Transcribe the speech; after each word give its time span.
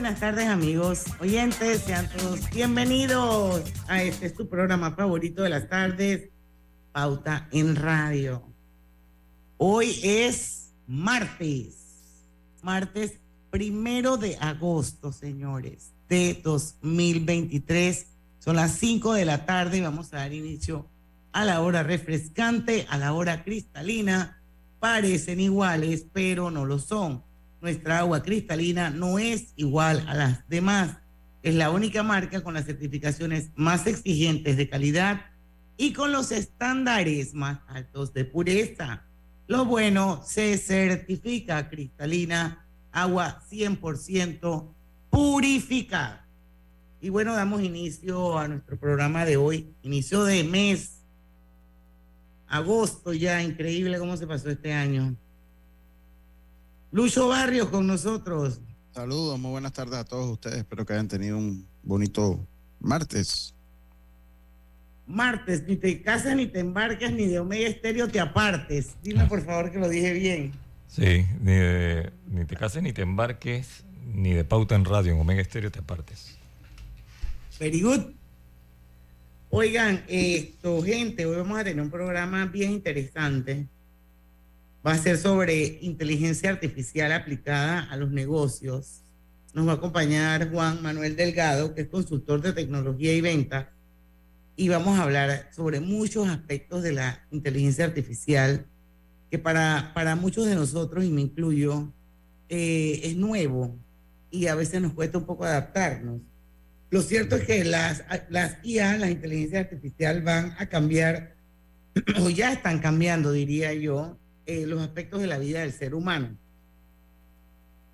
buenas 0.00 0.20
tardes 0.20 0.46
amigos, 0.46 1.06
oyentes, 1.18 1.80
sean 1.80 2.08
todos 2.08 2.48
bienvenidos 2.50 3.64
a 3.88 4.00
este 4.00 4.26
es 4.26 4.34
tu 4.34 4.48
programa 4.48 4.92
favorito 4.92 5.42
de 5.42 5.48
las 5.48 5.68
tardes, 5.68 6.30
Pauta 6.92 7.48
en 7.50 7.74
Radio. 7.74 8.44
Hoy 9.56 9.98
es 10.04 10.72
martes, 10.86 11.74
martes 12.62 13.18
primero 13.50 14.18
de 14.18 14.36
agosto, 14.36 15.10
señores, 15.10 15.92
de 16.08 16.40
2023. 16.44 18.06
Son 18.38 18.54
las 18.54 18.70
5 18.78 19.14
de 19.14 19.24
la 19.24 19.46
tarde 19.46 19.78
y 19.78 19.80
vamos 19.80 20.14
a 20.14 20.18
dar 20.18 20.32
inicio 20.32 20.86
a 21.32 21.44
la 21.44 21.60
hora 21.60 21.82
refrescante, 21.82 22.86
a 22.88 22.98
la 22.98 23.12
hora 23.14 23.42
cristalina. 23.42 24.40
Parecen 24.78 25.40
iguales, 25.40 26.06
pero 26.12 26.52
no 26.52 26.66
lo 26.66 26.78
son 26.78 27.26
nuestra 27.60 27.98
agua 27.98 28.22
cristalina 28.22 28.90
no 28.90 29.18
es 29.18 29.52
igual 29.56 30.04
a 30.08 30.14
las 30.14 30.48
demás. 30.48 30.98
Es 31.42 31.54
la 31.54 31.70
única 31.70 32.02
marca 32.02 32.42
con 32.42 32.54
las 32.54 32.66
certificaciones 32.66 33.50
más 33.56 33.86
exigentes 33.86 34.56
de 34.56 34.68
calidad 34.68 35.26
y 35.76 35.92
con 35.92 36.12
los 36.12 36.32
estándares 36.32 37.34
más 37.34 37.60
altos 37.68 38.12
de 38.12 38.24
pureza. 38.24 39.04
Lo 39.46 39.64
bueno, 39.64 40.22
se 40.26 40.58
certifica 40.58 41.68
cristalina, 41.70 42.66
agua 42.92 43.42
100% 43.50 44.68
purificada. 45.10 46.26
Y 47.00 47.10
bueno, 47.10 47.34
damos 47.34 47.62
inicio 47.62 48.38
a 48.38 48.48
nuestro 48.48 48.76
programa 48.76 49.24
de 49.24 49.36
hoy, 49.36 49.72
inicio 49.82 50.24
de 50.24 50.42
mes, 50.42 50.98
agosto 52.48 53.12
ya, 53.12 53.42
increíble 53.42 53.98
cómo 53.98 54.16
se 54.16 54.26
pasó 54.26 54.50
este 54.50 54.72
año. 54.72 55.16
Lucho 56.90 57.28
Barrios 57.28 57.68
con 57.68 57.86
nosotros. 57.86 58.60
Saludos, 58.94 59.38
muy 59.38 59.50
buenas 59.50 59.72
tardes 59.72 59.98
a 59.98 60.04
todos 60.04 60.30
ustedes. 60.30 60.58
Espero 60.58 60.86
que 60.86 60.94
hayan 60.94 61.08
tenido 61.08 61.36
un 61.36 61.66
bonito 61.82 62.40
martes. 62.80 63.54
Martes, 65.06 65.64
ni 65.66 65.76
te 65.76 66.02
casas, 66.02 66.34
ni 66.34 66.46
te 66.46 66.60
embarques, 66.60 67.12
ni 67.12 67.26
de 67.26 67.38
Omega 67.38 67.68
Estéreo 67.68 68.08
te 68.08 68.20
apartes. 68.20 68.96
Dime 69.02 69.26
por 69.26 69.44
favor 69.44 69.70
que 69.70 69.78
lo 69.78 69.88
dije 69.88 70.12
bien. 70.14 70.52
Sí, 70.86 71.26
ni, 71.40 71.52
de, 71.52 72.10
ni 72.26 72.44
te 72.46 72.56
cases, 72.56 72.82
ni 72.82 72.92
te 72.92 73.02
embarques, 73.02 73.84
ni 74.06 74.32
de 74.32 74.44
pauta 74.44 74.74
en 74.74 74.84
radio 74.86 75.12
en 75.12 75.20
Omega 75.20 75.42
Estéreo 75.42 75.70
te 75.70 75.80
apartes. 75.80 76.38
Very 77.60 77.82
good. 77.82 78.00
Oigan, 79.50 80.04
esto, 80.08 80.82
gente, 80.82 81.26
hoy 81.26 81.36
vamos 81.36 81.58
a 81.58 81.64
tener 81.64 81.82
un 81.82 81.90
programa 81.90 82.46
bien 82.46 82.72
interesante 82.72 83.66
va 84.86 84.92
a 84.92 84.98
ser 84.98 85.18
sobre 85.18 85.78
inteligencia 85.82 86.50
artificial 86.50 87.12
aplicada 87.12 87.80
a 87.90 87.96
los 87.96 88.10
negocios. 88.10 89.02
Nos 89.54 89.66
va 89.66 89.72
a 89.72 89.76
acompañar 89.76 90.50
Juan 90.50 90.82
Manuel 90.82 91.16
Delgado, 91.16 91.74
que 91.74 91.82
es 91.82 91.88
consultor 91.88 92.40
de 92.40 92.52
tecnología 92.52 93.14
y 93.14 93.20
venta, 93.20 93.72
y 94.56 94.68
vamos 94.68 94.98
a 94.98 95.04
hablar 95.04 95.50
sobre 95.54 95.80
muchos 95.80 96.28
aspectos 96.28 96.82
de 96.82 96.92
la 96.92 97.24
inteligencia 97.30 97.84
artificial 97.84 98.66
que 99.30 99.38
para, 99.38 99.92
para 99.94 100.16
muchos 100.16 100.46
de 100.46 100.54
nosotros, 100.54 101.04
y 101.04 101.10
me 101.10 101.20
incluyo, 101.20 101.92
eh, 102.48 103.00
es 103.04 103.16
nuevo 103.16 103.76
y 104.30 104.46
a 104.46 104.54
veces 104.54 104.80
nos 104.80 104.92
cuesta 104.92 105.18
un 105.18 105.24
poco 105.24 105.44
adaptarnos. 105.44 106.20
Lo 106.90 107.02
cierto 107.02 107.36
es 107.36 107.44
que 107.44 107.64
las, 107.64 108.04
las 108.30 108.56
IA, 108.64 108.96
la 108.96 109.10
inteligencia 109.10 109.60
artificial, 109.60 110.22
van 110.22 110.54
a 110.58 110.66
cambiar, 110.66 111.34
o 112.20 112.30
ya 112.30 112.52
están 112.52 112.78
cambiando, 112.78 113.32
diría 113.32 113.74
yo, 113.74 114.16
eh, 114.48 114.64
los 114.66 114.80
aspectos 114.80 115.20
de 115.20 115.26
la 115.26 115.36
vida 115.36 115.60
del 115.60 115.74
ser 115.74 115.94
humano. 115.94 116.34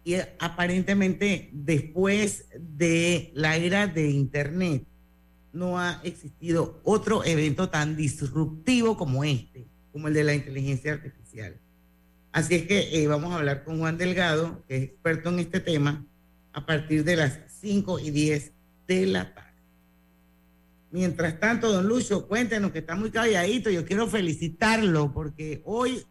Y 0.05 0.15
aparentemente 0.39 1.51
después 1.53 2.47
de 2.57 3.33
la 3.35 3.57
era 3.57 3.89
de 3.89 4.09
Internet 4.09 4.85
no 5.53 5.81
ha 5.81 6.01
existido 6.05 6.81
otro 6.85 7.25
evento 7.25 7.71
tan 7.71 7.97
disruptivo 7.97 8.97
como 8.97 9.25
este, 9.25 9.67
como 9.91 10.07
el 10.07 10.15
de 10.15 10.23
la 10.23 10.35
inteligencia 10.37 10.93
artificial. 10.93 11.57
Así 12.31 12.55
es 12.55 12.69
que 12.69 13.03
eh, 13.03 13.09
vamos 13.09 13.33
a 13.33 13.39
hablar 13.39 13.65
con 13.65 13.81
Juan 13.81 13.99
Delgado, 13.99 14.63
que 14.69 14.77
es 14.77 14.83
experto 14.85 15.31
en 15.31 15.41
este 15.41 15.59
tema, 15.59 16.07
a 16.53 16.65
partir 16.67 17.03
de 17.03 17.17
las 17.17 17.41
5 17.61 17.99
y 17.99 18.13
10 18.13 18.53
de 18.87 19.07
la 19.07 19.35
tarde. 19.35 19.44
Mientras 20.95 21.41
tanto, 21.41 21.73
don 21.73 21.89
Lucho, 21.89 22.29
cuéntenos 22.29 22.71
que 22.71 22.79
está 22.79 22.95
muy 22.95 23.11
calladito. 23.11 23.69
Yo 23.69 23.85
quiero 23.85 24.07
felicitarlo 24.07 25.13
porque 25.13 25.61
hoy 25.65 26.07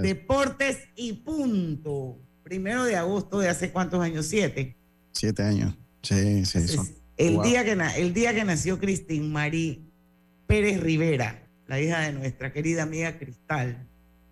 Deportes 0.00 0.78
y 0.94 1.14
Punto, 1.14 2.20
primero 2.44 2.84
de 2.84 2.94
agosto 2.94 3.40
de 3.40 3.48
hace 3.48 3.72
cuántos 3.72 4.00
años, 4.00 4.26
siete. 4.26 4.76
Siete 5.10 5.42
años, 5.42 5.74
sí, 6.02 6.44
sí. 6.44 6.78
el, 7.16 7.42
día 7.42 7.64
que 7.64 7.76
el 7.96 8.14
día 8.14 8.32
que 8.32 8.44
nació 8.44 8.78
Cristín 8.78 9.32
Marí 9.32 9.90
Pérez 10.46 10.80
Rivera, 10.80 11.42
la 11.66 11.80
hija 11.80 11.98
de 12.02 12.12
nuestra 12.12 12.52
querida 12.52 12.84
amiga 12.84 13.18
Cristal. 13.18 13.88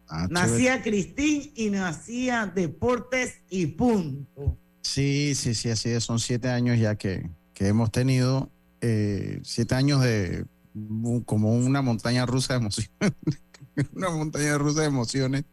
Ah, 0.07 0.29
nacía 0.31 0.85
Cristín 0.85 1.51
y 1.57 1.71
nacía 1.71 2.47
Deportes 2.47 3.41
y 3.51 3.67
Punto. 3.67 4.57
Sí, 4.83 5.35
sí, 5.35 5.53
sí, 5.53 5.69
así 5.69 5.91
es. 5.91 6.05
Son 6.05 6.21
siete 6.21 6.49
años 6.49 6.79
ya 6.79 6.95
que, 6.95 7.29
que 7.55 7.67
hemos 7.67 7.91
tenido 7.91 8.53
eh, 8.89 9.41
siete 9.43 9.75
años 9.75 10.01
de 10.01 10.47
como 11.25 11.55
una 11.55 11.83
montaña 11.83 12.25
rusa 12.25 12.53
de 12.53 12.61
emociones, 12.61 12.93
una 13.95 14.11
montaña 14.11 14.59
rusa 14.59 14.83
de 14.83 14.87
emociones, 14.87 15.45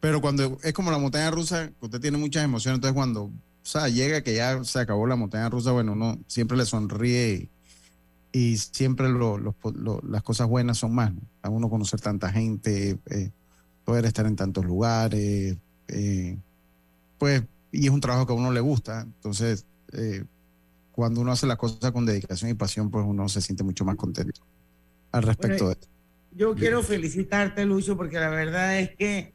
pero 0.00 0.22
cuando 0.22 0.56
es 0.62 0.72
como 0.72 0.90
la 0.90 0.96
montaña 0.96 1.30
rusa, 1.30 1.70
usted 1.80 2.00
tiene 2.00 2.16
muchas 2.16 2.44
emociones, 2.44 2.76
entonces 2.76 2.94
cuando 2.94 3.24
o 3.24 3.30
sea, 3.62 3.88
llega 3.88 4.22
que 4.22 4.36
ya 4.36 4.64
se 4.64 4.78
acabó 4.80 5.06
la 5.06 5.16
montaña 5.16 5.50
rusa, 5.50 5.72
bueno, 5.72 5.92
uno 5.92 6.18
siempre 6.28 6.56
le 6.56 6.64
sonríe 6.64 7.50
y, 8.32 8.56
siempre 8.56 9.08
las 9.10 10.22
cosas 10.22 10.48
buenas 10.48 10.78
son 10.78 10.94
más, 10.94 11.12
a 11.42 11.50
uno 11.50 11.68
conocer 11.68 12.00
tanta 12.00 12.32
gente, 12.32 12.98
eh, 13.10 13.30
poder 13.84 14.06
estar 14.06 14.24
en 14.24 14.36
tantos 14.36 14.64
lugares, 14.64 15.58
eh, 15.88 16.38
pues, 17.18 17.42
y 17.70 17.84
es 17.84 17.92
un 17.92 18.00
trabajo 18.00 18.26
que 18.26 18.32
a 18.32 18.36
uno 18.36 18.50
le 18.50 18.60
gusta, 18.60 19.02
entonces 19.02 19.66
cuando 20.92 21.20
uno 21.22 21.32
hace 21.32 21.46
las 21.46 21.56
cosas 21.56 21.90
con 21.90 22.06
dedicación 22.06 22.50
y 22.50 22.54
pasión, 22.54 22.90
pues 22.90 23.04
uno 23.06 23.28
se 23.28 23.40
siente 23.40 23.64
mucho 23.64 23.84
más 23.84 23.96
contento 23.96 24.42
al 25.10 25.22
respecto 25.22 25.66
de 25.66 25.72
esto. 25.72 25.88
Yo 26.34 26.54
quiero 26.54 26.82
felicitarte, 26.82 27.64
Lucho, 27.66 27.96
porque 27.96 28.18
la 28.18 28.30
verdad 28.30 28.78
es 28.78 28.94
que 28.96 29.34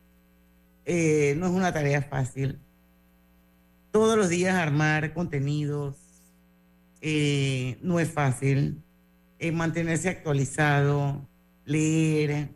eh, 0.86 1.36
no 1.38 1.48
es 1.48 1.52
una 1.52 1.74
tarea 1.74 2.02
fácil. 2.02 2.60
Todos 3.92 4.18
los 4.18 4.30
días 4.30 4.56
armar 4.56 5.14
contenidos 5.14 5.96
eh, 7.02 7.78
no 7.82 8.00
es 8.00 8.12
fácil. 8.12 8.82
Eh, 9.40 9.52
mantenerse 9.52 10.10
actualizado, 10.10 11.28
leer, 11.66 12.50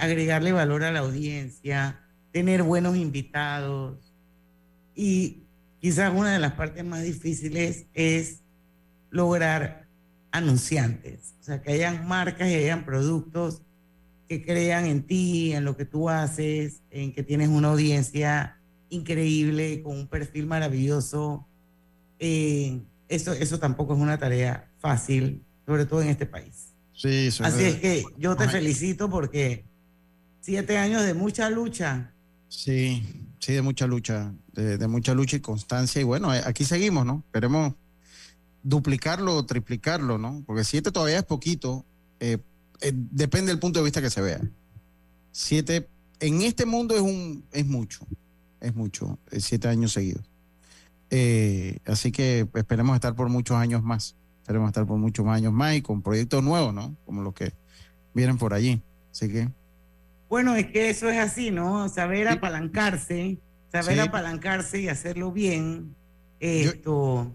agregarle 0.00 0.52
valor 0.52 0.82
a 0.82 0.90
la 0.90 1.00
audiencia, 1.00 2.00
tener 2.32 2.64
buenos 2.64 2.96
invitados. 2.96 4.14
Y 4.96 5.44
quizás 5.80 6.12
una 6.14 6.32
de 6.32 6.38
las 6.38 6.52
partes 6.52 6.84
más 6.84 7.02
difíciles 7.02 7.86
es 7.94 8.42
lograr 9.10 9.86
anunciantes, 10.30 11.34
o 11.40 11.42
sea, 11.42 11.60
que 11.60 11.72
hayan 11.72 12.06
marcas 12.06 12.48
y 12.48 12.54
hayan 12.54 12.84
productos 12.84 13.62
que 14.28 14.44
crean 14.44 14.86
en 14.86 15.02
ti, 15.02 15.52
en 15.52 15.64
lo 15.64 15.76
que 15.76 15.84
tú 15.84 16.08
haces, 16.08 16.82
en 16.90 17.12
que 17.12 17.24
tienes 17.24 17.48
una 17.48 17.68
audiencia 17.70 18.60
increíble, 18.88 19.82
con 19.82 19.96
un 19.96 20.06
perfil 20.06 20.46
maravilloso. 20.46 21.48
Eh, 22.20 22.80
eso, 23.08 23.32
eso 23.32 23.58
tampoco 23.58 23.94
es 23.94 24.00
una 24.00 24.18
tarea 24.18 24.70
fácil, 24.78 25.42
sobre 25.66 25.84
todo 25.84 26.02
en 26.02 26.08
este 26.08 26.26
país. 26.26 26.74
Sí, 26.92 27.28
Así 27.40 27.64
es 27.64 27.76
que 27.76 28.04
yo 28.18 28.36
te 28.36 28.48
felicito 28.48 29.10
porque 29.10 29.64
siete 30.40 30.78
años 30.78 31.02
de 31.02 31.14
mucha 31.14 31.50
lucha. 31.50 32.12
Sí, 32.48 33.02
sí, 33.40 33.54
de 33.54 33.62
mucha 33.62 33.86
lucha, 33.86 34.32
de, 34.52 34.86
mucha 34.86 35.14
lucha 35.14 35.36
y 35.36 35.40
constancia. 35.40 36.00
Y 36.00 36.04
bueno, 36.04 36.32
eh, 36.32 36.42
aquí 36.44 36.64
seguimos, 36.64 37.04
¿no? 37.04 37.24
Esperemos 37.26 37.74
duplicarlo 38.62 39.34
o 39.36 39.46
triplicarlo, 39.46 40.18
¿no? 40.18 40.44
Porque 40.46 40.64
siete 40.64 40.92
todavía 40.92 41.18
es 41.18 41.24
poquito. 41.24 41.84
Eh, 42.20 42.38
eh, 42.82 42.92
depende 42.94 43.50
del 43.50 43.58
punto 43.58 43.80
de 43.80 43.84
vista 43.84 44.00
que 44.00 44.10
se 44.10 44.20
vea. 44.20 44.40
Siete, 45.32 45.88
en 46.20 46.42
este 46.42 46.66
mundo 46.66 46.94
es, 46.94 47.00
un, 47.00 47.44
es 47.52 47.66
mucho, 47.66 48.06
es 48.60 48.74
mucho, 48.74 49.18
siete 49.38 49.68
años 49.68 49.92
seguidos. 49.92 50.24
así 51.86 52.12
que 52.12 52.48
esperemos 52.54 52.94
estar 52.94 53.14
por 53.14 53.28
muchos 53.28 53.56
años 53.56 53.82
más. 53.82 54.16
Esperemos 54.42 54.68
estar 54.68 54.86
por 54.86 54.98
muchos 54.98 55.26
años 55.28 55.52
más 55.52 55.76
y 55.76 55.82
con 55.82 56.02
proyectos 56.02 56.42
nuevos, 56.42 56.74
¿no? 56.74 56.96
Como 57.06 57.22
los 57.22 57.32
que 57.32 57.54
vienen 58.14 58.36
por 58.36 58.52
allí. 58.52 58.82
Así 59.10 59.28
que. 59.28 59.59
Bueno, 60.30 60.56
es 60.56 60.68
que 60.68 60.88
eso 60.88 61.10
es 61.10 61.18
así, 61.18 61.50
¿no? 61.50 61.86
Saber 61.90 62.28
apalancarse 62.28 63.38
Saber 63.70 64.00
apalancarse 64.00 64.80
y 64.80 64.88
hacerlo 64.88 65.30
bien, 65.30 65.94
esto 66.40 67.32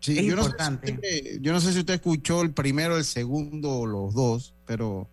es 0.00 0.22
importante. 0.22 1.38
yo 1.40 1.52
no 1.52 1.60
sé 1.60 1.72
si 1.72 1.80
usted 1.80 1.94
escuchó 1.94 2.40
el 2.40 2.52
primero, 2.52 2.96
el 2.96 3.04
segundo 3.04 3.84
los 3.84 4.14
dos, 4.14 4.54
pero 4.64 5.08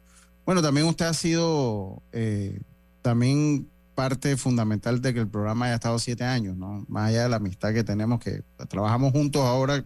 bueno, 0.45 0.61
también 0.61 0.87
usted 0.87 1.05
ha 1.05 1.13
sido 1.13 2.01
eh, 2.13 2.61
también 3.01 3.67
parte 3.93 4.37
fundamental 4.37 5.01
de 5.01 5.13
que 5.13 5.19
el 5.19 5.27
programa 5.27 5.65
haya 5.65 5.75
estado 5.75 5.99
siete 5.99 6.23
años, 6.23 6.55
¿no? 6.55 6.85
Más 6.87 7.09
allá 7.09 7.23
de 7.23 7.29
la 7.29 7.35
amistad 7.35 7.73
que 7.73 7.83
tenemos, 7.83 8.21
que 8.21 8.41
trabajamos 8.69 9.11
juntos 9.11 9.41
ahora, 9.43 9.83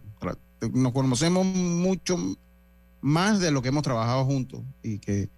nos 0.72 0.92
conocemos 0.92 1.44
mucho 1.44 2.16
más 3.00 3.40
de 3.40 3.50
lo 3.50 3.62
que 3.62 3.68
hemos 3.68 3.82
trabajado 3.82 4.24
juntos 4.24 4.62
y 4.80 5.00
que, 5.00 5.28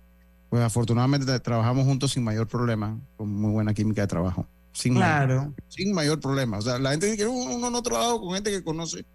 pues 0.48 0.62
afortunadamente 0.62 1.38
trabajamos 1.40 1.84
juntos 1.84 2.12
sin 2.12 2.24
mayor 2.24 2.46
problema, 2.46 2.98
con 3.16 3.28
muy 3.32 3.50
buena 3.50 3.74
química 3.74 4.02
de 4.02 4.06
trabajo. 4.06 4.46
Sin 4.72 4.94
claro. 4.94 5.54
sin 5.68 5.94
mayor 5.94 6.20
problema. 6.20 6.58
O 6.58 6.62
sea, 6.62 6.78
la 6.78 6.90
gente 6.90 7.06
dice 7.06 7.18
que 7.18 7.26
uno 7.26 7.70
no 7.70 7.78
ha 7.78 7.82
trabajado 7.82 8.20
con 8.20 8.34
gente 8.34 8.50
que 8.50 8.62
conoce. 8.62 9.06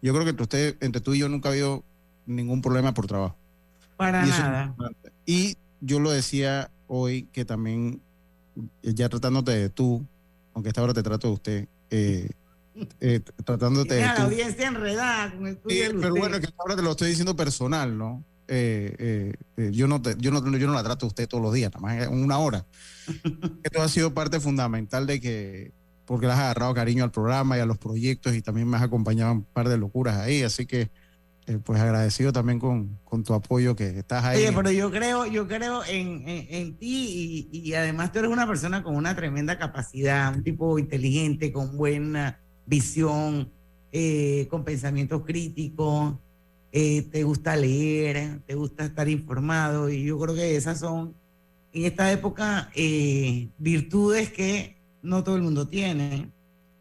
Yo 0.00 0.12
creo 0.12 0.24
que 0.24 0.30
entre, 0.30 0.42
usted, 0.44 0.76
entre 0.80 1.00
tú 1.00 1.14
y 1.14 1.18
yo 1.18 1.28
nunca 1.28 1.48
ha 1.48 1.52
habido 1.52 1.84
ningún 2.26 2.62
problema 2.62 2.94
por 2.94 3.06
trabajo. 3.06 3.36
Para 3.96 4.24
nada. 4.24 4.74
Y 5.26 5.56
yo 5.80 6.00
lo 6.00 6.10
decía 6.10 6.70
hoy 6.86 7.24
que 7.32 7.44
también, 7.44 8.00
ya 8.82 9.08
tratándote 9.08 9.50
de 9.52 9.68
tú, 9.68 10.06
aunque 10.54 10.68
esta 10.68 10.82
hora 10.82 10.94
te 10.94 11.02
trato 11.02 11.26
de 11.26 11.34
usted, 11.34 11.68
eh, 11.90 12.30
eh, 13.00 13.20
tratándote 13.44 13.94
de 13.94 14.00
la 14.02 14.22
audiencia 14.22 14.68
enredada 14.68 15.32
con 15.32 15.46
el 15.46 15.56
tuyo. 15.58 16.00
pero 16.00 16.14
bueno, 16.14 16.40
que 16.40 16.48
ahora 16.56 16.76
te 16.76 16.82
lo 16.82 16.92
estoy 16.92 17.08
diciendo 17.10 17.36
personal, 17.36 17.98
¿no? 17.98 18.24
Eh, 18.52 19.32
yo, 19.72 19.86
no 19.86 20.02
yo, 20.18 20.30
no, 20.32 20.56
yo 20.56 20.66
no 20.66 20.72
la 20.74 20.82
trato 20.82 21.06
a 21.06 21.08
usted 21.08 21.28
todos 21.28 21.42
los 21.42 21.54
días, 21.54 21.70
nada 21.72 21.80
más 21.80 22.08
una 22.08 22.38
hora. 22.38 22.66
Esto 23.62 23.82
ha 23.82 23.88
sido 23.88 24.12
parte 24.12 24.40
fundamental 24.40 25.06
de 25.06 25.20
que, 25.20 25.72
porque 26.04 26.26
le 26.26 26.32
has 26.32 26.40
agarrado 26.40 26.74
cariño 26.74 27.04
al 27.04 27.12
programa 27.12 27.56
y 27.56 27.60
a 27.60 27.66
los 27.66 27.78
proyectos 27.78 28.34
y 28.34 28.42
también 28.42 28.68
me 28.68 28.76
has 28.76 28.82
acompañado 28.82 29.32
un 29.32 29.44
par 29.44 29.68
de 29.68 29.78
locuras 29.78 30.16
ahí, 30.16 30.42
así 30.42 30.66
que 30.66 30.90
eh, 31.46 31.58
pues 31.64 31.80
agradecido 31.80 32.32
también 32.32 32.58
con, 32.58 32.98
con, 33.02 33.24
tu 33.24 33.34
apoyo 33.34 33.74
que 33.74 33.98
estás 33.98 34.24
ahí. 34.24 34.38
Oye, 34.38 34.52
pero 34.52 34.70
yo 34.70 34.90
creo, 34.90 35.26
yo 35.26 35.48
creo 35.48 35.84
en, 35.84 36.22
en, 36.26 36.76
ti 36.76 37.48
y, 37.50 37.58
y, 37.58 37.74
además 37.74 38.12
tú 38.12 38.20
eres 38.20 38.30
una 38.30 38.46
persona 38.46 38.82
con 38.82 38.94
una 38.94 39.16
tremenda 39.16 39.58
capacidad, 39.58 40.32
un 40.34 40.44
tipo 40.44 40.78
inteligente, 40.78 41.50
con 41.50 41.76
buena 41.76 42.38
visión, 42.66 43.50
eh, 43.90 44.46
con 44.48 44.62
pensamientos 44.62 45.22
críticos, 45.24 46.14
eh, 46.72 47.02
te 47.10 47.24
gusta 47.24 47.56
leer, 47.56 48.40
te 48.46 48.54
gusta 48.54 48.84
estar 48.84 49.08
informado 49.08 49.90
y 49.90 50.04
yo 50.04 50.18
creo 50.18 50.34
que 50.34 50.56
esas 50.56 50.78
son 50.78 51.14
en 51.72 51.84
esta 51.84 52.10
época 52.10 52.70
virtudes 53.58 54.32
que 54.32 54.80
no 55.02 55.22
todo 55.24 55.36
el 55.36 55.42
mundo 55.42 55.68
tiene. 55.68 56.30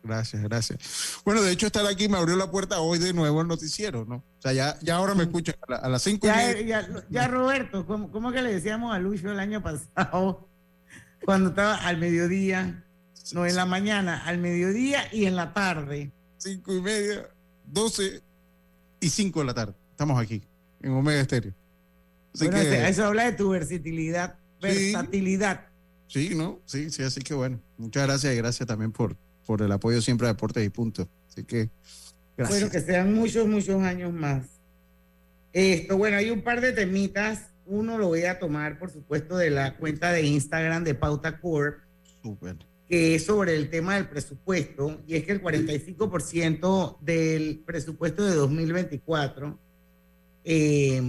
Gracias, 0.04 0.42
gracias. 0.42 1.22
Bueno, 1.26 1.42
de 1.42 1.52
hecho, 1.52 1.68
estar 1.68 1.86
aquí 1.86 2.08
me 2.08 2.18
abrió 2.18 2.36
la 2.36 2.50
puerta 2.50 2.80
hoy 2.80 3.00
de 3.00 3.14
nuevo 3.14 3.42
al 3.42 3.48
noticiero, 3.48 4.06
¿no? 4.06 4.16
O 4.16 4.42
sea, 4.42 4.54
ya, 4.54 4.78
ya 4.82 4.96
ahora 4.96 5.14
me 5.14 5.24
escuchan 5.24 5.56
a, 5.68 5.90
las 5.90 6.02
cinco 6.02 6.28
ya, 6.28 6.58
y 6.58 6.68
Ya, 7.10 7.28
Roberto, 7.28 7.86
¿cómo, 7.86 8.10
¿cómo, 8.12 8.32
que 8.32 8.42
le 8.42 8.54
decíamos 8.54 8.94
a 8.94 9.00
Lucho 9.00 9.32
el 9.32 9.40
año 9.40 9.62
pasado 9.62 10.48
cuando 11.26 11.50
estaba 11.50 11.76
al 11.76 11.98
mediodía? 11.98 12.86
No, 13.34 13.46
en 13.46 13.56
la 13.56 13.66
mañana, 13.66 14.24
al 14.26 14.40
mediodía 14.40 15.04
y 15.12 15.26
en 15.26 15.36
la 15.36 15.54
tarde. 15.54 16.12
Cinco 16.38 16.74
y 16.74 16.82
media, 16.82 17.30
doce 17.66 18.24
y 19.00 19.10
cinco 19.10 19.42
de 19.42 19.46
la 19.46 19.54
tarde. 19.54 19.76
Estamos 20.00 20.18
aquí, 20.18 20.42
en 20.82 20.92
Omega 20.92 21.20
Estéreo. 21.20 21.54
eso 22.34 23.04
habla 23.04 23.26
de 23.26 23.34
tu 23.34 23.50
versatilidad, 23.50 24.40
versatilidad. 24.62 25.66
Sí, 26.08 26.36
¿no? 26.36 26.62
Sí, 26.64 26.90
sí, 26.90 27.04
así 27.04 27.20
que 27.20 27.34
bueno. 27.34 27.60
Muchas 27.78 28.08
gracias 28.08 28.34
y 28.34 28.38
gracias 28.38 28.66
también 28.66 28.94
por 28.94 29.18
por 29.46 29.62
el 29.62 29.70
apoyo 29.70 30.02
siempre 30.02 30.28
a 30.28 30.30
Deportes 30.30 30.66
y 30.66 30.70
Punto. 30.70 31.10
Así 31.28 31.44
que, 31.44 31.70
gracias. 32.38 32.62
Bueno, 32.62 32.72
que 32.72 32.80
sean 32.80 33.14
muchos, 33.14 33.46
muchos 33.46 33.84
años 33.84 34.14
más. 34.14 34.46
Esto, 35.52 35.98
bueno, 35.98 36.16
hay 36.16 36.30
un 36.30 36.44
par 36.44 36.62
de 36.62 36.72
temitas. 36.72 37.50
Uno 37.66 37.98
lo 37.98 38.08
voy 38.08 38.24
a 38.24 38.40
tomar, 38.40 38.80
por 38.80 38.92
supuesto, 38.92 39.36
de 39.36 39.50
la 39.50 39.76
cuenta 39.76 40.14
de 40.14 40.22
Instagram 40.22 40.86
de 40.86 40.96
Pauta 40.96 41.42
Corp, 41.42 41.80
que 42.88 43.16
es 43.16 43.26
sobre 43.26 43.54
el 43.58 43.70
tema 43.70 43.96
del 43.96 44.08
presupuesto, 44.08 45.02
y 45.06 45.18
es 45.18 45.26
que 45.26 45.34
el 45.34 45.44
45% 45.44 47.00
del 47.02 47.64
presupuesto 47.66 48.26
de 48.26 48.36
2024 48.36 49.60
eh, 50.52 51.00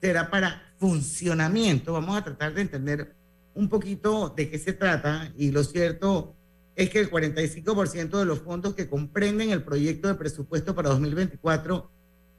será 0.00 0.30
para 0.30 0.74
funcionamiento. 0.78 1.92
Vamos 1.92 2.16
a 2.16 2.24
tratar 2.24 2.54
de 2.54 2.62
entender 2.62 3.14
un 3.54 3.68
poquito 3.68 4.30
de 4.30 4.50
qué 4.50 4.58
se 4.58 4.72
trata, 4.72 5.32
y 5.36 5.52
lo 5.52 5.62
cierto 5.62 6.34
es 6.74 6.90
que 6.90 6.98
el 6.98 7.08
45% 7.08 8.18
de 8.18 8.24
los 8.24 8.40
fondos 8.40 8.74
que 8.74 8.88
comprenden 8.88 9.50
el 9.50 9.62
proyecto 9.62 10.08
de 10.08 10.16
presupuesto 10.16 10.74
para 10.74 10.88
2024 10.88 11.88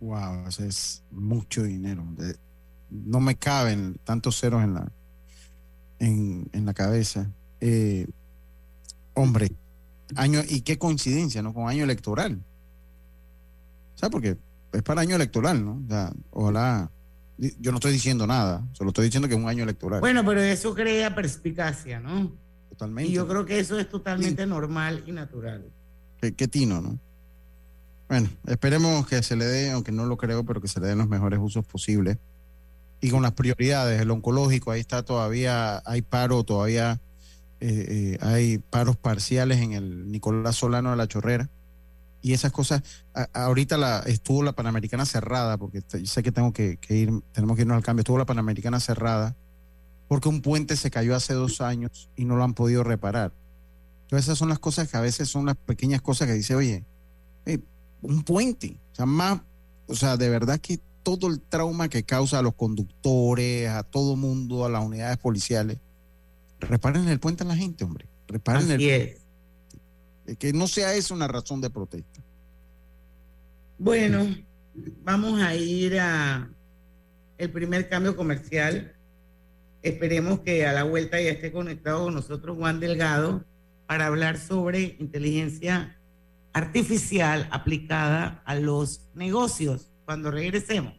Wow, 0.00 0.48
eso 0.48 0.64
es 0.64 1.02
mucho 1.10 1.62
dinero. 1.62 2.04
no 2.90 3.20
me 3.20 3.36
caben 3.36 3.98
tantos 4.04 4.40
ceros 4.40 4.62
en 4.62 4.74
la, 4.74 4.92
en, 5.98 6.48
en 6.52 6.66
la 6.66 6.74
cabeza. 6.74 7.30
Eh, 7.60 8.06
hombre, 9.14 9.52
año, 10.16 10.40
y 10.48 10.62
qué 10.62 10.78
coincidencia, 10.78 11.42
¿no? 11.42 11.52
Con 11.52 11.68
año 11.68 11.84
electoral. 11.84 12.42
¿Sabes? 13.94 14.10
Porque 14.10 14.38
es 14.72 14.82
para 14.82 15.02
año 15.02 15.16
electoral, 15.16 15.64
¿no? 15.64 15.82
O 15.84 15.88
sea, 15.88 16.12
ojalá. 16.30 16.90
Yo 17.58 17.70
no 17.70 17.78
estoy 17.78 17.92
diciendo 17.92 18.26
nada, 18.26 18.66
solo 18.72 18.90
estoy 18.90 19.06
diciendo 19.06 19.26
que 19.26 19.34
es 19.34 19.40
un 19.40 19.48
año 19.48 19.62
electoral. 19.62 20.00
Bueno, 20.00 20.22
pero 20.26 20.42
eso 20.42 20.74
crea 20.74 21.14
perspicacia, 21.14 21.98
¿no? 21.98 22.32
Totalmente. 22.68 23.10
Y 23.10 23.14
yo 23.14 23.26
creo 23.26 23.46
que 23.46 23.58
eso 23.58 23.78
es 23.78 23.88
totalmente 23.88 24.46
normal 24.46 25.02
y 25.06 25.12
natural. 25.12 25.64
Qué, 26.20 26.48
tino, 26.48 26.80
¿no? 26.80 26.98
Bueno, 28.08 28.28
esperemos 28.46 29.06
que 29.06 29.22
se 29.22 29.36
le 29.36 29.44
dé, 29.44 29.70
aunque 29.70 29.92
no 29.92 30.04
lo 30.06 30.16
creo, 30.16 30.44
pero 30.44 30.60
que 30.60 30.68
se 30.68 30.80
le 30.80 30.88
den 30.88 30.98
los 30.98 31.08
mejores 31.08 31.38
usos 31.40 31.64
posibles 31.64 32.18
y 33.00 33.10
con 33.10 33.22
las 33.22 33.32
prioridades, 33.32 34.00
el 34.00 34.10
oncológico, 34.10 34.70
ahí 34.70 34.80
está 34.80 35.02
todavía, 35.02 35.82
hay 35.86 36.02
paro, 36.02 36.44
todavía 36.44 37.00
eh, 37.60 37.86
eh, 37.88 38.18
hay 38.20 38.58
paros 38.58 38.96
parciales 38.96 39.60
en 39.60 39.72
el 39.72 40.10
Nicolás 40.10 40.56
Solano 40.56 40.90
de 40.90 40.96
la 40.96 41.08
Chorrera. 41.08 41.48
Y 42.22 42.34
esas 42.34 42.52
cosas, 42.52 42.82
ahorita 43.32 43.78
la, 43.78 44.00
estuvo 44.00 44.42
la 44.42 44.52
Panamericana 44.52 45.06
cerrada, 45.06 45.56
porque 45.56 45.82
sé 46.04 46.22
que 46.22 46.32
tengo 46.32 46.52
que, 46.52 46.78
ir, 46.90 47.10
tenemos 47.32 47.56
que 47.56 47.62
irnos 47.62 47.76
al 47.76 47.82
cambio, 47.82 48.02
estuvo 48.02 48.18
la 48.18 48.26
Panamericana 48.26 48.78
cerrada, 48.78 49.34
porque 50.06 50.28
un 50.28 50.42
puente 50.42 50.76
se 50.76 50.90
cayó 50.90 51.16
hace 51.16 51.32
dos 51.32 51.62
años 51.62 52.10
y 52.16 52.26
no 52.26 52.36
lo 52.36 52.44
han 52.44 52.52
podido 52.52 52.84
reparar. 52.84 53.32
Entonces 54.10 54.26
esas 54.26 54.38
son 54.38 54.48
las 54.48 54.58
cosas 54.58 54.90
que 54.90 54.96
a 54.96 55.00
veces 55.00 55.28
son 55.28 55.46
las 55.46 55.54
pequeñas 55.54 56.02
cosas 56.02 56.26
que 56.26 56.34
dice, 56.34 56.56
oye, 56.56 56.84
un 58.02 58.24
puente. 58.24 58.76
O 58.90 58.94
sea, 58.96 59.06
más, 59.06 59.40
o 59.86 59.94
sea, 59.94 60.16
de 60.16 60.28
verdad 60.28 60.58
que 60.58 60.80
todo 61.04 61.28
el 61.28 61.40
trauma 61.40 61.88
que 61.88 62.02
causa 62.02 62.40
a 62.40 62.42
los 62.42 62.56
conductores, 62.56 63.68
a 63.68 63.84
todo 63.84 64.16
mundo, 64.16 64.64
a 64.64 64.68
las 64.68 64.84
unidades 64.84 65.16
policiales, 65.16 65.78
reparen 66.58 67.08
el 67.08 67.20
puente 67.20 67.44
a 67.44 67.46
la 67.46 67.54
gente, 67.54 67.84
hombre. 67.84 68.08
Reparen 68.26 68.72
el 68.72 68.80
es. 68.82 69.20
Que 70.40 70.52
no 70.52 70.66
sea 70.66 70.92
eso 70.94 71.14
una 71.14 71.28
razón 71.28 71.60
de 71.60 71.70
protesta. 71.70 72.20
Bueno, 73.78 74.26
vamos 75.04 75.40
a 75.40 75.54
ir 75.54 76.00
a 76.00 76.50
el 77.38 77.52
primer 77.52 77.88
cambio 77.88 78.16
comercial. 78.16 78.92
Esperemos 79.84 80.40
que 80.40 80.66
a 80.66 80.72
la 80.72 80.82
vuelta 80.82 81.20
ya 81.20 81.30
esté 81.30 81.52
conectado 81.52 82.06
con 82.06 82.14
nosotros 82.14 82.56
Juan 82.58 82.80
Delgado 82.80 83.48
para 83.90 84.06
hablar 84.06 84.38
sobre 84.38 84.94
inteligencia 85.00 85.98
artificial 86.52 87.48
aplicada 87.50 88.40
a 88.44 88.54
los 88.54 89.10
negocios 89.14 89.90
cuando 90.04 90.30
regresemos. 90.30 90.94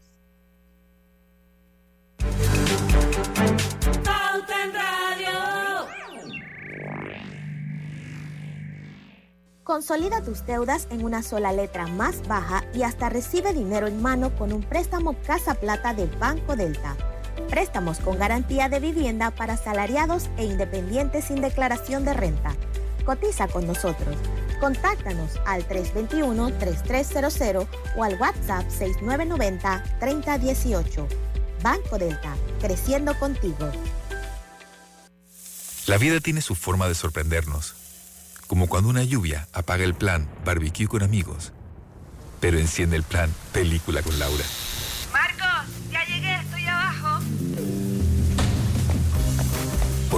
Consolida 9.63 10.21
tus 10.21 10.45
deudas 10.45 10.89
en 10.91 11.05
una 11.05 11.23
sola 11.23 11.53
letra 11.53 11.87
más 11.87 12.27
baja 12.27 12.65
y 12.73 12.83
hasta 12.83 13.07
recibe 13.07 13.53
dinero 13.53 13.87
en 13.87 14.01
mano 14.01 14.35
con 14.35 14.51
un 14.51 14.63
préstamo 14.63 15.15
Casa 15.25 15.55
Plata 15.55 15.93
del 15.93 16.09
Banco 16.17 16.57
Delta. 16.57 16.97
Préstamos 17.49 17.99
con 17.99 18.19
garantía 18.19 18.67
de 18.67 18.81
vivienda 18.81 19.31
para 19.31 19.55
salariados 19.55 20.29
e 20.35 20.43
independientes 20.43 21.23
sin 21.23 21.39
declaración 21.39 22.03
de 22.03 22.13
renta. 22.13 22.53
Cotiza 23.05 23.47
con 23.47 23.67
nosotros. 23.67 24.17
Contáctanos 24.59 25.39
al 25.45 25.65
321-3300 25.67 27.67
o 27.97 28.03
al 28.03 28.19
WhatsApp 28.19 28.67
6990-3018. 28.69 31.07
Banco 31.63 31.97
Delta, 31.97 32.35
creciendo 32.59 33.17
contigo. 33.17 33.71
La 35.87 35.97
vida 35.97 36.19
tiene 36.19 36.41
su 36.41 36.53
forma 36.55 36.87
de 36.87 36.93
sorprendernos, 36.95 37.73
como 38.47 38.67
cuando 38.67 38.89
una 38.89 39.03
lluvia 39.03 39.47
apaga 39.51 39.83
el 39.83 39.95
plan 39.95 40.29
barbecue 40.45 40.87
con 40.87 41.01
amigos, 41.01 41.53
pero 42.39 42.59
enciende 42.59 42.97
el 42.97 43.03
plan 43.03 43.33
película 43.51 44.03
con 44.03 44.19
Laura. 44.19 44.45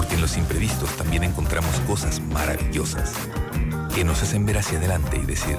Porque 0.04 0.16
en 0.16 0.20
los 0.20 0.36
imprevistos 0.36 0.94
también 0.98 1.24
encontramos 1.24 1.80
cosas 1.86 2.20
maravillosas 2.20 3.14
que 3.94 4.04
nos 4.04 4.22
hacen 4.22 4.44
ver 4.44 4.58
hacia 4.58 4.76
adelante 4.76 5.16
y 5.16 5.24
decir, 5.24 5.56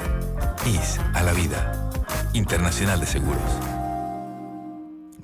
IS 0.67 0.99
a 1.15 1.23
la 1.23 1.33
vida. 1.33 1.89
Internacional 2.33 2.99
de 2.99 3.07
Seguros. 3.07 3.41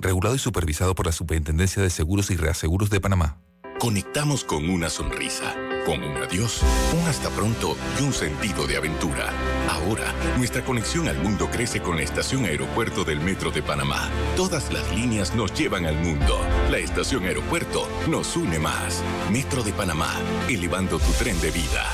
Regulado 0.00 0.34
y 0.34 0.40
supervisado 0.40 0.96
por 0.96 1.06
la 1.06 1.12
Superintendencia 1.12 1.80
de 1.80 1.90
Seguros 1.90 2.32
y 2.32 2.36
Reaseguros 2.36 2.90
de 2.90 3.00
Panamá. 3.00 3.38
Conectamos 3.78 4.42
con 4.42 4.68
una 4.68 4.90
sonrisa, 4.90 5.54
con 5.84 6.02
un 6.02 6.16
adiós, 6.16 6.62
un 6.92 7.08
hasta 7.08 7.28
pronto 7.30 7.76
y 7.98 8.02
un 8.02 8.12
sentido 8.12 8.66
de 8.66 8.76
aventura. 8.76 9.30
Ahora, 9.68 10.12
nuestra 10.36 10.64
conexión 10.64 11.08
al 11.08 11.18
mundo 11.18 11.48
crece 11.50 11.80
con 11.80 11.96
la 11.96 12.02
estación 12.02 12.44
aeropuerto 12.44 13.04
del 13.04 13.20
Metro 13.20 13.50
de 13.50 13.62
Panamá. 13.62 14.08
Todas 14.36 14.72
las 14.72 14.90
líneas 14.94 15.34
nos 15.34 15.52
llevan 15.54 15.86
al 15.86 15.96
mundo. 15.96 16.38
La 16.70 16.78
estación 16.78 17.24
aeropuerto 17.24 17.88
nos 18.08 18.36
une 18.36 18.58
más. 18.58 19.02
Metro 19.30 19.62
de 19.62 19.72
Panamá, 19.72 20.10
elevando 20.48 20.98
tu 20.98 21.12
tren 21.12 21.40
de 21.40 21.50
vida. 21.50 21.84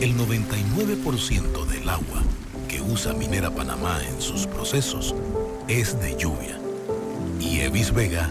El 0.00 0.16
99% 0.16 1.66
del 1.66 1.88
agua 1.88 2.22
que 2.68 2.80
usa 2.80 3.12
Minera 3.12 3.50
Panamá 3.50 4.00
en 4.08 4.20
sus 4.20 4.46
procesos 4.46 5.14
es 5.68 6.00
de 6.00 6.16
lluvia. 6.16 6.58
Y 7.38 7.60
Evis 7.60 7.92
Vega 7.92 8.30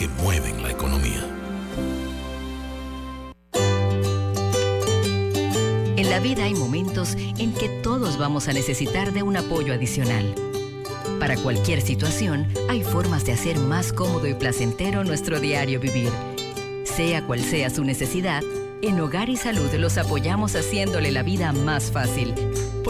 que 0.00 0.08
mueven 0.22 0.62
la 0.62 0.70
economía. 0.70 1.22
En 5.98 6.08
la 6.08 6.20
vida 6.20 6.44
hay 6.44 6.54
momentos 6.54 7.16
en 7.36 7.52
que 7.52 7.68
todos 7.82 8.16
vamos 8.16 8.48
a 8.48 8.54
necesitar 8.54 9.12
de 9.12 9.22
un 9.22 9.36
apoyo 9.36 9.74
adicional. 9.74 10.34
Para 11.18 11.36
cualquier 11.36 11.82
situación, 11.82 12.48
hay 12.70 12.82
formas 12.82 13.26
de 13.26 13.32
hacer 13.32 13.58
más 13.58 13.92
cómodo 13.92 14.26
y 14.26 14.32
placentero 14.32 15.04
nuestro 15.04 15.38
diario 15.38 15.80
vivir. 15.80 16.10
Sea 16.84 17.26
cual 17.26 17.40
sea 17.40 17.68
su 17.68 17.84
necesidad, 17.84 18.42
en 18.80 18.98
Hogar 19.00 19.28
y 19.28 19.36
Salud 19.36 19.70
los 19.74 19.98
apoyamos 19.98 20.56
haciéndole 20.56 21.12
la 21.12 21.22
vida 21.22 21.52
más 21.52 21.92
fácil, 21.92 22.32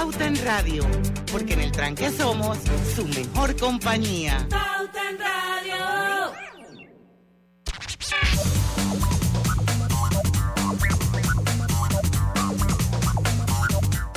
Pauta 0.00 0.26
en 0.26 0.44
Radio, 0.46 0.82
porque 1.30 1.52
en 1.52 1.60
el 1.60 1.72
tranque 1.72 2.10
somos 2.10 2.56
su 2.96 3.06
mejor 3.06 3.54
compañía. 3.54 4.48
Pauta 4.48 5.10
en 5.10 5.18
Radio. 5.18 6.32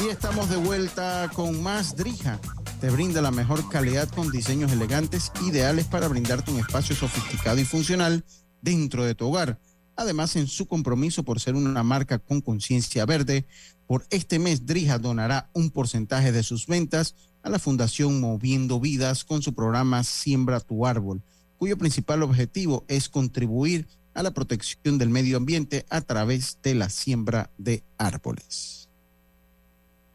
Y 0.05 0.09
estamos 0.09 0.49
de 0.49 0.55
vuelta 0.55 1.29
con 1.33 1.61
más 1.61 1.97
Drija. 1.97 2.39
Te 2.79 2.89
brinda 2.89 3.21
la 3.21 3.31
mejor 3.31 3.67
calidad 3.67 4.07
con 4.07 4.31
diseños 4.31 4.71
elegantes, 4.71 5.33
ideales 5.45 5.87
para 5.87 6.07
brindarte 6.07 6.51
un 6.51 6.61
espacio 6.61 6.95
sofisticado 6.95 7.59
y 7.59 7.65
funcional 7.65 8.23
dentro 8.61 9.03
de 9.03 9.15
tu 9.15 9.27
hogar. 9.27 9.59
Además, 9.95 10.35
en 10.37 10.47
su 10.47 10.65
compromiso 10.65 11.23
por 11.23 11.39
ser 11.39 11.55
una 11.55 11.83
marca 11.83 12.19
con 12.19 12.39
conciencia 12.39 13.05
verde, 13.05 13.45
por 13.87 14.05
este 14.09 14.39
mes 14.39 14.65
Drija 14.65 14.97
donará 14.99 15.49
un 15.53 15.69
porcentaje 15.69 16.31
de 16.31 16.43
sus 16.43 16.67
ventas 16.67 17.15
a 17.41 17.49
la 17.49 17.59
Fundación 17.59 18.19
Moviendo 18.21 18.79
Vidas 18.79 19.23
con 19.23 19.41
su 19.41 19.53
programa 19.53 20.03
Siembra 20.03 20.59
tu 20.59 20.85
Árbol, 20.85 21.21
cuyo 21.57 21.77
principal 21.77 22.23
objetivo 22.23 22.85
es 22.87 23.09
contribuir 23.09 23.87
a 24.13 24.23
la 24.23 24.31
protección 24.33 24.97
del 24.97 25.09
medio 25.09 25.37
ambiente 25.37 25.85
a 25.89 26.01
través 26.01 26.57
de 26.61 26.75
la 26.75 26.89
siembra 26.89 27.49
de 27.57 27.83
árboles. 27.97 28.89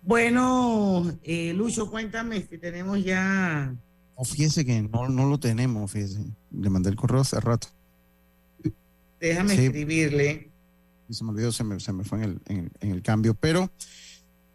Bueno, 0.03 1.19
eh, 1.23 1.53
Lucho, 1.53 1.91
cuéntame 1.91 2.47
si 2.49 2.59
tenemos 2.59 3.05
ya... 3.05 3.75
No, 4.17 4.25
fíjese 4.25 4.65
que 4.65 4.83
no, 4.83 5.09
no 5.09 5.27
lo 5.29 5.39
tenemos, 5.39 5.91
fíjese. 5.91 6.25
Le 6.51 6.71
mandé 6.71 6.91
el 6.91 6.97
correo 6.97 7.21
hace 7.21 7.39
rato. 7.41 7.69
Déjame 9.21 9.55
Sí. 9.57 9.65
escribirle. 9.67 10.48
Se 11.11 11.25
me 11.25 11.31
olvidó, 11.31 11.53
se 11.53 11.65
me, 11.65 11.81
se 11.81 11.93
me 11.93 12.05
fue 12.05 12.19
en 12.19 12.25
el, 12.25 12.41
en, 12.47 12.73
en 12.81 12.91
el 12.91 13.03
cambio. 13.03 13.35
Pero 13.35 13.71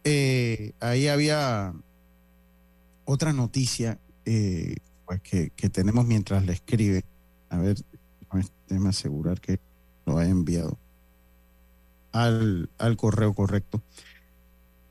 eh, 0.04 0.74
ahí 0.80 1.08
había 1.08 1.74
otra 3.06 3.34
noticia 3.34 4.00
eh, 4.26 4.76
pues 5.06 5.22
que, 5.22 5.50
que 5.52 5.70
tenemos 5.70 6.06
mientras 6.06 6.46
le 6.46 6.54
escribe. 6.54 7.04
A 7.50 7.58
ver, 7.58 7.78
déjame 8.68 8.90
asegurar 8.90 9.40
que 9.42 9.60
lo 10.06 10.18
haya 10.18 10.32
enviado 10.32 10.78
al, 12.12 12.70
al 12.78 12.98
correo 12.98 13.34
correcto. 13.34 13.82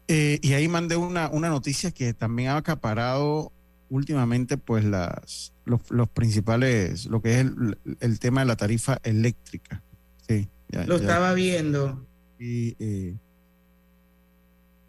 Eh, 0.09 0.39
y 0.43 0.53
ahí 0.55 0.69
mandé 0.69 0.97
una, 0.97 1.29
una 1.29 1.49
noticia 1.49 1.91
que 1.91 2.13
también 2.13 2.51
ha 2.51 2.57
acaparado 2.57 3.53
últimamente 3.89 4.57
pues 4.59 4.85
las 4.85 5.53
los, 5.65 5.91
los 5.91 6.09
principales, 6.09 7.07
lo 7.07 7.23
que 7.23 7.35
es 7.35 7.47
el, 7.47 7.79
el 8.01 8.19
tema 8.19 8.41
de 8.41 8.47
la 8.47 8.57
tarifa 8.57 8.99
eléctrica. 9.05 9.83
Sí, 10.27 10.49
ya- 10.73 10.85
Lo 10.87 10.97
ya- 10.97 11.03
estaba 11.03 11.35
viendo. 11.35 12.07
y, 12.39 12.75
eh, 12.79 13.15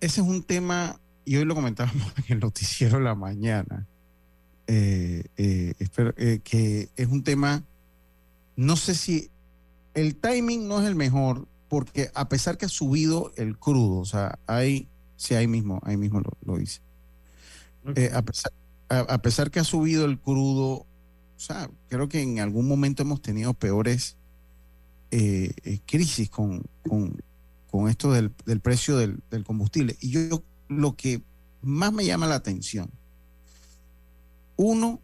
ese 0.02 0.22
es 0.22 0.28
un 0.28 0.44
tema 0.44 1.00
y 1.25 1.36
hoy 1.38 1.46
lo 1.46 1.56
comentábamos 1.56 2.12
en 2.18 2.25
el 2.34 2.40
noticiero 2.40 2.98
de 2.98 3.04
la 3.04 3.16
mañana, 3.16 3.88
eh, 4.68 5.24
eh, 5.38 5.74
espero, 5.80 6.13
que 6.16 6.90
es 6.96 7.08
un 7.08 7.24
tema, 7.24 7.63
no 8.56 8.75
sé 8.75 8.96
si 8.96 9.30
el 9.94 10.16
timing 10.16 10.68
no 10.68 10.82
es 10.82 10.88
el 10.88 10.96
mejor, 10.96 11.48
porque 11.70 12.10
a 12.16 12.28
pesar 12.30 12.58
que 12.58 12.66
ha 12.66 12.70
subido 12.70 13.32
el 13.38 13.58
crudo, 13.58 14.00
o 14.00 14.06
sea, 14.06 14.38
hay, 14.48 14.88
sí, 15.16 15.36
ahí 15.36 15.48
mismo, 15.48 15.80
ahí 15.84 15.98
mismo 15.98 16.22
lo. 16.22 16.58
Eh, 17.96 18.12
a, 18.13 18.22
pesar, 18.22 18.52
a, 18.90 19.00
a 19.00 19.22
pesar 19.22 19.52
que 19.52 19.60
ha 19.60 19.63
subido 19.63 20.06
el 20.06 20.20
crudo, 20.20 20.86
o 20.86 20.86
sea, 21.38 21.70
creo 21.90 22.08
que 22.10 22.22
en 22.22 22.40
algún 22.40 22.68
momento 22.68 23.04
hemos 23.04 23.22
tenido 23.22 23.54
peores 23.54 24.18
eh, 25.15 25.53
eh, 25.63 25.79
crisis 25.86 26.29
con, 26.29 26.63
con, 26.88 27.22
con 27.70 27.89
esto 27.89 28.12
del, 28.12 28.32
del 28.46 28.60
precio 28.60 28.98
del, 28.98 29.22
del 29.29 29.43
combustible. 29.43 29.96
Y 30.01 30.10
yo 30.10 30.43
lo 30.67 30.96
que 30.96 31.22
más 31.62 31.93
me 31.93 32.05
llama 32.05 32.27
la 32.27 32.36
atención, 32.36 32.89
uno 34.55 35.00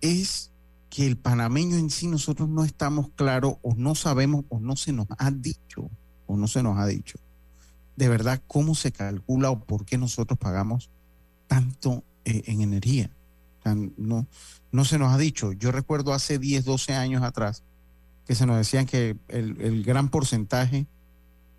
es 0.00 0.50
que 0.90 1.06
el 1.06 1.16
panameño 1.16 1.76
en 1.76 1.90
sí 1.90 2.06
nosotros 2.06 2.48
no 2.48 2.64
estamos 2.64 3.10
claros 3.14 3.56
o 3.62 3.74
no 3.74 3.94
sabemos 3.94 4.44
o 4.48 4.60
no 4.60 4.76
se 4.76 4.92
nos 4.92 5.06
ha 5.18 5.30
dicho 5.30 5.90
o 6.26 6.36
no 6.36 6.48
se 6.48 6.62
nos 6.62 6.78
ha 6.78 6.86
dicho 6.86 7.18
de 7.96 8.08
verdad 8.08 8.40
cómo 8.46 8.74
se 8.74 8.92
calcula 8.92 9.50
o 9.50 9.60
por 9.60 9.84
qué 9.84 9.98
nosotros 9.98 10.38
pagamos 10.38 10.90
tanto 11.46 12.04
eh, 12.24 12.42
en 12.46 12.62
energía. 12.62 13.10
No, 13.96 14.26
no 14.72 14.84
se 14.84 14.98
nos 14.98 15.12
ha 15.12 15.18
dicho. 15.18 15.52
Yo 15.52 15.70
recuerdo 15.70 16.12
hace 16.12 16.38
10, 16.38 16.64
12 16.64 16.94
años 16.94 17.22
atrás 17.22 17.62
que 18.26 18.34
se 18.34 18.46
nos 18.46 18.56
decían 18.56 18.86
que 18.86 19.16
el, 19.28 19.60
el 19.60 19.82
gran 19.84 20.08
porcentaje 20.08 20.86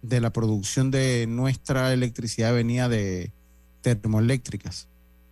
de 0.01 0.19
la 0.21 0.31
producción 0.33 0.91
de 0.91 1.25
nuestra 1.27 1.93
electricidad 1.93 2.53
venía 2.53 2.89
de 2.89 3.31
termoeléctricas 3.81 4.87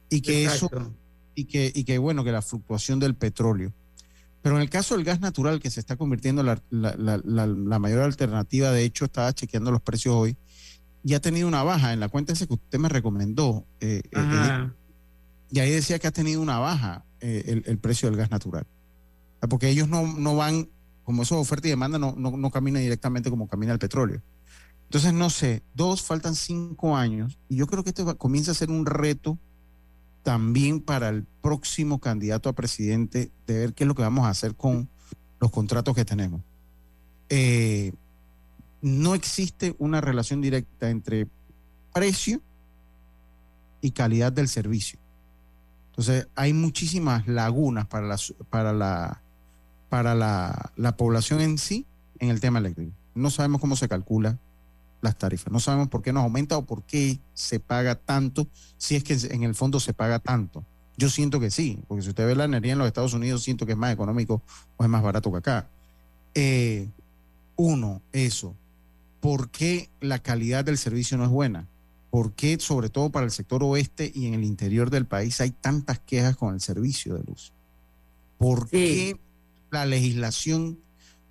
y 0.09 0.21
que 0.21 0.43
Exacto. 0.45 0.77
eso 0.81 0.93
y 1.35 1.45
que, 1.45 1.71
y 1.73 1.83
que 1.85 1.97
bueno 1.97 2.23
que 2.23 2.31
la 2.31 2.41
fluctuación 2.41 2.99
del 2.99 3.15
petróleo 3.15 3.73
pero 4.41 4.55
en 4.55 4.61
el 4.61 4.69
caso 4.69 4.95
del 4.95 5.05
gas 5.05 5.19
natural 5.21 5.59
que 5.59 5.69
se 5.69 5.79
está 5.79 5.95
convirtiendo 5.95 6.41
en 6.41 6.47
la, 6.47 6.61
la- 6.69 6.95
la- 7.23 7.45
la- 7.47 7.79
mayor 7.79 8.01
alternativa 8.01 8.71
de 8.71 8.83
hecho 8.83 9.05
estaba 9.05 9.31
chequeando 9.33 9.71
los 9.71 9.81
precios 9.81 10.15
hoy 10.15 10.35
y 11.03 11.13
ha 11.13 11.21
tenido 11.21 11.47
una 11.47 11.63
baja 11.63 11.93
en 11.93 11.99
la 11.99 12.09
cuenta 12.09 12.33
esa 12.33 12.45
que 12.47 12.53
usted 12.55 12.77
me 12.79 12.89
recomendó 12.89 13.65
eh, 13.79 14.01
eh, 14.05 14.09
Ajá. 14.17 14.73
y 15.51 15.59
ahí 15.59 15.71
decía 15.71 15.97
que 15.99 16.07
ha 16.07 16.11
tenido 16.11 16.41
una 16.41 16.59
baja 16.59 17.05
eh, 17.21 17.43
el, 17.47 17.63
el 17.65 17.77
precio 17.77 18.09
del 18.09 18.17
gas 18.17 18.31
natural. 18.31 18.65
Sea, 19.39 19.47
Porque 19.49 19.69
ellos 19.69 19.87
no, 19.87 20.05
no 20.05 20.35
van, 20.35 20.69
como 21.03 21.23
eso 21.23 21.35
es 21.35 21.41
oferta 21.41 21.67
y 21.67 21.71
demanda, 21.71 21.97
no, 21.97 22.13
no, 22.17 22.37
no 22.37 22.51
camina 22.51 22.79
directamente 22.79 23.29
como 23.29 23.47
camina 23.47 23.73
el 23.73 23.79
petróleo. 23.79 24.21
Entonces, 24.83 25.13
no 25.13 25.29
sé, 25.29 25.63
dos, 25.73 26.01
faltan 26.01 26.35
cinco 26.35 26.97
años 26.97 27.39
y 27.47 27.55
yo 27.55 27.67
creo 27.67 27.83
que 27.83 27.91
esto 27.91 28.17
comienza 28.17 28.51
a 28.51 28.55
ser 28.55 28.69
un 28.69 28.85
reto 28.85 29.39
también 30.23 30.81
para 30.81 31.09
el 31.09 31.23
próximo 31.41 31.99
candidato 31.99 32.49
a 32.49 32.53
presidente 32.53 33.31
de 33.47 33.53
ver 33.57 33.73
qué 33.73 33.85
es 33.85 33.87
lo 33.87 33.95
que 33.95 34.01
vamos 34.01 34.25
a 34.25 34.29
hacer 34.29 34.55
con 34.55 34.89
los 35.39 35.51
contratos 35.51 35.95
que 35.95 36.05
tenemos. 36.05 36.41
Eh, 37.29 37.93
no 38.81 39.15
existe 39.15 39.75
una 39.79 40.01
relación 40.01 40.41
directa 40.41 40.89
entre 40.89 41.27
precio 41.93 42.41
y 43.79 43.91
calidad 43.91 44.31
del 44.31 44.47
servicio. 44.47 44.99
Entonces, 45.91 46.27
hay 46.35 46.53
muchísimas 46.53 47.27
lagunas 47.27 47.87
para 47.87 48.07
la, 48.07 48.17
para 48.49 48.73
la, 48.73 49.21
para 49.91 50.15
la, 50.15 50.71
la 50.77 50.95
población 50.95 51.41
en 51.41 51.57
sí 51.57 51.85
en 52.19 52.29
el 52.29 52.39
tema 52.39 52.59
eléctrico. 52.59 52.93
No 53.13 53.29
sabemos 53.29 53.59
cómo 53.59 53.75
se 53.75 53.89
calcula 53.89 54.39
las 55.01 55.17
tarifas, 55.17 55.51
no 55.51 55.59
sabemos 55.59 55.89
por 55.89 56.01
qué 56.01 56.13
nos 56.13 56.23
aumenta 56.23 56.57
o 56.57 56.65
por 56.65 56.83
qué 56.83 57.19
se 57.33 57.59
paga 57.59 57.95
tanto, 57.95 58.47
si 58.77 58.95
es 58.95 59.03
que 59.03 59.17
en 59.35 59.43
el 59.43 59.53
fondo 59.53 59.81
se 59.81 59.93
paga 59.93 60.19
tanto. 60.19 60.63
Yo 60.95 61.09
siento 61.09 61.41
que 61.41 61.51
sí, 61.51 61.77
porque 61.89 62.03
si 62.03 62.09
usted 62.09 62.25
ve 62.25 62.35
la 62.35 62.45
energía 62.45 62.71
en 62.71 62.77
los 62.77 62.87
Estados 62.87 63.13
Unidos, 63.13 63.43
siento 63.43 63.65
que 63.65 63.73
es 63.73 63.77
más 63.77 63.91
económico 63.91 64.41
o 64.77 64.83
es 64.85 64.89
más 64.89 65.03
barato 65.03 65.29
que 65.29 65.39
acá. 65.39 65.67
Eh, 66.35 66.87
uno, 67.57 68.01
eso. 68.13 68.55
¿Por 69.19 69.49
qué 69.49 69.89
la 69.99 70.19
calidad 70.19 70.63
del 70.63 70.77
servicio 70.77 71.17
no 71.17 71.25
es 71.25 71.29
buena? 71.29 71.67
¿Por 72.11 72.31
qué, 72.31 72.57
sobre 72.61 72.89
todo 72.89 73.11
para 73.11 73.25
el 73.25 73.31
sector 73.31 73.61
oeste 73.61 74.09
y 74.15 74.27
en 74.27 74.35
el 74.35 74.45
interior 74.45 74.89
del 74.89 75.05
país, 75.05 75.41
hay 75.41 75.51
tantas 75.51 75.99
quejas 75.99 76.37
con 76.37 76.53
el 76.53 76.61
servicio 76.61 77.15
de 77.15 77.23
luz? 77.23 77.51
¿Por 78.37 78.69
qué 78.69 79.19
la 79.71 79.85
legislación 79.85 80.79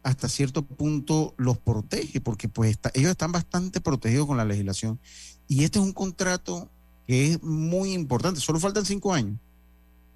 hasta 0.03 0.29
cierto 0.29 0.65
punto 0.65 1.35
los 1.37 1.59
protege? 1.59 2.21
Porque 2.21 2.49
pues 2.49 2.79
ellos 2.95 3.11
están 3.11 3.33
bastante 3.33 3.81
protegidos 3.81 4.27
con 4.27 4.37
la 4.37 4.45
legislación. 4.45 4.99
Y 5.47 5.65
este 5.65 5.79
es 5.79 5.85
un 5.85 5.93
contrato 5.93 6.71
que 7.07 7.33
es 7.33 7.43
muy 7.43 7.93
importante. 7.93 8.41
Solo 8.41 8.61
faltan 8.61 8.85
cinco 8.85 9.13
años. 9.13 9.39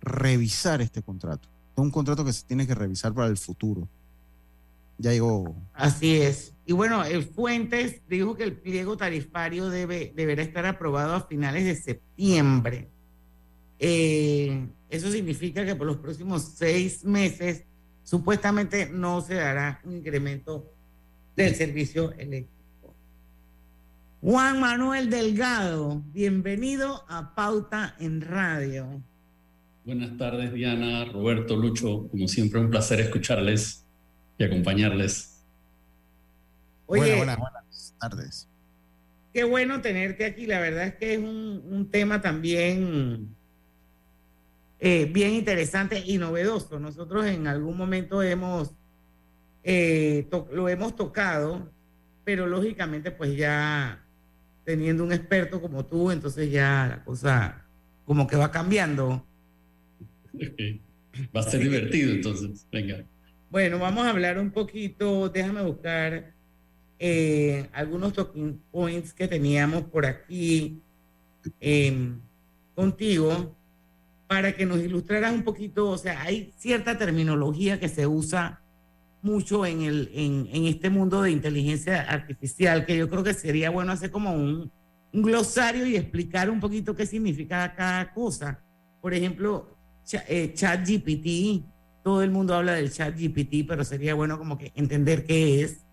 Revisar 0.01 0.81
este 0.81 1.03
contrato. 1.03 1.49
Es 1.77 1.83
un 1.83 1.91
contrato 1.91 2.25
que 2.25 2.33
se 2.33 2.45
tiene 2.45 2.67
que 2.67 2.75
revisar 2.75 3.13
para 3.13 3.29
el 3.29 3.37
futuro. 3.37 3.89
Ya 4.99 5.13
llegó. 5.13 5.55
Así 5.73 6.17
es. 6.17 6.55
Y 6.67 6.73
bueno, 6.73 7.05
el 7.05 7.25
Fuentes 7.25 8.01
dijo 8.09 8.37
que 8.37 8.45
el 8.45 8.57
pliego 8.57 8.97
tarifario 8.97 9.69
debe, 9.69 10.13
deberá 10.15 10.43
estar 10.43 10.65
aprobado 10.67 11.15
a 11.15 11.27
finales 11.27 11.65
de 11.65 11.75
septiembre. 11.75 12.89
Eh, 13.79 14.69
eso 14.89 15.11
significa 15.11 15.67
que 15.67 15.75
por 15.75 15.87
los 15.87 15.97
próximos 15.97 16.53
seis 16.57 17.05
meses 17.05 17.65
supuestamente 18.05 18.89
no 18.91 19.21
se 19.23 19.35
dará 19.35 19.81
un 19.85 19.97
incremento 19.97 20.71
del 21.35 21.55
servicio 21.55 22.13
eléctrico. 22.13 22.95
Juan 24.21 24.61
Manuel 24.61 25.11
Delgado, 25.11 26.03
bienvenido 26.13 27.05
a 27.09 27.35
Pauta 27.35 27.97
en 27.99 28.21
Radio. 28.21 29.03
Buenas 29.85 30.17
tardes, 30.17 30.53
Diana, 30.53 31.05
Roberto, 31.07 31.57
Lucho. 31.57 32.09
Como 32.09 32.29
siempre, 32.29 32.61
un 32.61 32.71
placer 32.71 33.01
escucharles 33.01 33.85
y 34.39 34.45
acompañarles. 34.45 35.43
Oye, 36.87 37.17
buenas, 37.17 37.39
buenas 37.39 37.95
tardes. 37.99 38.49
Qué 39.33 39.45
bueno 39.45 39.81
tenerte 39.83 40.25
aquí. 40.25 40.47
La 40.47 40.61
verdad 40.61 40.87
es 40.87 40.95
que 40.95 41.15
es 41.15 41.19
un, 41.19 41.63
un 41.71 41.91
tema 41.91 42.23
también 42.23 43.35
eh, 44.81 45.09
bien 45.13 45.35
interesante 45.35 46.03
y 46.05 46.19
novedoso. 46.19 46.79
Nosotros 46.79 47.27
en 47.27 47.47
algún 47.47 47.77
momento 47.77 48.23
hemos 48.23 48.75
eh, 49.63 50.29
lo 50.53 50.69
hemos 50.69 50.95
tocado, 50.95 51.71
pero 52.25 52.47
lógicamente 52.47 53.11
pues 53.11 53.37
ya 53.37 54.05
teniendo 54.65 55.05
un 55.05 55.13
experto 55.13 55.61
como 55.61 55.87
tú, 55.87 56.11
entonces 56.11 56.51
ya 56.51 56.87
la 56.89 57.05
cosa 57.05 57.65
como 58.05 58.27
que 58.27 58.37
va 58.37 58.51
cambiando. 58.51 59.27
Va 61.35 61.41
a 61.41 61.43
ser 61.45 61.61
divertido, 61.61 62.13
entonces. 62.13 62.67
Venga. 62.71 63.05
Bueno, 63.51 63.79
vamos 63.79 64.05
a 64.05 64.11
hablar 64.11 64.39
un 64.39 64.51
poquito, 64.51 65.29
déjame 65.29 65.63
buscar 65.63 66.35
eh, 66.99 67.69
algunos 67.73 68.13
talking 68.13 68.61
points 68.71 69.13
que 69.13 69.29
teníamos 69.29 69.85
por 69.85 70.07
aquí 70.07 70.81
eh, 71.61 72.13
contigo 72.75 73.57
para 74.27 74.57
que 74.57 74.67
nos 74.67 74.81
ilustraras 74.81 75.33
un 75.33 75.43
poquito, 75.43 75.89
o 75.89 75.99
sea, 75.99 76.23
hay 76.23 76.53
cierta 76.57 76.97
terminología 76.99 77.79
que 77.79 77.89
se 77.89 78.07
usa 78.07 78.61
mucho 79.23 79.65
en, 79.65 79.83
el, 79.83 80.11
en, 80.13 80.67
este 80.67 80.91
mundo 80.91 81.23
de 81.23 81.31
inteligencia 81.31 82.03
artificial, 82.03 82.85
que 82.85 82.97
yo 82.97 83.09
creo 83.09 83.23
que 83.23 83.33
sería 83.33 83.71
bueno 83.71 83.93
hacer 83.93 84.11
como 84.11 84.35
un, 84.35 84.71
un 85.13 85.23
glosario 85.23 85.87
y 85.87 85.97
explicar 85.97 86.51
un 86.51 86.61
poquito 86.61 86.95
qué 86.95 87.07
significa 87.07 87.75
cada 87.75 88.13
cosa. 88.13 88.61
Por 89.01 89.15
ejemplo, 89.15 89.77
eh, 90.29 90.53
ChatGPT, 90.55 91.65
todo 92.03 92.23
el 92.23 92.31
mundo 92.31 92.55
habla 92.55 92.75
del 92.75 92.93
ChatGPT, 92.93 93.67
pero 93.67 93.85
sería 93.85 94.15
bueno 94.15 94.39
como 94.39 94.59
que 94.59 94.73
entender 94.75 95.25
qué 95.25 95.63
es 95.63 95.85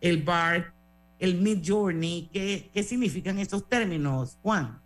el 0.00 0.22
BART, 0.22 0.72
el 1.18 1.40
Mid 1.40 1.62
Journey, 1.66 2.28
qué, 2.32 2.70
qué 2.72 2.82
significan 2.82 3.38
estos 3.38 3.68
términos, 3.68 4.38
Juan. 4.42 4.80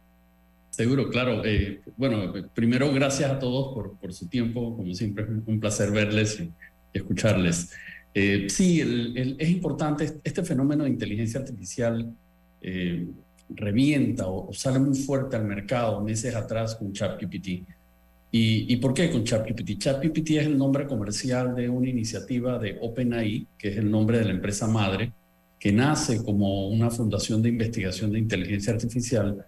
Seguro, 0.73 1.11
claro. 1.11 1.45
Eh, 1.45 1.83
bueno, 1.99 2.35
eh, 2.35 2.45
primero, 2.55 2.91
gracias 2.95 3.31
a 3.31 3.39
todos 3.39 3.75
por, 3.75 3.99
por 3.99 4.15
su 4.15 4.27
tiempo. 4.27 4.75
Como 4.75 4.95
siempre, 4.95 5.25
es 5.25 5.31
un, 5.47 5.61
placer 5.61 5.91
verles 5.91 6.41
y, 6.41 6.51
escucharles. 6.95 7.71
Eh, 8.15 8.47
sí, 8.49 8.81
el- 8.81 9.17
el- 9.17 9.37
es 9.39 9.51
importante, 9.51 10.11
este 10.25 10.43
fenómeno 10.43 10.85
de 10.85 10.91
inteligencia 10.91 11.41
artificial 11.41 12.11
eh, 12.63 13.07
revienta 13.51 14.27
o, 14.27 14.49
o 14.49 14.53
sale 14.55 14.79
muy 14.79 14.97
fuerte 14.97 15.37
al 15.37 15.45
mercado 15.45 16.01
meses 16.03 16.35
atrás 16.35 16.75
con 16.75 16.91
ChatGPT. 16.93 17.49
¿Y, 18.35 18.73
¿Y 18.73 18.77
por 18.77 18.95
qué 18.95 19.11
con 19.11 19.25
ChatGPT? 19.25 19.77
ChatGPT 19.79 20.31
es 20.31 20.47
el 20.47 20.57
nombre 20.57 20.87
comercial 20.87 21.55
de 21.55 21.69
una 21.69 21.91
iniciativa 21.91 22.59
de 22.59 22.79
OpenAI, 22.81 23.47
que 23.59 23.69
es 23.69 23.77
el 23.77 23.91
nombre 23.91 24.19
de 24.19 24.25
la 24.25 24.31
empresa 24.31 24.67
madre, 24.67 25.13
que 25.61 25.71
nace 25.71 26.25
como 26.25 26.69
una 26.69 26.89
fundación 26.91 27.43
de 27.43 27.51
investigación 27.51 28.11
de 28.11 28.21
inteligencia 28.21 28.73
artificial 28.73 29.45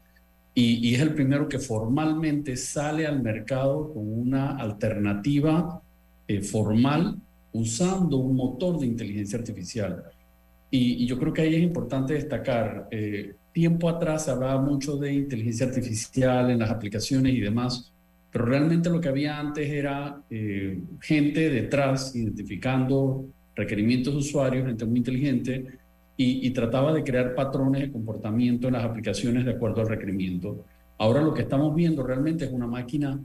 y, 0.55 0.95
es 0.95 1.01
el 1.01 1.15
primero 1.15 1.49
que 1.49 1.59
formalmente 1.59 2.57
sale 2.57 3.07
al 3.07 3.21
mercado 3.23 3.93
con 3.93 4.09
una 4.09 4.57
alternativa 4.57 5.83
eh, 6.29 6.41
formal 6.43 7.17
usando 7.53 8.19
un 8.19 8.37
motor 8.37 8.79
de 8.79 8.87
inteligencia 8.87 9.39
artificial. 9.39 10.05
Y, 10.71 11.05
y 11.05 11.07
yo 11.07 11.19
creo 11.19 11.33
que 11.33 11.43
ahí 11.43 11.55
es 11.57 11.63
importante 11.63 12.15
destacar, 12.15 12.89
eh, 12.91 13.35
tiempo 13.53 13.89
atrás 13.89 14.25
se 14.25 14.33
hablaba 14.33 14.61
mucho 14.61 14.97
de 14.97 15.15
inteligencia 15.15 15.67
artificial 15.67 16.51
en 16.51 16.59
las 16.59 16.71
aplicaciones 16.71 17.33
y 17.33 17.41
demás, 17.41 17.93
pero 18.31 18.47
realmente 18.47 18.91
lo 18.91 19.01
que 19.01 19.09
había 19.09 19.39
antes 19.39 19.71
era 19.71 20.21
eh, 20.29 20.81
gente 21.01 21.49
detrás 21.51 22.15
identificando 22.17 23.27
requerimientos 23.55 24.13
de 24.13 24.19
usuarios, 24.19 24.67
gente 24.67 24.85
muy 24.85 24.99
inteligente, 24.99 25.79
y, 26.17 26.51
trataba 26.51 26.93
de 26.93 27.03
crear 27.03 27.35
patrones 27.35 27.83
de 27.83 27.93
comportamiento 27.93 28.69
en 28.69 28.75
las 28.75 28.85
aplicaciones 28.85 29.45
de 29.45 29.53
acuerdo 29.53 29.81
al 29.81 29.89
requerimiento. 29.89 30.65
Ahora 30.99 31.21
lo 31.21 31.35
que 31.35 31.43
estamos 31.43 31.75
viendo 31.75 32.05
realmente 32.05 32.45
es 32.45 32.53
una 32.53 32.69
máquina 32.69 33.19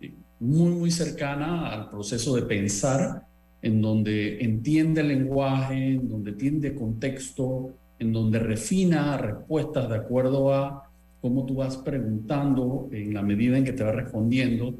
eh, 0.00 0.12
muy, 0.40 0.70
muy 0.72 0.90
cercana 0.90 1.70
al 1.70 1.88
proceso 1.88 2.36
de 2.36 2.42
pensar, 2.42 3.22
en 3.62 3.80
donde 3.80 4.42
entiende 4.42 5.02
lenguaje, 5.02 5.92
en 5.94 6.08
donde 6.08 6.32
entiende 6.32 6.74
contexto, 6.74 7.72
en 7.98 8.12
donde 8.12 8.38
refina 8.38 9.16
respuestas 9.16 9.88
de 9.88 9.96
acuerdo 9.96 10.52
a 10.52 10.90
cómo 11.22 11.46
tú 11.46 11.56
vas 11.56 11.76
preguntando 11.78 12.88
en 12.92 13.14
la 13.14 13.22
medida 13.22 13.56
en 13.56 13.64
que 13.64 13.72
te 13.72 13.84
va 13.84 13.92
respondiendo. 13.92 14.74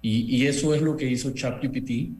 Y, 0.00 0.36
y 0.36 0.46
eso 0.46 0.74
es 0.74 0.82
lo 0.82 0.96
que 0.96 1.10
hizo 1.10 1.32
ChatGPT. 1.32 2.12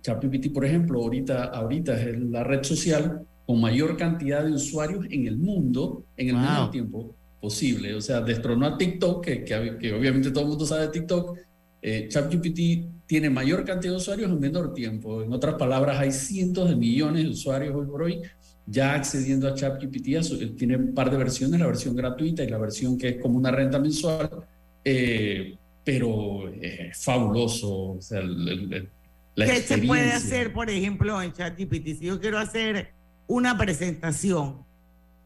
ChatGPT, 0.00 0.52
por 0.52 0.64
ejemplo, 0.64 1.00
ahorita, 1.00 1.44
ahorita 1.44 2.00
es 2.00 2.18
la 2.18 2.44
red 2.44 2.62
social 2.62 3.26
con 3.48 3.62
mayor 3.62 3.96
cantidad 3.96 4.44
de 4.44 4.52
usuarios 4.52 5.06
en 5.08 5.26
el 5.26 5.38
mundo 5.38 6.04
en 6.18 6.28
el 6.28 6.34
wow. 6.34 6.44
menor 6.44 6.70
tiempo 6.70 7.14
posible. 7.40 7.94
O 7.94 8.00
sea, 8.02 8.20
destronó 8.20 8.66
a 8.66 8.76
TikTok, 8.76 9.24
que, 9.24 9.42
que, 9.42 9.78
que 9.80 9.94
obviamente 9.94 10.30
todo 10.30 10.42
el 10.42 10.50
mundo 10.50 10.66
sabe 10.66 10.82
de 10.82 10.88
TikTok. 10.88 11.38
Eh, 11.80 12.08
ChatGPT 12.10 13.06
tiene 13.06 13.30
mayor 13.30 13.64
cantidad 13.64 13.94
de 13.94 13.96
usuarios 13.96 14.30
en 14.30 14.38
menor 14.38 14.74
tiempo. 14.74 15.22
En 15.22 15.32
otras 15.32 15.54
palabras, 15.54 15.98
hay 15.98 16.12
cientos 16.12 16.68
de 16.68 16.76
millones 16.76 17.24
de 17.24 17.30
usuarios 17.30 17.74
hoy 17.74 17.86
por 17.86 18.02
hoy 18.02 18.20
ya 18.66 18.94
accediendo 18.94 19.48
a 19.48 19.54
ChatGPT. 19.54 20.54
Tiene 20.54 20.76
un 20.76 20.92
par 20.92 21.10
de 21.10 21.16
versiones, 21.16 21.58
la 21.58 21.68
versión 21.68 21.96
gratuita 21.96 22.44
y 22.44 22.48
la 22.50 22.58
versión 22.58 22.98
que 22.98 23.08
es 23.08 23.16
como 23.16 23.38
una 23.38 23.50
renta 23.50 23.78
mensual. 23.78 24.28
Eh, 24.84 25.56
pero 25.82 26.50
es 26.50 27.02
fabuloso. 27.02 27.92
O 27.92 28.02
sea, 28.02 28.20
el, 28.20 28.46
el, 28.74 28.88
la 29.36 29.46
¿Qué 29.46 29.62
se 29.62 29.78
puede 29.78 30.12
hacer, 30.12 30.52
por 30.52 30.68
ejemplo, 30.68 31.22
en 31.22 31.32
ChatGPT? 31.32 31.98
Si 31.98 32.00
yo 32.00 32.20
quiero 32.20 32.38
hacer 32.38 32.97
una 33.28 33.56
presentación, 33.56 34.64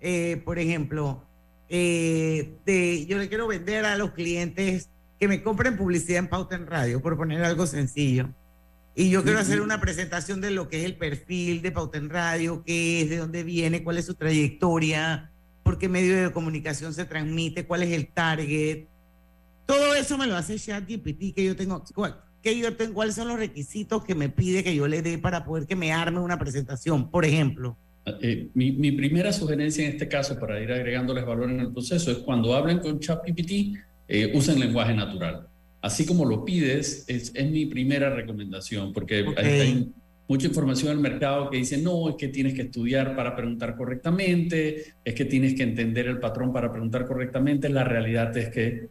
eh, 0.01 0.43
por 0.45 0.59
ejemplo, 0.59 1.25
eh, 1.69 2.59
de, 2.67 3.07
yo 3.07 3.17
le 3.17 3.29
quiero 3.29 3.47
vender 3.47 3.87
a 3.87 3.97
los 3.97 4.11
clientes 4.11 4.91
que 5.19 5.29
me 5.29 5.43
compren 5.43 5.79
publicidad 5.79 6.19
en 6.19 6.29
Pauta 6.29 6.57
en 6.57 6.67
Radio, 6.67 7.01
por 7.01 7.17
poner 7.17 7.43
algo 7.45 7.67
sencillo. 7.67 8.29
Y 8.95 9.09
yo 9.09 9.23
quiero 9.23 9.39
hacer 9.39 9.63
una 9.63 9.81
presentación 9.81 10.43
de 10.43 10.51
lo 10.51 10.69
que 10.69 10.81
es 10.81 10.85
el 10.85 10.97
perfil 10.97 11.63
de 11.63 11.71
Pauta 11.71 11.97
en 11.97 12.11
Radio, 12.11 12.63
qué 12.67 13.01
es, 13.01 13.09
de 13.09 13.17
dónde 13.17 13.43
viene, 13.45 13.83
cuál 13.85 13.97
es 13.97 14.05
su 14.05 14.15
trayectoria, 14.15 15.31
por 15.63 15.79
qué 15.79 15.89
medio 15.89 16.21
de 16.21 16.33
comunicación 16.33 16.93
se 16.93 17.05
transmite, 17.05 17.67
cuál 17.67 17.85
es 17.85 17.93
el 17.93 18.09
target. 18.09 18.89
Todo 19.65 19.95
eso 19.95 20.19
me 20.19 20.27
lo 20.27 20.37
hace 20.37 20.59
ChatGPT, 20.59 21.35
que 21.35 21.45
yo 21.45 21.57
tengo, 21.57 21.83
que 22.43 22.59
yo 22.59 22.77
tengo, 22.77 22.95
cuáles 22.95 23.15
son 23.15 23.29
los 23.29 23.39
requisitos 23.39 24.05
que 24.05 24.17
me 24.17 24.29
pide 24.29 24.65
que 24.65 24.75
yo 24.75 24.89
le 24.89 25.01
dé 25.01 25.17
para 25.19 25.45
poder 25.45 25.67
que 25.67 25.77
me 25.77 25.93
arme 25.93 26.19
una 26.19 26.39
presentación, 26.39 27.11
por 27.11 27.25
ejemplo. 27.25 27.79
Eh, 28.05 28.49
mi, 28.55 28.73
mi, 28.73 28.91
primera 28.93 29.33
sugerencia 29.33 29.85
en 29.85 29.93
este 29.93 30.09
caso, 30.09 30.39
para 30.39 30.61
ir 30.61 30.73
agregándoles 30.73 31.25
valor 31.25 31.51
en 31.51 31.61
el 31.61 31.73
proceso, 31.73 32.11
es 32.11 32.19
cuando 32.19 32.55
hablen 32.55 32.81
con 32.81 32.99
ChatGPT, 32.99 33.79
eh, 34.09 34.33
usen 34.35 34.59
lenguaje 34.59 34.95
natural. 34.95 35.47
Así 35.81 36.05
como 36.05 36.25
lo 36.25 36.45
pides, 36.45 37.05
es, 37.07 37.33
es 37.35 37.51
mi 37.51 37.67
primera 37.67 38.11
recomendación, 38.11 38.93
porque 38.93 39.23
okay. 39.23 39.45
hay, 39.45 39.61
hay, 39.61 39.93
mucha 40.29 40.47
información 40.47 40.93
en 40.93 40.97
el 40.97 41.03
mercado 41.03 41.51
que 41.51 41.59
dice, 41.59 41.77
no, 41.77 42.09
es 42.09 42.15
que 42.17 42.29
tienes 42.29 42.55
que 42.55 42.63
estudiar 42.63 43.15
para 43.15 43.37
preguntar 43.37 43.77
correctamente, 43.77 44.95
es 45.05 45.15
que 45.15 45.27
tienes 45.27 45.55
que 45.55 45.63
entender 45.63 46.07
el 46.07 46.19
patrón 46.21 46.53
para 46.53 46.73
preguntar 46.73 47.07
correctamente. 47.07 47.69
La 47.69 47.85
realidad 47.85 48.35
es 48.37 48.49
que 48.49 48.89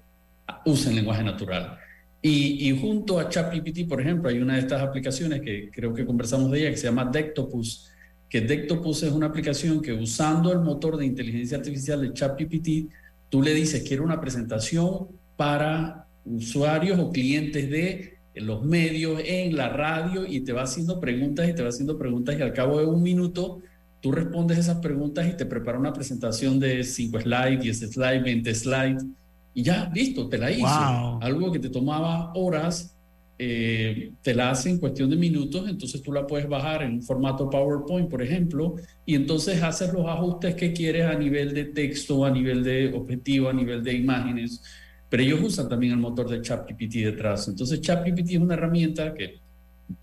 usen 0.65 0.95
lenguaje 0.95 1.23
natural. 1.23 1.77
Y, 2.21 2.69
y 2.69 2.79
junto 2.79 3.19
a 3.19 3.27
ChatGPT, 3.27 3.87
por 3.89 4.01
ejemplo, 4.01 4.29
hay 4.29 4.37
una 4.37 4.53
de 4.53 4.59
estas 4.59 4.81
aplicaciones 4.81 5.41
que 5.41 5.71
creo 5.71 5.93
que 5.93 6.05
conversamos 6.05 6.51
de 6.51 6.59
ella, 6.59 6.69
que 6.69 6.77
se 6.77 6.87
llama 6.87 7.05
Dectopus, 7.05 7.90
que 8.31 8.39
Dectopus 8.39 9.03
es 9.03 9.11
una 9.11 9.25
aplicación 9.25 9.81
que 9.81 9.91
usando 9.91 10.53
el 10.53 10.59
motor 10.59 10.95
de 10.95 11.05
inteligencia 11.05 11.57
artificial 11.57 11.99
de 11.99 12.13
ChatGPT, 12.13 12.89
tú 13.27 13.41
le 13.41 13.53
dices, 13.53 13.83
quiero 13.85 14.05
una 14.05 14.21
presentación 14.21 15.09
para 15.35 16.07
usuarios 16.23 16.97
o 16.97 17.11
clientes 17.11 17.69
de 17.69 18.19
los 18.35 18.63
medios, 18.63 19.21
en 19.25 19.57
la 19.57 19.67
radio, 19.67 20.25
y 20.25 20.39
te 20.39 20.53
va 20.53 20.63
haciendo 20.63 20.97
preguntas 21.01 21.49
y 21.49 21.53
te 21.53 21.61
va 21.61 21.67
haciendo 21.67 21.97
preguntas 21.97 22.39
y 22.39 22.41
al 22.41 22.53
cabo 22.53 22.79
de 22.79 22.85
un 22.85 23.03
minuto 23.03 23.59
tú 23.99 24.13
respondes 24.13 24.59
esas 24.59 24.77
preguntas 24.77 25.27
y 25.27 25.35
te 25.35 25.45
prepara 25.45 25.77
una 25.77 25.91
presentación 25.91 26.57
de 26.57 26.85
5 26.85 27.19
slides, 27.19 27.61
10 27.61 27.79
slides, 27.91 28.23
20 28.23 28.55
slides, 28.55 29.05
y 29.53 29.63
ya, 29.63 29.91
listo, 29.93 30.29
te 30.29 30.37
la 30.37 30.49
hizo. 30.49 30.61
Wow. 30.61 31.19
Algo 31.21 31.51
que 31.51 31.59
te 31.59 31.69
tomaba 31.69 32.31
horas 32.33 32.95
eh, 33.43 34.11
te 34.21 34.35
la 34.35 34.51
hace 34.51 34.69
en 34.69 34.77
cuestión 34.77 35.09
de 35.09 35.15
minutos, 35.15 35.67
entonces 35.67 35.99
tú 36.03 36.13
la 36.13 36.27
puedes 36.27 36.47
bajar 36.47 36.83
en 36.83 36.93
un 36.93 37.01
formato 37.01 37.49
PowerPoint, 37.49 38.07
por 38.07 38.21
ejemplo, 38.21 38.75
y 39.03 39.15
entonces 39.15 39.63
haces 39.63 39.91
los 39.91 40.05
ajustes 40.05 40.53
que 40.53 40.71
quieres 40.73 41.07
a 41.07 41.15
nivel 41.15 41.51
de 41.51 41.65
texto, 41.65 42.23
a 42.23 42.29
nivel 42.29 42.63
de 42.63 42.93
objetivo, 42.93 43.49
a 43.49 43.53
nivel 43.53 43.83
de 43.83 43.93
imágenes, 43.93 44.61
pero 45.09 45.23
ellos 45.23 45.39
usan 45.41 45.67
también 45.67 45.93
el 45.93 45.97
motor 45.97 46.29
de 46.29 46.39
ChatGPT 46.39 46.97
detrás. 46.97 47.47
Entonces 47.47 47.81
ChatGPT 47.81 48.29
es 48.29 48.37
una 48.37 48.53
herramienta 48.53 49.11
que 49.15 49.39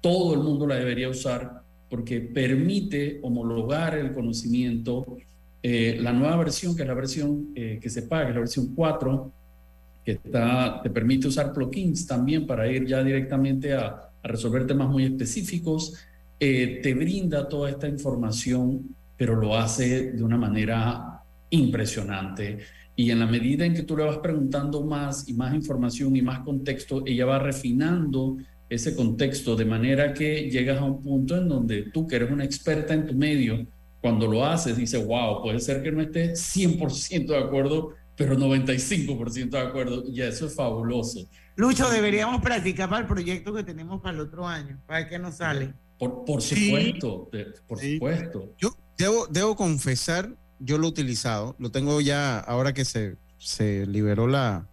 todo 0.00 0.34
el 0.34 0.40
mundo 0.40 0.66
la 0.66 0.74
debería 0.74 1.08
usar 1.08 1.62
porque 1.88 2.20
permite 2.20 3.20
homologar 3.22 3.96
el 3.96 4.12
conocimiento. 4.12 5.16
Eh, 5.62 5.96
la 6.00 6.12
nueva 6.12 6.38
versión, 6.38 6.74
que 6.74 6.82
es 6.82 6.88
la 6.88 6.94
versión 6.94 7.52
eh, 7.54 7.78
que 7.80 7.88
se 7.88 8.02
paga, 8.02 8.30
es 8.30 8.34
la 8.34 8.40
versión 8.40 8.74
4, 8.74 9.32
que 10.08 10.30
te 10.82 10.88
permite 10.88 11.28
usar 11.28 11.52
plugins 11.52 12.06
también 12.06 12.46
para 12.46 12.66
ir 12.66 12.86
ya 12.86 13.04
directamente 13.04 13.74
a, 13.74 13.88
a 14.22 14.28
resolver 14.28 14.66
temas 14.66 14.88
muy 14.88 15.04
específicos. 15.04 15.92
Eh, 16.40 16.80
te 16.82 16.94
brinda 16.94 17.46
toda 17.46 17.68
esta 17.68 17.86
información, 17.86 18.96
pero 19.18 19.36
lo 19.36 19.54
hace 19.54 20.12
de 20.12 20.22
una 20.22 20.38
manera 20.38 21.22
impresionante. 21.50 22.58
Y 22.96 23.10
en 23.10 23.20
la 23.20 23.26
medida 23.26 23.66
en 23.66 23.74
que 23.74 23.82
tú 23.82 23.98
le 23.98 24.04
vas 24.04 24.16
preguntando 24.18 24.82
más 24.82 25.28
y 25.28 25.34
más 25.34 25.54
información 25.54 26.16
y 26.16 26.22
más 26.22 26.40
contexto, 26.40 27.02
ella 27.04 27.26
va 27.26 27.38
refinando 27.38 28.38
ese 28.70 28.96
contexto 28.96 29.56
de 29.56 29.66
manera 29.66 30.14
que 30.14 30.48
llegas 30.48 30.78
a 30.78 30.84
un 30.84 31.02
punto 31.02 31.36
en 31.36 31.48
donde 31.48 31.90
tú, 31.92 32.06
que 32.06 32.16
eres 32.16 32.30
una 32.30 32.44
experta 32.44 32.94
en 32.94 33.06
tu 33.06 33.14
medio, 33.14 33.66
cuando 34.00 34.26
lo 34.26 34.46
haces, 34.46 34.74
dices, 34.78 35.04
wow, 35.04 35.42
puede 35.42 35.60
ser 35.60 35.82
que 35.82 35.92
no 35.92 36.00
esté 36.00 36.32
100% 36.32 37.26
de 37.26 37.36
acuerdo 37.36 37.97
pero 38.18 38.36
95% 38.36 39.50
de 39.50 39.58
acuerdo, 39.60 40.04
y 40.06 40.20
eso 40.20 40.46
es 40.46 40.54
fabuloso. 40.54 41.20
Lucho, 41.54 41.88
deberíamos 41.88 42.42
practicar 42.42 42.90
para 42.90 43.02
el 43.02 43.06
proyecto 43.06 43.54
que 43.54 43.62
tenemos 43.62 44.02
para 44.02 44.16
el 44.16 44.20
otro 44.20 44.46
año, 44.46 44.80
para 44.86 45.00
ver 45.00 45.08
qué 45.08 45.18
nos 45.20 45.36
sale. 45.36 45.72
Por, 45.98 46.24
por 46.24 46.42
supuesto, 46.42 47.30
sí. 47.32 47.44
por 47.68 47.78
sí. 47.78 47.94
supuesto. 47.94 48.54
Yo 48.58 48.76
debo, 48.98 49.28
debo 49.28 49.54
confesar, 49.54 50.36
yo 50.58 50.78
lo 50.78 50.86
he 50.86 50.90
utilizado, 50.90 51.54
lo 51.60 51.70
tengo 51.70 52.00
ya 52.00 52.40
ahora 52.40 52.74
que 52.74 52.84
se, 52.84 53.16
se 53.38 53.86
liberó 53.86 54.26
la, 54.26 54.66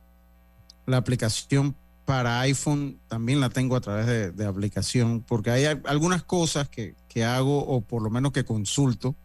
la 0.88 0.98
aplicación 0.98 1.76
para 2.04 2.40
iPhone, 2.42 3.00
también 3.08 3.40
la 3.40 3.50
tengo 3.50 3.76
a 3.76 3.82
través 3.82 4.08
de, 4.08 4.32
de 4.32 4.46
aplicación, 4.46 5.22
porque 5.22 5.52
hay 5.52 5.66
algunas 5.86 6.24
cosas 6.24 6.68
que, 6.68 6.96
que 7.08 7.24
hago 7.24 7.60
o 7.60 7.82
por 7.82 8.02
lo 8.02 8.10
menos 8.10 8.32
que 8.32 8.44
consulto 8.44 9.16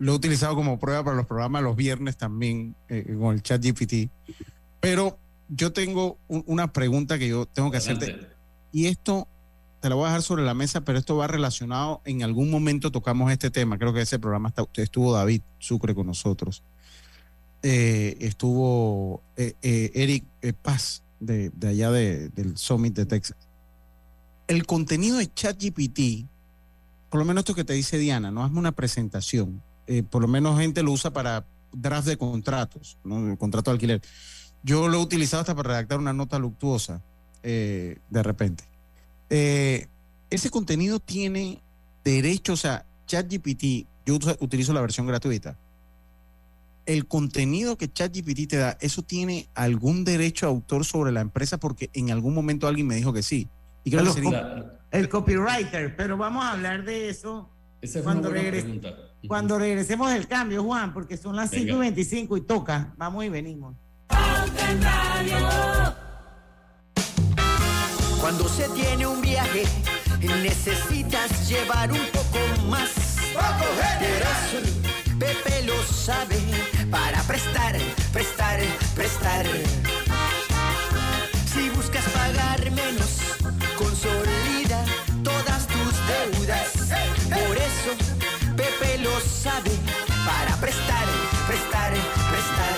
lo 0.00 0.12
he 0.12 0.14
utilizado 0.16 0.56
como 0.56 0.78
prueba 0.78 1.04
para 1.04 1.16
los 1.16 1.26
programas 1.26 1.62
los 1.62 1.76
viernes 1.76 2.16
también 2.16 2.74
eh, 2.88 3.14
con 3.20 3.34
el 3.34 3.42
chat 3.42 3.62
GPT. 3.62 4.10
Pero 4.80 5.18
yo 5.48 5.72
tengo 5.72 6.16
un, 6.26 6.42
una 6.46 6.72
pregunta 6.72 7.18
que 7.18 7.28
yo 7.28 7.44
tengo 7.44 7.70
que 7.70 7.76
hacerte. 7.76 8.18
Y 8.72 8.86
esto 8.86 9.28
te 9.80 9.90
la 9.90 9.94
voy 9.94 10.04
a 10.04 10.08
dejar 10.08 10.22
sobre 10.22 10.42
la 10.42 10.54
mesa, 10.54 10.80
pero 10.80 10.98
esto 10.98 11.16
va 11.16 11.26
relacionado. 11.26 12.00
En 12.06 12.22
algún 12.22 12.50
momento 12.50 12.90
tocamos 12.90 13.30
este 13.30 13.50
tema. 13.50 13.78
Creo 13.78 13.92
que 13.92 14.00
ese 14.00 14.18
programa 14.18 14.48
está, 14.48 14.64
estuvo 14.74 15.12
David 15.12 15.42
Sucre 15.58 15.94
con 15.94 16.06
nosotros. 16.06 16.62
Eh, 17.62 18.16
estuvo 18.20 19.22
eh, 19.36 19.52
eh, 19.60 19.90
Eric 19.92 20.24
Paz 20.62 21.02
de, 21.18 21.50
de 21.50 21.68
allá 21.68 21.90
de, 21.90 22.30
del 22.30 22.56
Summit 22.56 22.94
de 22.94 23.04
Texas. 23.04 23.36
El 24.48 24.64
contenido 24.64 25.18
de 25.18 25.30
ChatGPT, 25.30 26.26
por 27.10 27.20
lo 27.20 27.26
menos 27.26 27.42
esto 27.42 27.54
que 27.54 27.64
te 27.64 27.74
dice 27.74 27.98
Diana, 27.98 28.30
no 28.30 28.42
hazme 28.42 28.58
una 28.60 28.72
presentación 28.72 29.62
eh, 29.90 30.04
por 30.04 30.22
lo 30.22 30.28
menos 30.28 30.56
gente 30.56 30.84
lo 30.84 30.92
usa 30.92 31.12
para 31.12 31.44
draft 31.72 32.06
de 32.06 32.16
contratos, 32.16 32.96
¿no? 33.02 33.28
el 33.28 33.36
contrato 33.36 33.72
de 33.72 33.74
alquiler. 33.74 34.00
Yo 34.62 34.86
lo 34.86 34.98
he 34.98 35.02
utilizado 35.02 35.40
hasta 35.40 35.56
para 35.56 35.70
redactar 35.70 35.98
una 35.98 36.12
nota 36.12 36.38
luctuosa, 36.38 37.02
eh, 37.42 37.98
de 38.08 38.22
repente. 38.22 38.62
Eh, 39.30 39.88
ese 40.30 40.48
contenido 40.48 41.00
tiene 41.00 41.60
derecho, 42.04 42.52
o 42.52 42.56
sea, 42.56 42.86
ChatGPT, 43.08 43.88
yo 44.06 44.16
utilizo 44.38 44.72
la 44.72 44.80
versión 44.80 45.08
gratuita. 45.08 45.58
El 46.86 47.08
contenido 47.08 47.76
que 47.76 47.92
ChatGPT 47.92 48.48
te 48.48 48.56
da, 48.58 48.78
¿eso 48.80 49.02
tiene 49.02 49.48
algún 49.56 50.04
derecho 50.04 50.46
de 50.46 50.52
autor 50.52 50.84
sobre 50.84 51.10
la 51.10 51.20
empresa? 51.20 51.58
Porque 51.58 51.90
en 51.94 52.12
algún 52.12 52.32
momento 52.32 52.68
alguien 52.68 52.86
me 52.86 52.94
dijo 52.94 53.12
que 53.12 53.24
sí. 53.24 53.48
Y 53.82 53.90
creo 53.90 54.04
que 54.04 54.12
sería... 54.12 54.78
El 54.92 55.08
copywriter, 55.08 55.96
pero 55.96 56.16
vamos 56.16 56.44
a 56.44 56.52
hablar 56.52 56.84
de 56.84 57.08
eso 57.08 57.50
Esa 57.82 57.98
es 58.00 58.04
Cuando, 58.04 58.28
una 58.28 58.38
buena 58.40 58.50
regres- 58.50 58.62
pregunta. 58.64 58.94
cuando 59.26 59.58
regresemos 59.58 60.12
del 60.12 60.28
cambio, 60.28 60.62
Juan, 60.62 60.92
porque 60.92 61.16
son 61.16 61.34
las 61.36 61.50
Venga. 61.50 61.64
5 61.64 61.76
y 61.76 61.80
25 61.80 62.36
y 62.36 62.40
toca. 62.42 62.92
Vamos 62.96 63.24
y 63.24 63.28
venimos. 63.30 63.74
Cuando 68.20 68.48
se 68.48 68.68
tiene 68.70 69.06
un 69.06 69.20
viaje, 69.22 69.64
necesitas 70.42 71.48
llevar 71.48 71.90
un 71.90 71.98
poco 72.12 72.38
más. 72.68 72.90
Pepe 75.18 75.62
lo 75.66 75.82
sabe 75.82 76.36
para 76.90 77.22
prestar, 77.22 77.76
prestar, 78.12 78.60
prestar. 78.94 79.46
Si 81.46 81.68
buscas 81.70 82.04
pagar 82.10 82.70
menos, 82.70 83.20
consolida 83.78 84.28
todas 84.28 84.39
para 89.42 90.54
prestar, 90.60 91.06
prestar, 91.46 91.92
prestar. 92.28 92.74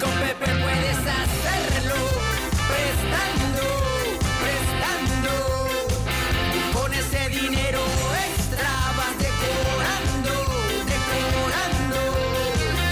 Con 0.00 0.10
Pepe 0.10 0.46
puedes 0.46 0.96
hacerlo, 0.96 1.96
prestando, 2.70 3.62
prestando. 4.40 5.32
Y 6.56 6.72
con 6.72 6.94
ese 6.94 7.28
dinero 7.28 7.80
extra 8.24 8.70
vas 8.96 9.18
decorando, 9.18 10.32
decorando. 10.88 12.00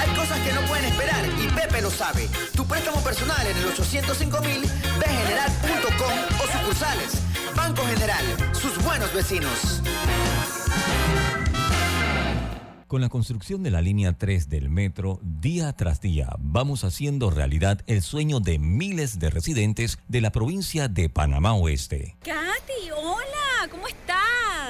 Hay 0.00 0.10
cosas 0.14 0.38
que 0.40 0.52
no 0.52 0.60
pueden 0.68 0.84
esperar 0.84 1.24
y 1.42 1.48
Pepe 1.48 1.80
lo 1.80 1.90
sabe. 1.90 2.28
Tu 2.54 2.66
préstamo 2.66 3.00
personal 3.00 3.46
en 3.46 3.56
el 3.56 3.64
805 3.64 4.40
mil, 4.42 4.60
bgeneral.com 5.00 6.18
o 6.38 6.58
sucursales. 6.58 7.12
Banco 7.54 7.82
General, 7.86 8.24
sus 8.52 8.76
buenos 8.84 9.10
vecinos. 9.14 9.80
Con 12.88 13.02
la 13.02 13.10
construcción 13.10 13.62
de 13.62 13.70
la 13.70 13.82
línea 13.82 14.16
3 14.16 14.48
del 14.48 14.70
metro, 14.70 15.20
día 15.22 15.74
tras 15.74 16.00
día 16.00 16.30
vamos 16.38 16.84
haciendo 16.84 17.28
realidad 17.28 17.82
el 17.86 18.00
sueño 18.00 18.40
de 18.40 18.58
miles 18.58 19.18
de 19.18 19.28
residentes 19.28 19.98
de 20.08 20.22
la 20.22 20.32
provincia 20.32 20.88
de 20.88 21.10
Panamá 21.10 21.52
Oeste. 21.52 22.16
Katy, 22.20 22.90
hola, 22.96 23.68
¿cómo 23.70 23.86
estás? 23.86 24.16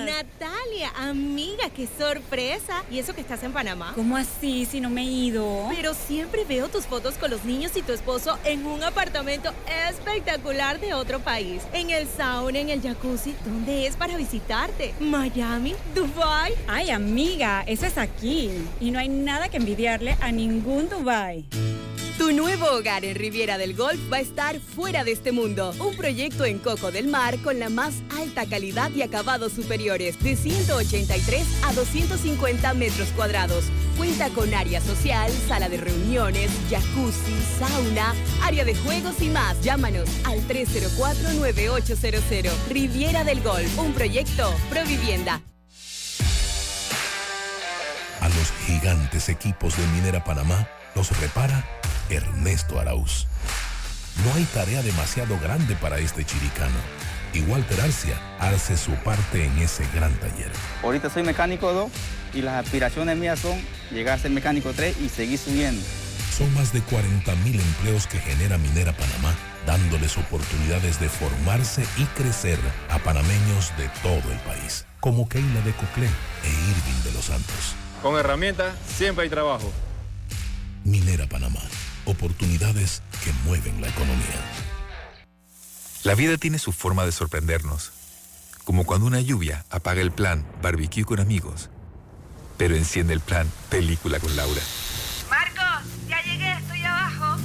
Natalia, 0.04 0.92
amiga, 0.96 1.70
qué 1.70 1.88
sorpresa. 1.98 2.84
¿Y 2.90 2.98
eso 2.98 3.14
que 3.14 3.20
estás 3.20 3.42
en 3.44 3.52
Panamá? 3.52 3.92
¿Cómo 3.94 4.16
así 4.16 4.64
si 4.64 4.80
no 4.80 4.90
me 4.90 5.02
he 5.02 5.04
ido? 5.04 5.68
Pero 5.70 5.94
siempre 5.94 6.44
veo 6.44 6.68
tus 6.68 6.86
fotos 6.86 7.14
con 7.18 7.30
los 7.30 7.44
niños 7.44 7.76
y 7.76 7.82
tu 7.82 7.92
esposo 7.92 8.36
en 8.44 8.66
un 8.66 8.82
apartamento 8.82 9.52
espectacular 9.88 10.80
de 10.80 10.94
otro 10.94 11.20
país. 11.20 11.62
En 11.72 11.90
el 11.90 12.08
sauna, 12.08 12.58
en 12.58 12.70
el 12.70 12.80
jacuzzi. 12.80 13.34
¿Dónde 13.44 13.86
es 13.86 13.96
para 13.96 14.16
visitarte? 14.16 14.94
¿Miami? 14.98 15.74
¿Dubai? 15.94 16.54
Ay, 16.66 16.90
amiga, 16.90 17.62
eso 17.66 17.86
es 17.86 17.96
aquí. 17.96 18.07
Y 18.22 18.90
no 18.90 18.98
hay 18.98 19.08
nada 19.08 19.48
que 19.48 19.58
envidiarle 19.58 20.16
a 20.20 20.32
ningún 20.32 20.88
Dubai. 20.88 21.46
Tu 22.18 22.32
nuevo 22.32 22.66
hogar 22.66 23.04
en 23.04 23.14
Riviera 23.14 23.58
del 23.58 23.76
Golf 23.76 24.00
va 24.12 24.16
a 24.16 24.20
estar 24.20 24.58
fuera 24.58 25.04
de 25.04 25.12
este 25.12 25.30
mundo. 25.30 25.72
Un 25.78 25.96
proyecto 25.96 26.44
en 26.44 26.58
Coco 26.58 26.90
del 26.90 27.06
Mar 27.06 27.38
con 27.44 27.60
la 27.60 27.68
más 27.68 28.02
alta 28.18 28.44
calidad 28.44 28.90
y 28.90 29.02
acabados 29.02 29.52
superiores, 29.52 30.20
de 30.20 30.34
183 30.34 31.46
a 31.62 31.72
250 31.72 32.74
metros 32.74 33.10
cuadrados. 33.14 33.66
Cuenta 33.96 34.30
con 34.30 34.52
área 34.52 34.80
social, 34.80 35.30
sala 35.46 35.68
de 35.68 35.76
reuniones, 35.76 36.50
jacuzzi, 36.68 37.36
sauna, 37.56 38.16
área 38.42 38.64
de 38.64 38.74
juegos 38.74 39.22
y 39.22 39.28
más. 39.28 39.62
Llámanos 39.62 40.08
al 40.24 40.40
304-9800. 40.48 42.50
Riviera 42.68 43.22
del 43.22 43.40
Golf, 43.42 43.78
un 43.78 43.92
proyecto 43.92 44.52
Provivienda. 44.70 45.40
Gigantes 48.68 49.30
equipos 49.30 49.78
de 49.78 49.86
Minera 49.86 50.22
Panamá 50.22 50.68
los 50.94 51.18
repara 51.20 51.64
Ernesto 52.10 52.78
Arauz. 52.78 53.26
No 54.22 54.34
hay 54.34 54.44
tarea 54.44 54.82
demasiado 54.82 55.38
grande 55.40 55.74
para 55.76 55.98
este 55.98 56.22
chiricano. 56.22 56.76
Y 57.32 57.40
Walter 57.42 57.80
Arcia 57.80 58.18
hace 58.38 58.76
su 58.76 58.92
parte 58.96 59.46
en 59.46 59.58
ese 59.58 59.86
gran 59.94 60.12
taller. 60.16 60.50
Ahorita 60.82 61.08
soy 61.08 61.22
mecánico 61.22 61.72
2 61.72 61.90
y 62.34 62.42
las 62.42 62.62
aspiraciones 62.62 63.16
mías 63.16 63.38
son 63.38 63.58
llegar 63.90 64.18
a 64.18 64.22
ser 64.22 64.32
mecánico 64.32 64.72
3 64.74 64.96
y 65.00 65.08
seguir 65.08 65.38
subiendo. 65.38 65.82
Son 66.36 66.52
más 66.52 66.72
de 66.74 66.82
40 66.82 67.34
mil 67.36 67.58
empleos 67.58 68.06
que 68.06 68.18
genera 68.18 68.58
Minera 68.58 68.92
Panamá, 68.92 69.34
dándoles 69.66 70.18
oportunidades 70.18 71.00
de 71.00 71.08
formarse 71.08 71.86
y 71.96 72.04
crecer 72.20 72.58
a 72.90 72.98
panameños 72.98 73.72
de 73.78 73.88
todo 74.02 74.30
el 74.30 74.38
país, 74.40 74.84
como 75.00 75.26
Keila 75.26 75.60
de 75.62 75.72
Coclé 75.72 76.06
e 76.06 76.48
Irving 76.48 77.02
de 77.04 77.12
los 77.12 77.24
Santos. 77.24 77.74
Con 78.02 78.16
herramientas 78.16 78.76
siempre 78.86 79.24
hay 79.24 79.30
trabajo. 79.30 79.72
Minera 80.84 81.26
Panamá, 81.26 81.60
oportunidades 82.04 83.02
que 83.24 83.32
mueven 83.44 83.80
la 83.80 83.88
economía. 83.88 84.40
La 86.04 86.14
vida 86.14 86.36
tiene 86.36 86.60
su 86.60 86.72
forma 86.72 87.04
de 87.04 87.12
sorprendernos, 87.12 87.92
como 88.64 88.84
cuando 88.84 89.06
una 89.06 89.20
lluvia 89.20 89.64
apaga 89.68 90.00
el 90.00 90.12
plan 90.12 90.46
barbecue 90.62 91.04
con 91.04 91.18
amigos, 91.18 91.70
pero 92.56 92.76
enciende 92.76 93.14
el 93.14 93.20
plan 93.20 93.50
película 93.68 94.20
con 94.20 94.34
Laura. 94.36 94.62
Marcos, 95.28 95.90
ya 96.08 96.22
llegué, 96.22 96.52
estoy 96.52 96.82
abajo. 96.84 97.36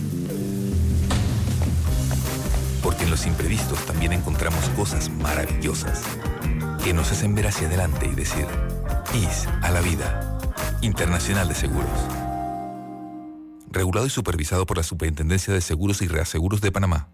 Porque 2.84 3.06
en 3.06 3.10
los 3.10 3.26
imprevistos 3.26 3.84
también 3.88 4.14
encontramos 4.14 4.70
cosas 4.70 5.10
maravillosas 5.10 6.04
que 6.84 6.94
nos 6.94 7.12
hacen 7.12 7.34
ver 7.34 7.48
hacia 7.48 7.68
adelante 7.68 8.06
y 8.06 8.16
decir, 8.16 8.46
IS 9.14 9.48
a 9.62 9.72
la 9.72 9.82
vida, 9.82 10.40
Internacional 10.82 11.48
de 11.48 11.56
Seguros. 11.56 11.90
Regulado 13.72 14.06
y 14.06 14.10
supervisado 14.10 14.66
por 14.66 14.78
la 14.78 14.84
Superintendencia 14.84 15.54
de 15.54 15.62
Seguros 15.62 16.02
y 16.02 16.08
Reaseguros 16.08 16.62
de 16.62 16.72
Panamá. 16.72 17.10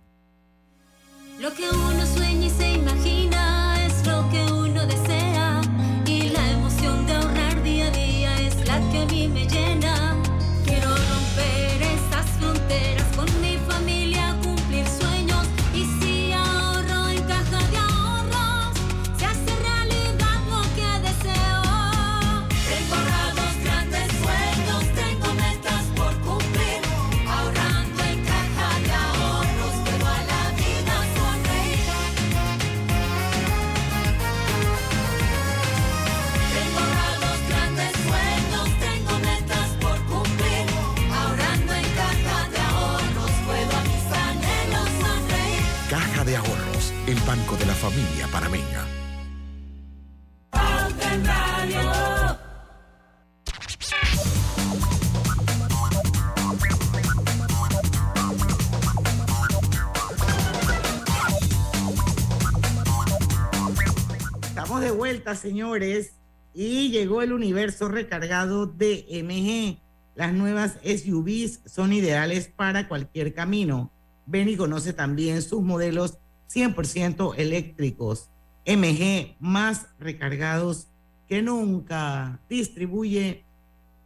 Señores, 65.35 66.15
y 66.53 66.89
llegó 66.89 67.21
el 67.21 67.33
universo 67.33 67.87
recargado 67.87 68.65
de 68.65 69.05
MG. 69.23 69.81
Las 70.15 70.33
nuevas 70.33 70.77
SUVs 70.83 71.61
son 71.65 71.93
ideales 71.93 72.47
para 72.47 72.87
cualquier 72.87 73.33
camino. 73.33 73.91
Ven 74.25 74.49
y 74.49 74.57
conoce 74.57 74.93
también 74.93 75.41
sus 75.41 75.61
modelos 75.61 76.17
100% 76.53 77.35
eléctricos. 77.37 78.29
MG 78.65 79.35
más 79.39 79.87
recargados 79.99 80.87
que 81.27 81.41
nunca. 81.41 82.39
Distribuye 82.49 83.45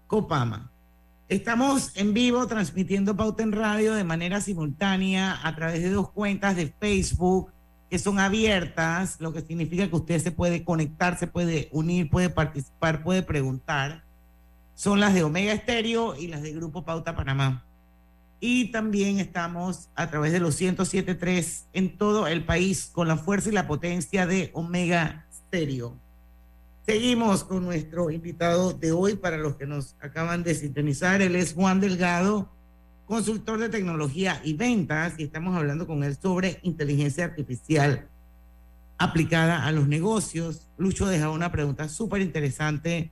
Copama. 0.08 0.72
Estamos 1.30 1.96
en 1.96 2.14
vivo 2.14 2.46
transmitiendo 2.48 3.16
Pauta 3.16 3.42
en 3.42 3.54
Radio 3.54 3.94
de 3.96 4.04
manera 4.04 4.42
simultánea 4.42 5.40
a 5.42 5.56
través 5.56 5.82
de 5.82 5.90
dos 5.90 6.12
cuentas 6.12 6.56
de 6.56 6.68
Facebook 6.68 7.52
que 7.94 8.00
son 8.00 8.18
abiertas, 8.18 9.18
lo 9.20 9.34
que 9.34 9.42
significa 9.42 9.88
que 9.88 9.96
usted 9.96 10.20
se 10.20 10.32
puede 10.32 10.64
conectar, 10.64 11.16
se 11.20 11.28
puede 11.28 11.70
unir, 11.72 12.10
puede 12.10 12.32
participar, 12.32 13.04
puede 13.04 13.22
preguntar. 13.22 14.04
Son 14.74 15.00
las 15.00 15.14
de 15.14 15.22
Omega 15.22 15.54
Estéreo 15.54 16.16
y 16.16 16.26
las 16.26 16.42
de 16.42 16.54
Grupo 16.54 16.86
Pauta 16.86 17.16
Panamá. 17.16 17.68
Y 18.40 18.72
también 18.72 19.20
estamos 19.20 19.90
a 19.94 20.10
través 20.10 20.32
de 20.32 20.40
los 20.40 20.60
107.3 20.60 21.66
en 21.74 21.96
todo 21.96 22.26
el 22.26 22.44
país 22.44 22.90
con 22.92 23.08
la 23.08 23.16
fuerza 23.16 23.50
y 23.50 23.52
la 23.52 23.68
potencia 23.68 24.26
de 24.26 24.50
Omega 24.56 25.28
Stereo. 25.32 25.96
Seguimos 26.88 27.44
con 27.44 27.64
nuestro 27.64 28.10
invitado 28.10 28.74
de 28.74 28.92
hoy 28.92 29.18
para 29.18 29.38
los 29.38 29.56
que 29.56 29.68
nos 29.68 29.96
acaban 30.00 30.42
de 30.42 30.56
sintonizar. 30.56 31.22
Él 31.22 31.36
es 31.36 31.54
Juan 31.54 31.80
Delgado, 31.80 32.50
consultor 33.06 33.60
de 33.60 33.70
tecnología 33.70 34.42
y 34.44 34.54
ventas, 34.54 35.14
y 35.18 35.24
estamos 35.24 35.56
hablando 35.56 35.88
con 35.88 36.04
él 36.04 36.18
sobre 36.22 36.60
inteligencia 36.64 37.26
artificial 37.26 38.08
aplicada 38.98 39.66
a 39.66 39.72
los 39.72 39.88
negocios. 39.88 40.70
Lucho 40.78 41.06
deja 41.08 41.30
una 41.30 41.52
pregunta 41.52 41.90
súper 41.90 42.22
interesante 42.22 43.12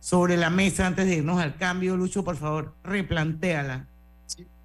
sobre 0.00 0.36
la 0.36 0.50
mesa 0.50 0.86
antes 0.86 1.06
de 1.06 1.16
irnos 1.16 1.40
al 1.40 1.56
cambio. 1.56 1.96
Lucho, 1.96 2.24
por 2.24 2.36
favor, 2.36 2.74
replantéala. 2.84 3.88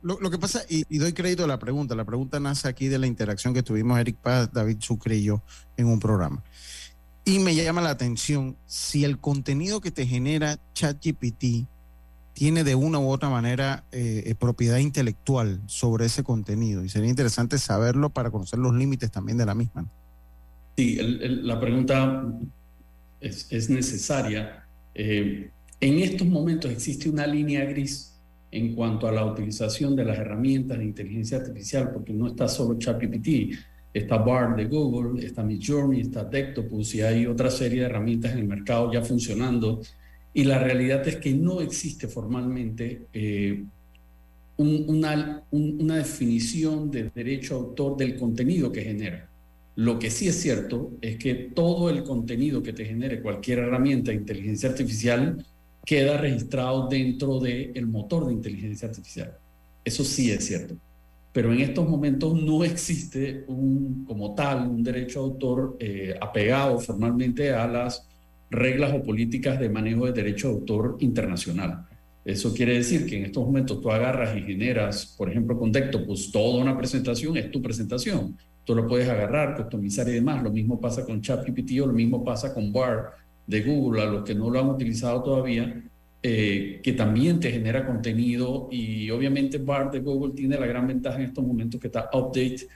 Lo, 0.03 0.29
que 0.29 0.37
pasa, 0.37 0.61
y, 0.69 0.85
y 0.89 0.99
doy 0.99 1.11
crédito 1.11 1.43
a 1.43 1.47
la 1.47 1.59
pregunta, 1.59 1.93
la 1.95 2.05
pregunta 2.05 2.39
nace 2.39 2.67
aquí 2.67 2.87
de 2.87 2.97
la 2.97 3.07
interacción 3.07 3.53
que 3.53 3.63
tuvimos 3.63 3.99
Eric 3.99 4.15
Paz, 4.17 4.49
David 4.53 4.77
Sucre 4.79 5.17
y 5.17 5.23
yo 5.23 5.41
en 5.75 5.87
un 5.87 5.99
programa. 5.99 6.43
Y 7.25 7.39
me 7.39 7.53
llama 7.53 7.81
la 7.81 7.89
atención 7.89 8.55
si 8.67 9.03
el 9.03 9.19
contenido 9.19 9.81
que 9.81 9.91
te 9.91 10.07
genera 10.07 10.59
ChatGPT 10.73 11.67
tiene 12.37 12.63
de 12.63 12.75
una 12.75 12.99
u 12.99 13.09
otra 13.09 13.29
manera 13.29 13.83
eh, 13.91 14.21
eh, 14.27 14.35
propiedad 14.35 14.77
intelectual 14.77 15.59
sobre 15.65 16.05
ese 16.05 16.23
contenido. 16.23 16.85
Y 16.85 16.89
sería 16.89 17.09
interesante 17.09 17.57
saberlo 17.57 18.11
para 18.11 18.29
conocer 18.29 18.59
los 18.59 18.75
límites 18.75 19.09
también 19.09 19.39
de 19.39 19.47
la 19.47 19.55
misma. 19.55 19.89
Sí, 20.77 20.99
la 21.01 21.59
pregunta 21.59 22.31
es, 23.19 23.47
es 23.49 23.71
necesaria. 23.71 24.67
Eh, 24.93 25.49
en 25.81 25.97
estos 25.97 26.27
momentos 26.27 26.69
existe 26.69 27.09
una 27.09 27.25
línea 27.25 27.65
gris 27.65 28.19
en 28.51 28.75
cuanto 28.75 29.07
a 29.07 29.11
la 29.11 29.25
utilización 29.25 29.95
de 29.95 30.05
las 30.05 30.19
herramientas 30.19 30.77
de 30.77 30.85
inteligencia 30.85 31.39
artificial, 31.39 31.89
porque 31.91 32.13
no 32.13 32.27
está 32.27 32.47
solo 32.47 32.77
ChatGPT, 32.77 33.57
está 33.91 34.19
BART 34.19 34.57
de 34.57 34.65
Google, 34.65 35.25
está 35.25 35.41
Midjourney, 35.41 36.01
está 36.01 36.23
Dectopus 36.23 36.93
y 36.93 37.01
hay 37.01 37.25
otra 37.25 37.49
serie 37.49 37.79
de 37.79 37.87
herramientas 37.87 38.33
en 38.33 38.37
el 38.37 38.47
mercado 38.47 38.93
ya 38.93 39.01
funcionando. 39.01 39.81
Y 40.33 40.43
la 40.43 40.59
realidad 40.59 41.07
es 41.07 41.17
que 41.17 41.33
no 41.33 41.61
existe 41.61 42.07
formalmente 42.07 43.07
eh, 43.13 43.63
un- 44.57 44.85
una, 44.87 45.43
un- 45.51 45.77
una 45.81 45.97
definición 45.97 46.89
de 46.91 47.09
derecho 47.13 47.55
autor 47.55 47.97
del 47.97 48.17
contenido 48.17 48.71
que 48.71 48.83
genera. 48.83 49.29
Lo 49.75 49.99
que 49.99 50.09
sí 50.09 50.27
es 50.27 50.41
cierto 50.41 50.91
es 51.01 51.17
que 51.17 51.35
todo 51.35 51.89
el 51.89 52.03
contenido 52.03 52.63
que 52.63 52.73
te 52.73 52.85
genere 52.85 53.21
cualquier 53.21 53.59
herramienta 53.59 54.11
de 54.11 54.17
inteligencia 54.17 54.69
artificial 54.69 55.45
queda 55.85 56.17
registrado 56.17 56.87
dentro 56.89 57.39
del 57.39 57.85
motor 57.87 58.27
de 58.27 58.33
inteligencia 58.33 58.87
artificial. 58.87 59.37
Eso 59.85 60.03
sí 60.03 60.31
es 60.31 60.45
cierto. 60.45 60.75
Pero 61.31 61.53
en 61.53 61.59
estos 61.61 61.87
momentos 61.87 62.33
no 62.41 62.63
existe 62.63 63.43
un, 63.47 64.03
como 64.07 64.33
tal 64.33 64.67
un 64.67 64.83
derecho 64.83 65.19
autor 65.19 65.77
eh, 65.79 66.15
apegado 66.19 66.79
formalmente 66.79 67.51
a 67.53 67.67
las 67.67 68.07
reglas 68.49 68.93
o 68.93 69.03
políticas 69.03 69.59
de 69.59 69.69
manejo 69.69 70.05
de 70.05 70.13
derecho 70.13 70.47
de 70.47 70.53
autor 70.55 70.97
internacional. 70.99 71.85
Eso 72.23 72.53
quiere 72.53 72.73
decir 72.73 73.05
que 73.05 73.17
en 73.17 73.25
estos 73.25 73.45
momentos 73.45 73.79
tú 73.81 73.89
agarras 73.89 74.35
y 74.37 74.41
generas, 74.41 75.15
por 75.17 75.29
ejemplo, 75.29 75.57
con 75.57 75.71
Dectopus, 75.71 76.31
toda 76.31 76.61
una 76.61 76.77
presentación, 76.77 77.37
es 77.37 77.49
tu 77.51 77.61
presentación. 77.61 78.37
Tú 78.65 78.75
lo 78.75 78.85
puedes 78.85 79.07
agarrar, 79.07 79.55
customizar 79.55 80.09
y 80.09 80.11
demás. 80.11 80.43
Lo 80.43 80.51
mismo 80.51 80.79
pasa 80.79 81.05
con 81.05 81.21
ChatGPT 81.21 81.79
o 81.81 81.87
lo 81.87 81.93
mismo 81.93 82.25
pasa 82.25 82.53
con 82.53 82.73
BART 82.73 83.13
de 83.47 83.61
Google, 83.61 84.01
a 84.01 84.05
los 84.05 84.23
que 84.25 84.35
no 84.35 84.49
lo 84.49 84.59
han 84.59 84.67
utilizado 84.67 85.23
todavía, 85.23 85.81
eh, 86.21 86.81
que 86.83 86.91
también 86.91 87.39
te 87.39 87.49
genera 87.49 87.85
contenido 87.85 88.67
y 88.69 89.09
obviamente 89.09 89.57
BART 89.57 89.93
de 89.93 89.99
Google 89.99 90.33
tiene 90.33 90.59
la 90.59 90.65
gran 90.65 90.85
ventaja 90.85 91.17
en 91.17 91.27
estos 91.27 91.45
momentos 91.45 91.79
que 91.79 91.87
está 91.87 92.09
update 92.11 92.67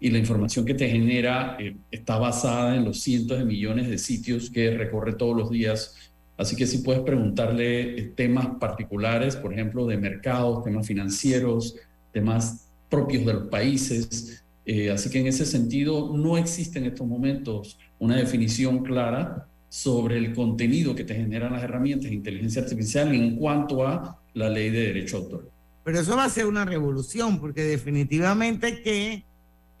y 0.00 0.10
la 0.10 0.18
información 0.18 0.64
que 0.64 0.74
te 0.74 0.88
genera 0.88 1.56
eh, 1.60 1.76
está 1.90 2.18
basada 2.18 2.74
en 2.74 2.86
los 2.86 3.00
cientos 3.00 3.38
de 3.38 3.44
millones 3.44 3.88
de 3.88 3.98
sitios 3.98 4.50
que 4.50 4.70
recorre 4.76 5.12
todos 5.12 5.36
los 5.36 5.50
días. 5.50 5.94
Así 6.38 6.56
que 6.56 6.66
si 6.66 6.78
puedes 6.78 7.02
preguntarle 7.02 7.98
eh, 7.98 8.12
temas 8.16 8.48
particulares, 8.58 9.36
por 9.36 9.52
ejemplo, 9.52 9.86
de 9.86 9.98
mercados, 9.98 10.64
temas 10.64 10.86
financieros, 10.86 11.76
temas 12.12 12.70
propios 12.88 13.26
de 13.26 13.34
los 13.34 13.48
países. 13.48 14.42
Eh, 14.64 14.90
así 14.90 15.10
que 15.10 15.20
en 15.20 15.26
ese 15.26 15.44
sentido 15.44 16.16
no 16.16 16.38
existe 16.38 16.78
en 16.78 16.86
estos 16.86 17.06
momentos 17.06 17.78
una 17.98 18.16
definición 18.16 18.82
clara 18.82 19.46
sobre 19.68 20.16
el 20.16 20.34
contenido 20.34 20.94
que 20.94 21.04
te 21.04 21.14
generan 21.14 21.52
las 21.52 21.62
herramientas 21.62 22.08
de 22.10 22.16
inteligencia 22.16 22.62
artificial 22.62 23.14
en 23.14 23.36
cuanto 23.36 23.86
a 23.86 24.18
la 24.32 24.48
ley 24.48 24.70
de 24.70 24.80
derecho 24.80 25.18
de 25.18 25.24
autor. 25.24 25.50
Pero 25.84 26.00
eso 26.00 26.16
va 26.16 26.24
a 26.24 26.28
ser 26.30 26.46
una 26.46 26.64
revolución, 26.64 27.38
porque 27.38 27.62
definitivamente 27.62 28.82
que 28.82 29.24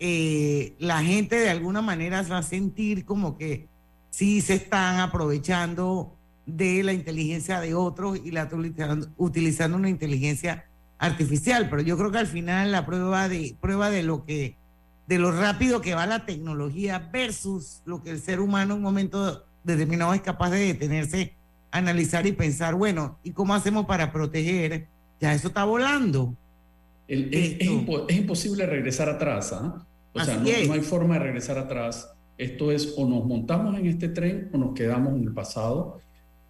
eh, 0.00 0.74
la 0.78 1.02
gente 1.04 1.36
de 1.36 1.50
alguna 1.50 1.82
manera 1.82 2.24
se 2.24 2.30
va 2.30 2.38
a 2.38 2.42
sentir 2.42 3.04
como 3.04 3.36
que 3.38 3.68
sí 4.10 4.40
se 4.40 4.54
están 4.54 4.98
aprovechando 4.98 6.16
de 6.46 6.82
la 6.82 6.92
inteligencia 6.92 7.60
de 7.60 7.74
otros 7.74 8.18
y 8.24 8.30
la 8.32 8.44
utilizando, 8.44 9.06
utilizando 9.16 9.76
una 9.76 9.88
inteligencia 9.88 10.64
artificial. 10.98 11.68
Pero 11.70 11.82
yo 11.82 11.96
creo 11.96 12.10
que 12.10 12.18
al 12.18 12.26
final 12.26 12.72
la 12.72 12.84
prueba 12.86 13.28
de, 13.28 13.54
prueba 13.60 13.90
de 13.90 14.02
lo 14.02 14.24
que, 14.24 14.56
de 15.06 15.18
lo 15.18 15.30
rápido 15.32 15.80
que 15.80 15.94
va 15.94 16.06
la 16.06 16.24
tecnología 16.26 17.10
versus 17.12 17.82
lo 17.84 18.02
que 18.02 18.10
el 18.10 18.20
ser 18.20 18.40
humano 18.40 18.72
en 18.72 18.78
un 18.78 18.82
momento 18.82 19.44
determinado 19.62 20.12
es 20.14 20.22
capaz 20.22 20.50
de 20.50 20.60
detenerse, 20.60 21.34
analizar 21.70 22.26
y 22.26 22.32
pensar, 22.32 22.74
bueno, 22.74 23.18
¿y 23.22 23.30
cómo 23.32 23.54
hacemos 23.54 23.86
para 23.86 24.10
proteger? 24.12 24.88
Ya 25.20 25.34
eso 25.34 25.48
está 25.48 25.64
volando. 25.64 26.34
El- 27.06 27.32
es, 27.34 27.56
es 27.60 27.68
impo- 27.68 28.06
es 28.08 28.16
imposible 28.16 28.64
regresar 28.66 29.08
atrás, 29.08 29.52
¿ah? 29.52 29.86
O 30.12 30.20
sea, 30.24 30.34
Así 30.34 30.42
no, 30.44 30.56
es. 30.56 30.68
no 30.68 30.74
hay 30.74 30.80
forma 30.80 31.14
de 31.14 31.20
regresar 31.20 31.58
atrás. 31.58 32.12
Esto 32.36 32.72
es 32.72 32.94
o 32.96 33.08
nos 33.08 33.24
montamos 33.26 33.78
en 33.78 33.86
este 33.86 34.08
tren 34.08 34.48
o 34.52 34.58
nos 34.58 34.74
quedamos 34.74 35.14
en 35.14 35.24
el 35.24 35.32
pasado. 35.32 36.00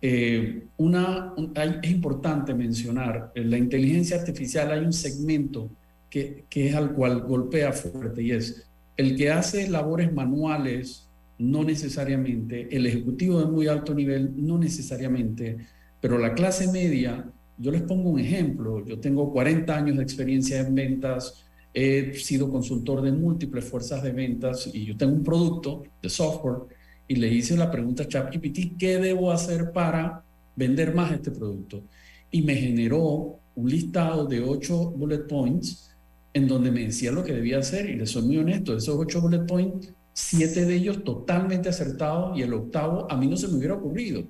Eh, 0.02 0.64
una, 0.78 1.34
un- 1.36 1.52
hay- 1.56 1.78
es 1.82 1.90
importante 1.90 2.54
mencionar, 2.54 3.32
en 3.34 3.50
la 3.50 3.58
inteligencia 3.58 4.16
artificial 4.16 4.70
hay 4.72 4.80
un 4.84 4.92
segmento 4.94 5.68
que, 6.08 6.44
que 6.48 6.68
es 6.68 6.74
al 6.74 6.92
cual 6.92 7.20
golpea 7.22 7.72
fuerte 7.72 8.22
y 8.22 8.30
es 8.32 8.66
el 8.96 9.16
que 9.16 9.30
hace 9.30 9.68
labores 9.68 10.12
manuales, 10.12 11.06
no 11.38 11.64
necesariamente, 11.64 12.74
el 12.74 12.86
ejecutivo 12.86 13.40
de 13.40 13.46
muy 13.46 13.66
alto 13.66 13.94
nivel, 13.94 14.32
no 14.36 14.58
necesariamente, 14.58 15.58
pero 16.00 16.18
la 16.18 16.34
clase 16.34 16.70
media, 16.72 17.24
yo 17.58 17.70
les 17.70 17.82
pongo 17.82 18.10
un 18.10 18.20
ejemplo, 18.20 18.84
yo 18.86 18.98
tengo 19.00 19.30
40 19.32 19.76
años 19.76 19.96
de 19.98 20.02
experiencia 20.02 20.60
en 20.60 20.74
ventas, 20.74 21.46
he 21.72 22.14
sido 22.14 22.50
consultor 22.50 23.02
de 23.02 23.12
múltiples 23.12 23.64
fuerzas 23.64 24.02
de 24.02 24.12
ventas 24.12 24.68
y 24.72 24.84
yo 24.84 24.96
tengo 24.96 25.12
un 25.12 25.22
producto 25.22 25.84
de 26.02 26.08
software 26.08 26.62
y 27.06 27.16
le 27.16 27.28
hice 27.28 27.56
la 27.56 27.70
pregunta 27.70 28.04
a 28.04 28.08
ChatGPT, 28.08 28.78
¿qué 28.78 28.98
debo 28.98 29.32
hacer 29.32 29.72
para 29.72 30.22
vender 30.56 30.94
más 30.94 31.12
este 31.12 31.30
producto? 31.30 31.82
Y 32.30 32.42
me 32.42 32.54
generó 32.54 33.40
un 33.54 33.68
listado 33.68 34.26
de 34.26 34.40
ocho 34.40 34.90
bullet 34.90 35.26
points 35.26 35.90
en 36.32 36.46
donde 36.46 36.70
me 36.70 36.84
decía 36.84 37.10
lo 37.10 37.24
que 37.24 37.32
debía 37.32 37.58
hacer 37.58 37.90
y 37.90 37.96
le 37.96 38.06
soy 38.06 38.22
muy 38.22 38.38
honesto, 38.38 38.76
esos 38.76 38.96
ocho 38.96 39.20
bullet 39.20 39.44
points, 39.46 39.92
siete 40.12 40.64
de 40.64 40.76
ellos 40.76 41.02
totalmente 41.02 41.68
acertados 41.68 42.38
y 42.38 42.42
el 42.42 42.54
octavo 42.54 43.10
a 43.10 43.16
mí 43.16 43.26
no 43.26 43.36
se 43.36 43.48
me 43.48 43.54
hubiera 43.54 43.74
ocurrido. 43.74 44.24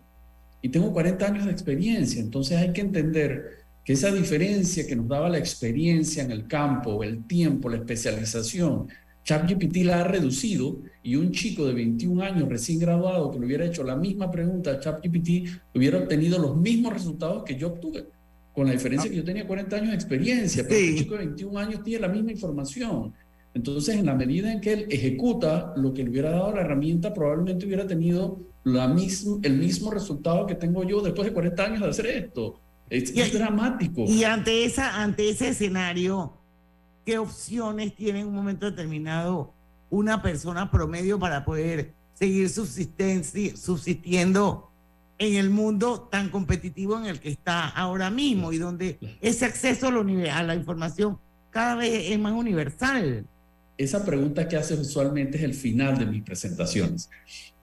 Y 0.62 0.68
tengo 0.68 0.92
40 0.92 1.26
años 1.26 1.44
de 1.46 1.52
experiencia, 1.52 2.20
entonces 2.20 2.56
hay 2.58 2.72
que 2.72 2.82
entender 2.82 3.59
que 3.84 3.94
esa 3.94 4.12
diferencia 4.12 4.86
que 4.86 4.96
nos 4.96 5.08
daba 5.08 5.28
la 5.28 5.38
experiencia 5.38 6.22
en 6.22 6.30
el 6.30 6.46
campo, 6.46 7.02
el 7.02 7.24
tiempo, 7.26 7.68
la 7.68 7.76
especialización, 7.76 8.88
ChatGPT 9.24 9.78
la 9.84 10.00
ha 10.00 10.04
reducido 10.04 10.78
y 11.02 11.16
un 11.16 11.30
chico 11.30 11.66
de 11.66 11.74
21 11.74 12.22
años 12.22 12.48
recién 12.48 12.78
graduado 12.78 13.30
que 13.30 13.38
le 13.38 13.46
hubiera 13.46 13.64
hecho 13.66 13.84
la 13.84 13.96
misma 13.96 14.30
pregunta 14.30 14.72
a 14.72 14.80
ChatGPT 14.80 15.48
hubiera 15.74 15.98
obtenido 15.98 16.38
los 16.38 16.56
mismos 16.56 16.92
resultados 16.92 17.44
que 17.44 17.56
yo 17.56 17.68
obtuve, 17.68 18.06
con 18.52 18.66
la 18.66 18.72
diferencia 18.72 19.10
que 19.10 19.16
yo 19.16 19.24
tenía 19.24 19.46
40 19.46 19.76
años 19.76 19.88
de 19.90 19.94
experiencia, 19.94 20.64
pero 20.66 20.80
Sí. 20.80 20.90
un 20.90 20.96
chico 20.96 21.14
de 21.14 21.26
21 21.26 21.58
años 21.58 21.82
tiene 21.82 22.00
la 22.00 22.08
misma 22.08 22.32
información. 22.32 23.12
Entonces, 23.52 23.96
en 23.96 24.06
la 24.06 24.14
medida 24.14 24.52
en 24.52 24.60
que 24.60 24.72
él 24.72 24.86
ejecuta 24.88 25.72
lo 25.76 25.92
que 25.92 26.04
le 26.04 26.10
hubiera 26.10 26.30
dado 26.30 26.54
la 26.54 26.60
herramienta, 26.60 27.12
probablemente 27.12 27.66
hubiera 27.66 27.86
tenido 27.86 28.38
la 28.64 28.86
mismo, 28.88 29.40
el 29.42 29.56
mismo 29.58 29.90
resultado 29.90 30.46
que 30.46 30.54
tengo 30.54 30.84
yo 30.84 31.00
después 31.00 31.26
de 31.26 31.32
40 31.32 31.64
años 31.64 31.80
de 31.80 31.88
hacer 31.88 32.06
esto. 32.06 32.60
Es, 32.90 33.16
es 33.16 33.32
dramático. 33.32 34.04
Y 34.06 34.24
ante, 34.24 34.64
esa, 34.64 35.02
ante 35.02 35.30
ese 35.30 35.50
escenario, 35.50 36.34
¿qué 37.06 37.18
opciones 37.18 37.94
tiene 37.94 38.20
en 38.20 38.26
un 38.26 38.34
momento 38.34 38.70
determinado 38.70 39.54
una 39.88 40.20
persona 40.20 40.70
promedio 40.70 41.18
para 41.18 41.44
poder 41.44 41.94
seguir 42.14 42.50
subsistiendo 42.50 44.70
en 45.18 45.36
el 45.36 45.50
mundo 45.50 46.08
tan 46.10 46.30
competitivo 46.30 46.98
en 46.98 47.06
el 47.06 47.20
que 47.20 47.30
está 47.30 47.68
ahora 47.68 48.10
mismo 48.10 48.52
y 48.52 48.58
donde 48.58 48.98
ese 49.20 49.44
acceso 49.44 49.88
a 49.88 49.92
la, 49.92 50.38
a 50.38 50.42
la 50.42 50.54
información 50.54 51.18
cada 51.50 51.76
vez 51.76 52.10
es 52.10 52.18
más 52.18 52.32
universal? 52.32 53.26
Esa 53.80 54.04
pregunta 54.04 54.46
que 54.46 54.58
haces 54.58 54.78
usualmente 54.78 55.38
es 55.38 55.42
el 55.42 55.54
final 55.54 55.98
de 55.98 56.04
mis 56.04 56.22
presentaciones. 56.22 57.08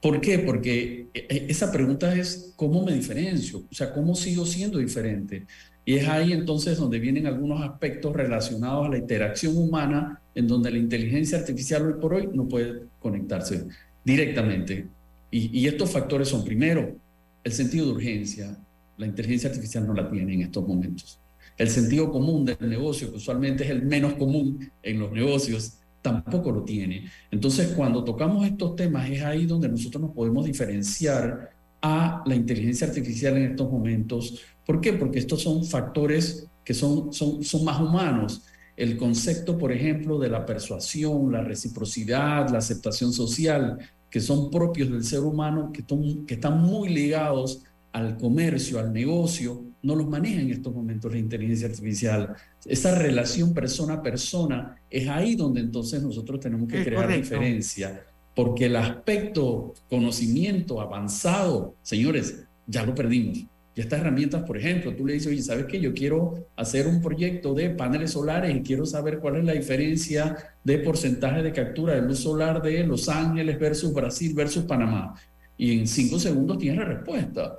¿Por 0.02 0.20
qué? 0.20 0.40
Porque 0.40 1.06
eh, 1.14 1.46
esa 1.48 1.72
pregunta 1.72 2.12
es 2.16 2.54
cómo 2.56 2.84
me 2.84 2.92
diferencio, 2.92 3.60
o 3.60 3.76
sea, 3.76 3.94
cómo 3.94 4.16
sigo 4.16 4.44
siendo 4.48 4.80
diferente. 4.80 5.46
Y 5.86 5.94
es 5.94 6.08
ahí 6.08 6.34
entonces 6.34 6.80
donde 6.80 6.98
vienen 6.98 7.28
algunos 7.28 7.62
aspectos 7.62 8.16
relacionados 8.16 8.88
a 8.88 8.90
la 8.90 8.98
interacción 8.98 9.56
humana, 9.56 10.20
en 10.34 10.48
donde 10.48 10.72
la 10.72 10.80
inteligencia 10.80 11.38
artificial 11.38 11.86
hoy 11.86 12.02
por 12.02 12.16
hoy 12.16 12.30
no 12.34 12.48
puede 12.48 12.86
conectarse 13.00 13.68
directamente. 14.04 14.88
Y, 15.30 15.60
y 15.60 15.68
estos 15.68 15.92
factores 15.92 16.30
son, 16.30 16.44
primero, 16.44 16.96
el 17.44 17.52
sentido 17.52 17.86
de 17.86 17.92
urgencia. 17.92 18.58
La 18.98 19.06
inteligencia 19.06 19.52
artificial 19.52 19.86
no 19.86 19.94
la 19.94 20.10
tiene 20.10 20.34
en 20.34 20.42
estos 20.42 20.68
momentos. 20.68 21.20
El 21.60 21.70
sentido 21.70 22.12
común 22.12 22.44
del 22.44 22.58
negocio, 22.68 23.12
que 23.12 23.18
usualmente 23.18 23.66
es 23.66 23.70
el 23.70 23.84
menos 23.84 24.14
común 24.14 24.72
en 24.82 24.98
los 24.98 25.12
negocios, 25.12 25.78
tampoco 26.02 26.52
lo 26.52 26.64
tiene. 26.64 27.06
Entonces, 27.32 27.74
cuando 27.76 28.04
tocamos 28.04 28.46
estos 28.46 28.76
temas, 28.76 29.10
es 29.10 29.22
ahí 29.24 29.46
donde 29.46 29.70
nosotros 29.70 30.02
nos 30.02 30.12
podemos 30.12 30.46
diferenciar 30.46 31.52
a 31.82 32.24
la 32.26 32.36
inteligencia 32.36 32.88
artificial 32.88 33.38
en 33.38 33.52
estos 33.52 33.72
momentos. 33.72 34.42
¿Por 34.66 34.82
qué? 34.82 34.94
Porque 34.94 35.20
estos 35.20 35.42
son 35.42 35.64
factores 35.66 36.48
que 36.64 36.74
son, 36.74 37.14
son, 37.14 37.44
son 37.44 37.64
más 37.64 37.80
humanos. 37.80 38.44
El 38.76 38.98
concepto, 38.98 39.58
por 39.58 39.72
ejemplo, 39.72 40.20
de 40.20 40.30
la 40.30 40.46
persuasión, 40.46 41.32
la 41.32 41.42
reciprocidad, 41.42 42.50
la 42.50 42.60
aceptación 42.60 43.12
social, 43.12 43.78
que 44.10 44.20
son 44.20 44.50
propios 44.50 44.90
del 44.90 45.04
ser 45.04 45.22
humano, 45.22 45.72
que, 45.72 45.84
que 46.26 46.34
están 46.34 46.62
muy 46.62 46.90
ligados 46.90 47.64
al 47.92 48.18
comercio, 48.18 48.80
al 48.80 48.94
negocio, 48.94 49.64
no 49.88 49.96
los 49.96 50.08
maneja 50.10 50.42
en 50.42 50.52
estos 50.52 50.74
momentos 50.76 51.10
la 51.12 51.18
inteligencia 51.18 51.68
artificial. 51.70 52.36
Esa 52.66 52.94
relación 52.94 53.54
persona 53.54 53.94
a 53.96 54.02
persona 54.04 54.76
es 54.90 55.08
ahí 55.08 55.36
donde 55.36 55.62
entonces 55.62 56.04
nosotros 56.04 56.42
tenemos 56.42 56.68
que 56.68 56.80
Es 56.80 56.86
crear 56.86 57.04
correcto. 57.04 57.22
diferencia, 57.24 58.06
porque 58.36 58.66
el 58.66 58.76
aspecto 58.76 59.74
conocimiento 59.90 60.82
avanzado, 60.82 61.76
señores, 61.82 62.44
ya 62.68 62.86
lo 62.86 62.94
perdimos. 62.94 63.38
Y 63.76 63.80
estas 63.82 64.02
herramientas, 64.02 64.44
por 64.44 64.58
ejemplo, 64.58 64.94
tú 64.94 65.06
le 65.06 65.14
dices, 65.14 65.32
oye, 65.32 65.42
¿sabes 65.42 65.66
qué? 65.68 65.80
Yo 65.80 65.94
quiero 65.94 66.48
hacer 66.58 66.86
un 66.88 67.00
proyecto 67.02 67.54
de 67.54 67.70
paneles 67.70 68.12
solares 68.12 68.54
y 68.54 68.62
quiero 68.62 68.86
saber 68.86 69.20
cuál 69.20 69.38
es 69.38 69.46
la 69.46 69.54
diferencia 69.54 70.36
de 70.64 70.80
porcentaje 70.80 71.44
de 71.44 71.54
captura 71.54 71.96
de 71.96 72.02
luz 72.02 72.20
solar 72.20 72.62
de 72.62 72.86
Los 72.86 73.08
Ángeles 73.08 73.58
versus 73.58 73.94
Brasil 73.94 74.34
versus 74.34 74.66
Panamá. 74.66 75.14
Y 75.56 75.80
en 75.80 75.88
cinco 75.88 76.20
segundos 76.20 76.58
tienes 76.58 76.80
la 76.80 76.86
respuesta. 76.86 77.58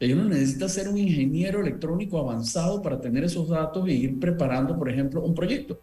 Ellos 0.00 0.16
no 0.16 0.24
necesita 0.24 0.66
ser 0.66 0.88
un 0.88 0.96
ingeniero 0.96 1.60
electrónico 1.60 2.18
avanzado 2.18 2.80
para 2.80 2.98
tener 2.98 3.22
esos 3.22 3.50
datos 3.50 3.86
e 3.86 3.92
ir 3.92 4.18
preparando, 4.18 4.76
por 4.76 4.88
ejemplo, 4.88 5.22
un 5.22 5.34
proyecto. 5.34 5.78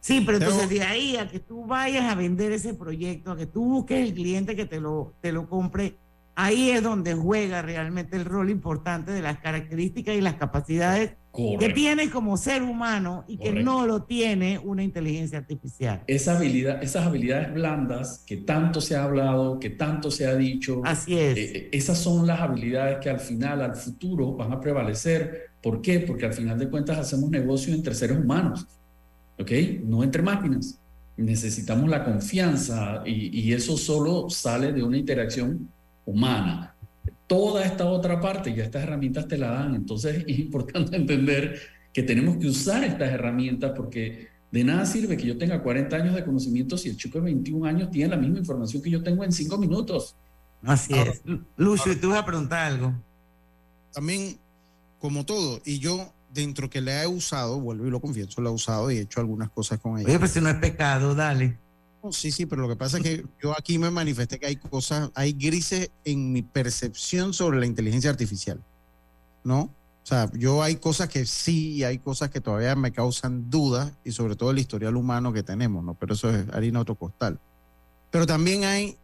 Sí, 0.00 0.22
pero 0.24 0.38
entonces 0.38 0.68
de 0.68 0.82
ahí 0.82 1.16
a 1.16 1.28
que 1.28 1.40
tú 1.40 1.66
vayas 1.66 2.10
a 2.10 2.14
vender 2.14 2.52
ese 2.52 2.72
proyecto, 2.72 3.32
a 3.32 3.36
que 3.36 3.46
tú 3.46 3.64
busques 3.64 4.06
el 4.06 4.14
cliente 4.14 4.56
que 4.56 4.64
te 4.64 4.80
lo, 4.80 5.12
te 5.20 5.30
lo 5.30 5.46
compre, 5.48 5.96
ahí 6.34 6.70
es 6.70 6.82
donde 6.82 7.14
juega 7.14 7.60
realmente 7.60 8.16
el 8.16 8.24
rol 8.24 8.48
importante 8.48 9.12
de 9.12 9.22
las 9.22 9.38
características 9.38 10.14
y 10.14 10.22
las 10.22 10.34
capacidades 10.34 11.12
que 11.36 11.42
Correcto. 11.56 11.74
tienes 11.74 12.10
como 12.10 12.36
ser 12.36 12.62
humano 12.62 13.24
y 13.26 13.36
que 13.38 13.48
Correcto. 13.48 13.64
no 13.70 13.86
lo 13.86 14.02
tiene 14.04 14.58
una 14.58 14.82
inteligencia 14.84 15.38
artificial. 15.38 16.02
Esa 16.06 16.36
habilidad, 16.36 16.82
esas 16.82 17.06
habilidades 17.06 17.52
blandas 17.52 18.22
que 18.26 18.36
tanto 18.38 18.80
se 18.80 18.94
ha 18.96 19.04
hablado, 19.04 19.58
que 19.58 19.70
tanto 19.70 20.10
se 20.10 20.26
ha 20.26 20.34
dicho. 20.36 20.80
Así 20.84 21.18
es. 21.18 21.36
eh, 21.36 21.68
esas 21.72 21.98
son 21.98 22.26
las 22.26 22.40
habilidades 22.40 22.98
que 23.00 23.10
al 23.10 23.18
final, 23.20 23.62
al 23.62 23.74
futuro, 23.74 24.32
van 24.34 24.52
a 24.52 24.60
prevalecer. 24.60 25.50
¿Por 25.62 25.80
qué? 25.82 26.00
Porque 26.00 26.26
al 26.26 26.34
final 26.34 26.58
de 26.58 26.68
cuentas 26.68 26.98
hacemos 26.98 27.30
negocio 27.30 27.74
entre 27.74 27.94
seres 27.94 28.18
humanos, 28.18 28.66
¿ok? 29.38 29.50
No 29.84 30.04
entre 30.04 30.22
máquinas. 30.22 30.78
Necesitamos 31.16 31.88
la 31.88 32.04
confianza 32.04 33.02
y, 33.06 33.40
y 33.40 33.52
eso 33.52 33.76
solo 33.76 34.28
sale 34.30 34.72
de 34.72 34.82
una 34.82 34.96
interacción 34.98 35.68
humana. 36.06 36.73
Toda 37.26 37.64
esta 37.64 37.86
otra 37.86 38.20
parte, 38.20 38.54
ya 38.54 38.64
estas 38.64 38.82
herramientas 38.82 39.26
te 39.26 39.38
la 39.38 39.50
dan. 39.50 39.74
Entonces 39.74 40.24
es 40.28 40.38
importante 40.38 40.96
entender 40.96 41.60
que 41.92 42.02
tenemos 42.02 42.36
que 42.38 42.48
usar 42.48 42.84
estas 42.84 43.10
herramientas 43.10 43.72
porque 43.74 44.28
de 44.50 44.64
nada 44.64 44.86
sirve 44.86 45.16
que 45.16 45.26
yo 45.26 45.38
tenga 45.38 45.62
40 45.62 45.96
años 45.96 46.14
de 46.14 46.24
conocimiento 46.24 46.76
si 46.76 46.88
el 46.88 46.96
chico 46.96 47.18
de 47.18 47.24
21 47.24 47.66
años 47.66 47.90
tiene 47.90 48.10
la 48.10 48.16
misma 48.16 48.38
información 48.38 48.82
que 48.82 48.90
yo 48.90 49.02
tengo 49.02 49.24
en 49.24 49.32
5 49.32 49.58
minutos. 49.58 50.16
Así 50.62 50.94
es. 50.94 51.22
Lucio, 51.56 51.98
tú 52.00 52.10
vas 52.10 52.20
a 52.20 52.24
preguntar 52.24 52.72
algo. 52.72 52.94
También, 53.92 54.38
como 54.98 55.24
todo, 55.24 55.60
y 55.64 55.78
yo 55.78 56.12
dentro 56.32 56.68
que 56.68 56.80
la 56.80 57.02
he 57.02 57.06
usado, 57.06 57.60
vuelvo 57.60 57.86
y 57.86 57.90
lo 57.90 58.00
confieso, 58.00 58.40
la 58.42 58.50
he 58.50 58.52
usado 58.52 58.90
y 58.90 58.98
he 58.98 59.00
hecho 59.02 59.20
algunas 59.20 59.50
cosas 59.50 59.78
con 59.78 59.98
ella. 59.98 60.08
Oye, 60.08 60.18
pues 60.18 60.32
si 60.32 60.40
no 60.40 60.48
es 60.48 60.56
pecado, 60.56 61.14
dale. 61.14 61.58
Sí, 62.10 62.30
sí, 62.30 62.44
pero 62.44 62.62
lo 62.62 62.68
que 62.68 62.76
pasa 62.76 62.98
es 62.98 63.02
que 63.02 63.26
yo 63.42 63.52
aquí 63.58 63.78
me 63.78 63.90
manifesté 63.90 64.38
que 64.38 64.46
hay 64.46 64.56
cosas, 64.56 65.10
hay 65.14 65.32
grises 65.32 65.90
en 66.04 66.32
mi 66.32 66.42
percepción 66.42 67.32
sobre 67.32 67.58
la 67.58 67.66
inteligencia 67.66 68.10
artificial, 68.10 68.62
¿no? 69.42 69.60
O 69.62 70.06
sea, 70.06 70.30
yo 70.34 70.62
hay 70.62 70.76
cosas 70.76 71.08
que 71.08 71.24
sí 71.24 71.76
y 71.76 71.84
hay 71.84 71.98
cosas 71.98 72.28
que 72.28 72.42
todavía 72.42 72.76
me 72.76 72.92
causan 72.92 73.48
dudas 73.48 73.90
y 74.04 74.12
sobre 74.12 74.36
todo 74.36 74.50
el 74.50 74.58
historial 74.58 74.96
humano 74.96 75.32
que 75.32 75.42
tenemos, 75.42 75.82
¿no? 75.82 75.94
Pero 75.94 76.12
eso 76.12 76.28
es 76.28 76.46
harina 76.52 76.80
otro 76.80 76.94
costal. 76.94 77.40
Pero 78.10 78.26
también 78.26 78.64
hay 78.64 78.98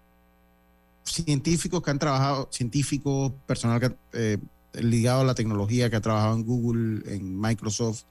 científicos 1.02 1.82
que 1.82 1.90
han 1.90 1.98
trabajado, 1.98 2.48
científicos, 2.52 3.32
personal 3.46 3.96
eh, 4.12 4.36
ligado 4.74 5.22
a 5.22 5.24
la 5.24 5.34
tecnología 5.34 5.88
que 5.88 5.96
ha 5.96 6.00
trabajado 6.02 6.34
en 6.34 6.44
Google, 6.44 7.14
en 7.14 7.40
Microsoft, 7.40 8.02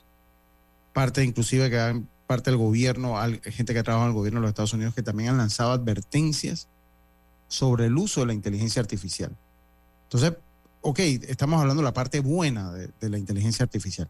parte 0.93 1.23
inclusive 1.23 1.69
que 1.69 1.79
han 1.79 2.09
parte 2.29 2.51
del 2.51 2.59
gobierno, 2.59 3.15
gente 3.41 3.73
que 3.73 3.79
ha 3.79 3.83
trabajado 3.83 4.05
en 4.05 4.11
el 4.11 4.15
gobierno 4.15 4.39
de 4.39 4.41
los 4.43 4.49
Estados 4.49 4.73
Unidos 4.73 4.93
que 4.93 5.01
también 5.01 5.31
han 5.31 5.37
lanzado 5.37 5.71
advertencias 5.71 6.67
sobre 7.47 7.87
el 7.87 7.97
uso 7.97 8.19
de 8.19 8.27
la 8.27 8.33
inteligencia 8.33 8.79
artificial. 8.79 9.35
Entonces, 10.03 10.33
ok, 10.81 10.99
estamos 10.99 11.59
hablando 11.59 11.81
de 11.81 11.85
la 11.85 11.93
parte 11.95 12.19
buena 12.19 12.71
de, 12.71 13.09
la 13.09 13.17
inteligencia 13.17 13.63
artificial, 13.63 14.07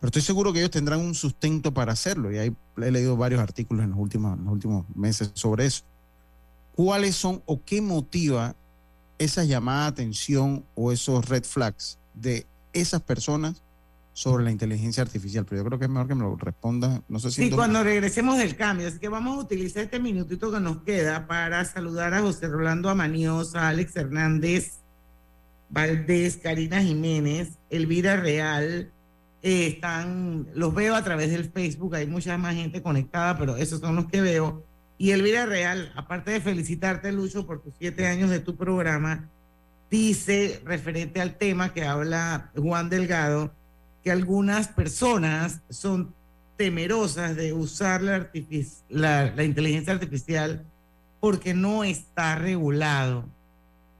pero 0.00 0.08
estoy 0.08 0.22
seguro 0.22 0.50
que 0.50 0.60
ellos 0.60 0.70
tendrán 0.70 1.00
un 1.00 1.14
sustento 1.14 1.74
para 1.74 1.92
hacerlo 1.92 2.32
y 2.32 2.38
he 2.38 2.90
leído 2.90 3.18
varios 3.18 3.42
artículos 3.42 3.84
en 3.84 3.90
los 3.90 3.98
últimos, 3.98 4.38
en 4.38 4.44
los 4.46 4.52
últimos 4.54 4.86
meses 4.96 5.30
sobre 5.34 5.66
eso. 5.66 5.84
¿Cuáles 6.74 7.16
son 7.16 7.42
o 7.44 7.62
qué 7.62 7.82
motiva 7.82 8.56
esa 9.18 9.44
llamada 9.44 9.88
atención 9.88 10.64
o 10.74 10.90
esos 10.90 11.28
red 11.28 11.44
flags 11.44 11.98
de 12.14 12.46
esas 12.72 13.02
personas 13.02 13.62
sobre 14.18 14.42
la 14.42 14.50
inteligencia 14.50 15.00
artificial? 15.00 15.44
Pero 15.44 15.62
yo 15.62 15.66
creo 15.68 15.78
que 15.78 15.84
es 15.84 15.90
mejor 15.90 16.08
que 16.08 16.14
me 16.16 16.22
lo 16.22 16.36
responda, 16.36 17.04
no 17.08 17.20
sé 17.20 17.30
si... 17.30 17.44
Sí, 17.44 17.50
cuando 17.50 17.84
regresemos 17.84 18.36
del 18.36 18.56
cambio. 18.56 18.88
Así 18.88 18.98
que 18.98 19.08
vamos 19.08 19.38
a 19.38 19.40
utilizar 19.42 19.84
este 19.84 20.00
minutito 20.00 20.50
que 20.50 20.58
nos 20.58 20.82
queda 20.82 21.28
para 21.28 21.64
saludar 21.64 22.12
a 22.14 22.20
José 22.20 22.48
Rolando 22.48 22.88
Amaníos, 22.88 23.54
a 23.54 23.68
Alex 23.68 23.94
Hernández, 23.94 24.80
Valdés, 25.70 26.36
Karina 26.38 26.82
Jiménez, 26.82 27.58
Elvira 27.70 28.16
Real. 28.16 28.90
eh, 29.42 29.68
están, 29.68 30.48
los 30.52 30.74
veo 30.74 30.96
a 30.96 31.04
través 31.04 31.30
del 31.30 31.44
Facebook, 31.44 31.94
hay 31.94 32.08
mucha 32.08 32.36
más 32.38 32.56
gente 32.56 32.82
conectada, 32.82 33.38
pero 33.38 33.56
esos 33.56 33.78
son 33.78 33.94
los 33.94 34.06
que 34.06 34.20
veo. 34.20 34.64
Y 34.98 35.12
Elvira 35.12 35.46
Real, 35.46 35.92
aparte 35.94 36.32
de 36.32 36.40
felicitarte, 36.40 37.12
Lucho, 37.12 37.46
por 37.46 37.62
tus 37.62 37.72
siete 37.78 38.08
años 38.08 38.30
de 38.30 38.40
tu 38.40 38.56
programa, 38.56 39.28
dice, 39.88 40.60
referente 40.64 41.20
al 41.20 41.36
tema 41.38 41.72
que 41.72 41.84
habla 41.84 42.50
Juan 42.56 42.90
Delgado, 42.90 43.54
que 44.08 44.12
algunas 44.12 44.68
personas 44.68 45.60
son 45.68 46.14
temerosas 46.56 47.36
de 47.36 47.52
usar 47.52 48.00
la, 48.00 48.30
la, 48.88 49.30
la 49.36 49.44
inteligencia 49.44 49.92
artificial 49.92 50.64
porque 51.20 51.52
no 51.52 51.84
está 51.84 52.34
regulado. 52.36 53.26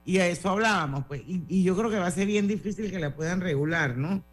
Y 0.05 0.17
a 0.17 0.25
eso 0.25 0.49
hablábamos, 0.49 1.05
pues. 1.05 1.21
Y, 1.27 1.43
y 1.47 1.61
yo 1.61 1.77
creo 1.77 1.91
que 1.91 1.99
va 1.99 2.07
a 2.07 2.11
ser 2.11 2.25
bien 2.25 2.47
difícil 2.47 2.89
que 2.89 2.97
la 2.97 3.15
puedan 3.15 3.39
regular, 3.39 3.97
¿no? 3.97 4.23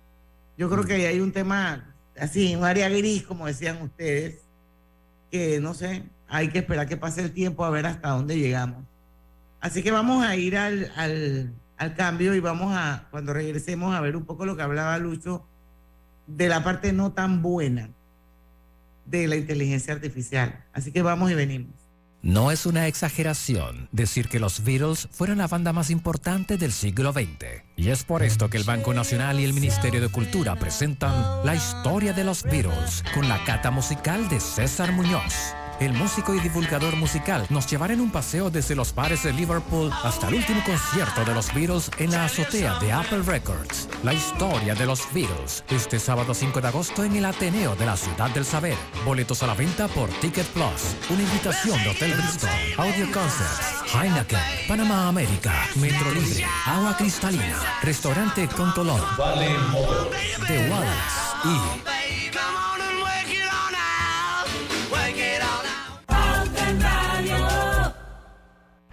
Yo 0.56 0.70
creo 0.70 0.84
que 0.84 0.94
ahí 0.94 1.04
hay 1.04 1.20
un 1.20 1.30
tema, 1.30 1.94
así, 2.18 2.56
un 2.56 2.64
área 2.64 2.88
gris, 2.88 3.24
como 3.24 3.46
decían 3.46 3.82
ustedes, 3.82 4.40
que 5.30 5.60
no 5.60 5.74
sé, 5.74 6.04
hay 6.26 6.48
que 6.48 6.60
esperar 6.60 6.88
que 6.88 6.96
pase 6.96 7.20
el 7.20 7.32
tiempo 7.32 7.66
a 7.66 7.70
ver 7.70 7.84
hasta 7.84 8.08
dónde 8.08 8.38
llegamos. 8.38 8.82
Así 9.60 9.82
que 9.82 9.90
vamos 9.90 10.24
a 10.24 10.36
ir 10.36 10.56
al, 10.56 10.90
al, 10.96 11.52
al 11.76 11.94
cambio 11.94 12.34
y 12.34 12.40
vamos 12.40 12.72
a, 12.74 13.08
cuando 13.10 13.34
regresemos, 13.34 13.94
a 13.94 14.00
ver 14.00 14.16
un 14.16 14.24
poco 14.24 14.46
lo 14.46 14.56
que 14.56 14.62
hablaba 14.62 14.96
Lucho 14.96 15.44
de 16.26 16.48
la 16.48 16.64
parte 16.64 16.92
no 16.92 17.12
tan 17.12 17.42
buena 17.42 17.90
de 19.04 19.26
la 19.26 19.36
inteligencia 19.36 19.94
artificial. 19.94 20.64
Así 20.72 20.92
que 20.92 21.02
vamos 21.02 21.30
y 21.30 21.34
venimos. 21.34 21.86
No 22.22 22.50
es 22.50 22.66
una 22.66 22.88
exageración 22.88 23.88
decir 23.92 24.28
que 24.28 24.40
los 24.40 24.64
Beatles 24.64 25.08
fueron 25.12 25.38
la 25.38 25.46
banda 25.46 25.72
más 25.72 25.90
importante 25.90 26.56
del 26.56 26.72
siglo 26.72 27.12
XX. 27.12 27.62
Y 27.76 27.90
es 27.90 28.02
por 28.02 28.24
esto 28.24 28.50
que 28.50 28.56
el 28.56 28.64
Banco 28.64 28.92
Nacional 28.94 29.38
y 29.38 29.44
el 29.44 29.52
Ministerio 29.52 30.00
de 30.00 30.08
Cultura 30.08 30.56
presentan 30.56 31.14
La 31.44 31.54
historia 31.54 32.12
de 32.12 32.24
los 32.24 32.42
Beatles 32.42 33.04
con 33.14 33.28
la 33.28 33.44
cata 33.44 33.70
musical 33.70 34.28
de 34.28 34.40
César 34.40 34.90
Muñoz. 34.92 35.54
El 35.78 35.92
músico 35.92 36.34
y 36.34 36.40
divulgador 36.40 36.96
musical 36.96 37.46
nos 37.50 37.66
llevará 37.66 37.92
en 37.92 38.00
un 38.00 38.10
paseo 38.10 38.48
desde 38.48 38.74
los 38.74 38.94
bares 38.94 39.24
de 39.24 39.32
Liverpool 39.34 39.92
hasta 40.04 40.28
el 40.28 40.36
último 40.36 40.62
concierto 40.64 41.22
de 41.24 41.34
los 41.34 41.52
Beatles 41.52 41.90
en 41.98 42.12
la 42.12 42.24
azotea 42.24 42.78
de 42.78 42.92
Apple 42.92 43.22
Records. 43.26 43.86
La 44.02 44.14
historia 44.14 44.74
de 44.74 44.86
los 44.86 45.02
Beatles, 45.12 45.64
este 45.68 45.98
sábado 45.98 46.32
5 46.32 46.62
de 46.62 46.68
agosto 46.68 47.04
en 47.04 47.16
el 47.16 47.26
Ateneo 47.26 47.76
de 47.76 47.84
la 47.84 47.96
Ciudad 47.96 48.30
del 48.30 48.46
Saber. 48.46 48.76
Boletos 49.04 49.42
a 49.42 49.48
la 49.48 49.54
venta 49.54 49.86
por 49.88 50.08
Ticket 50.20 50.46
Plus. 50.46 50.96
Una 51.10 51.22
invitación 51.22 51.82
de 51.82 51.90
Hotel 51.90 52.14
Bristol, 52.14 52.50
Audio 52.78 53.12
Concerts, 53.12 53.94
Heineken, 53.94 54.40
Panamá 54.66 55.08
América, 55.08 55.52
Metro 55.76 56.10
Libre, 56.10 56.46
Agua 56.64 56.96
Cristalina, 56.96 57.60
Restaurante 57.82 58.48
Contolón, 58.48 59.02
The 60.46 60.70
Wallace. 60.70 61.26
Y 61.44 62.75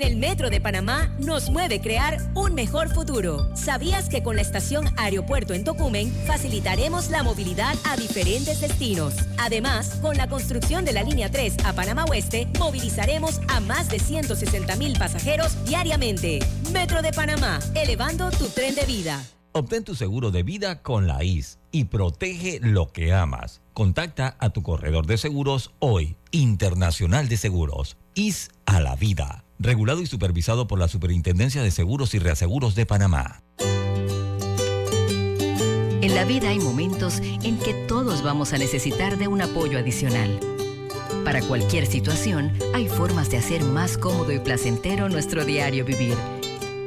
En 0.00 0.12
el 0.12 0.16
Metro 0.16 0.48
de 0.48 0.62
Panamá 0.62 1.14
nos 1.18 1.50
mueve 1.50 1.82
crear 1.82 2.16
un 2.34 2.54
mejor 2.54 2.88
futuro. 2.88 3.54
¿Sabías 3.54 4.08
que 4.08 4.22
con 4.22 4.34
la 4.34 4.40
estación 4.40 4.86
Aeropuerto 4.96 5.52
en 5.52 5.62
Tocumen 5.62 6.10
facilitaremos 6.26 7.10
la 7.10 7.22
movilidad 7.22 7.74
a 7.84 7.98
diferentes 7.98 8.62
destinos? 8.62 9.14
Además, 9.36 9.98
con 10.00 10.16
la 10.16 10.26
construcción 10.26 10.86
de 10.86 10.94
la 10.94 11.02
línea 11.02 11.30
3 11.30 11.66
a 11.66 11.74
Panamá 11.74 12.06
Oeste, 12.06 12.48
movilizaremos 12.58 13.42
a 13.48 13.60
más 13.60 13.90
de 13.90 13.98
160 13.98 14.74
mil 14.76 14.98
pasajeros 14.98 15.62
diariamente. 15.66 16.38
Metro 16.72 17.02
de 17.02 17.12
Panamá, 17.12 17.58
elevando 17.74 18.30
tu 18.30 18.46
tren 18.46 18.74
de 18.74 18.86
vida. 18.86 19.22
Obtén 19.52 19.84
tu 19.84 19.94
seguro 19.94 20.30
de 20.30 20.42
vida 20.42 20.80
con 20.80 21.06
la 21.06 21.22
IS 21.24 21.58
y 21.72 21.84
protege 21.84 22.58
lo 22.62 22.90
que 22.90 23.12
amas. 23.12 23.60
Contacta 23.74 24.34
a 24.38 24.48
tu 24.48 24.62
corredor 24.62 25.04
de 25.04 25.18
seguros 25.18 25.72
hoy, 25.78 26.16
Internacional 26.30 27.28
de 27.28 27.36
Seguros, 27.36 27.98
IS 28.14 28.48
a 28.64 28.80
la 28.80 28.96
vida. 28.96 29.44
Regulado 29.62 30.00
y 30.00 30.06
supervisado 30.06 30.66
por 30.66 30.78
la 30.78 30.88
Superintendencia 30.88 31.62
de 31.62 31.70
Seguros 31.70 32.14
y 32.14 32.18
Reaseguros 32.18 32.74
de 32.74 32.86
Panamá. 32.86 33.42
En 36.00 36.14
la 36.14 36.24
vida 36.24 36.48
hay 36.48 36.58
momentos 36.58 37.20
en 37.20 37.58
que 37.58 37.74
todos 37.86 38.22
vamos 38.22 38.54
a 38.54 38.58
necesitar 38.58 39.18
de 39.18 39.28
un 39.28 39.42
apoyo 39.42 39.78
adicional. 39.78 40.40
Para 41.26 41.42
cualquier 41.42 41.84
situación, 41.84 42.54
hay 42.72 42.88
formas 42.88 43.30
de 43.30 43.36
hacer 43.36 43.62
más 43.62 43.98
cómodo 43.98 44.32
y 44.32 44.38
placentero 44.38 45.10
nuestro 45.10 45.44
diario 45.44 45.84
vivir. 45.84 46.16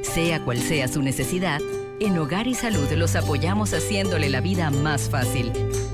Sea 0.02 0.44
cual 0.44 0.58
sea 0.58 0.88
su 0.88 1.04
necesidad, 1.04 1.62
en 2.00 2.18
Hogar 2.18 2.48
y 2.48 2.56
Salud 2.56 2.92
los 2.94 3.16
apoyamos 3.16 3.72
haciéndole 3.76 4.32
la 4.32 4.42
vida 4.42 4.72
más 4.72 5.12
fácil, 5.12 5.54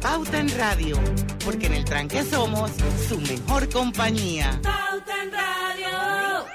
Pauta 0.00 0.38
en 0.38 0.48
Radio, 0.56 0.96
porque 1.44 1.66
en 1.66 1.74
el 1.74 1.84
tranque 1.84 2.22
somos 2.22 2.70
su 3.08 3.18
mejor 3.20 3.68
compañía. 3.68 4.60
Pauta 4.62 5.22
en 5.22 5.32
Radio. 5.32 6.46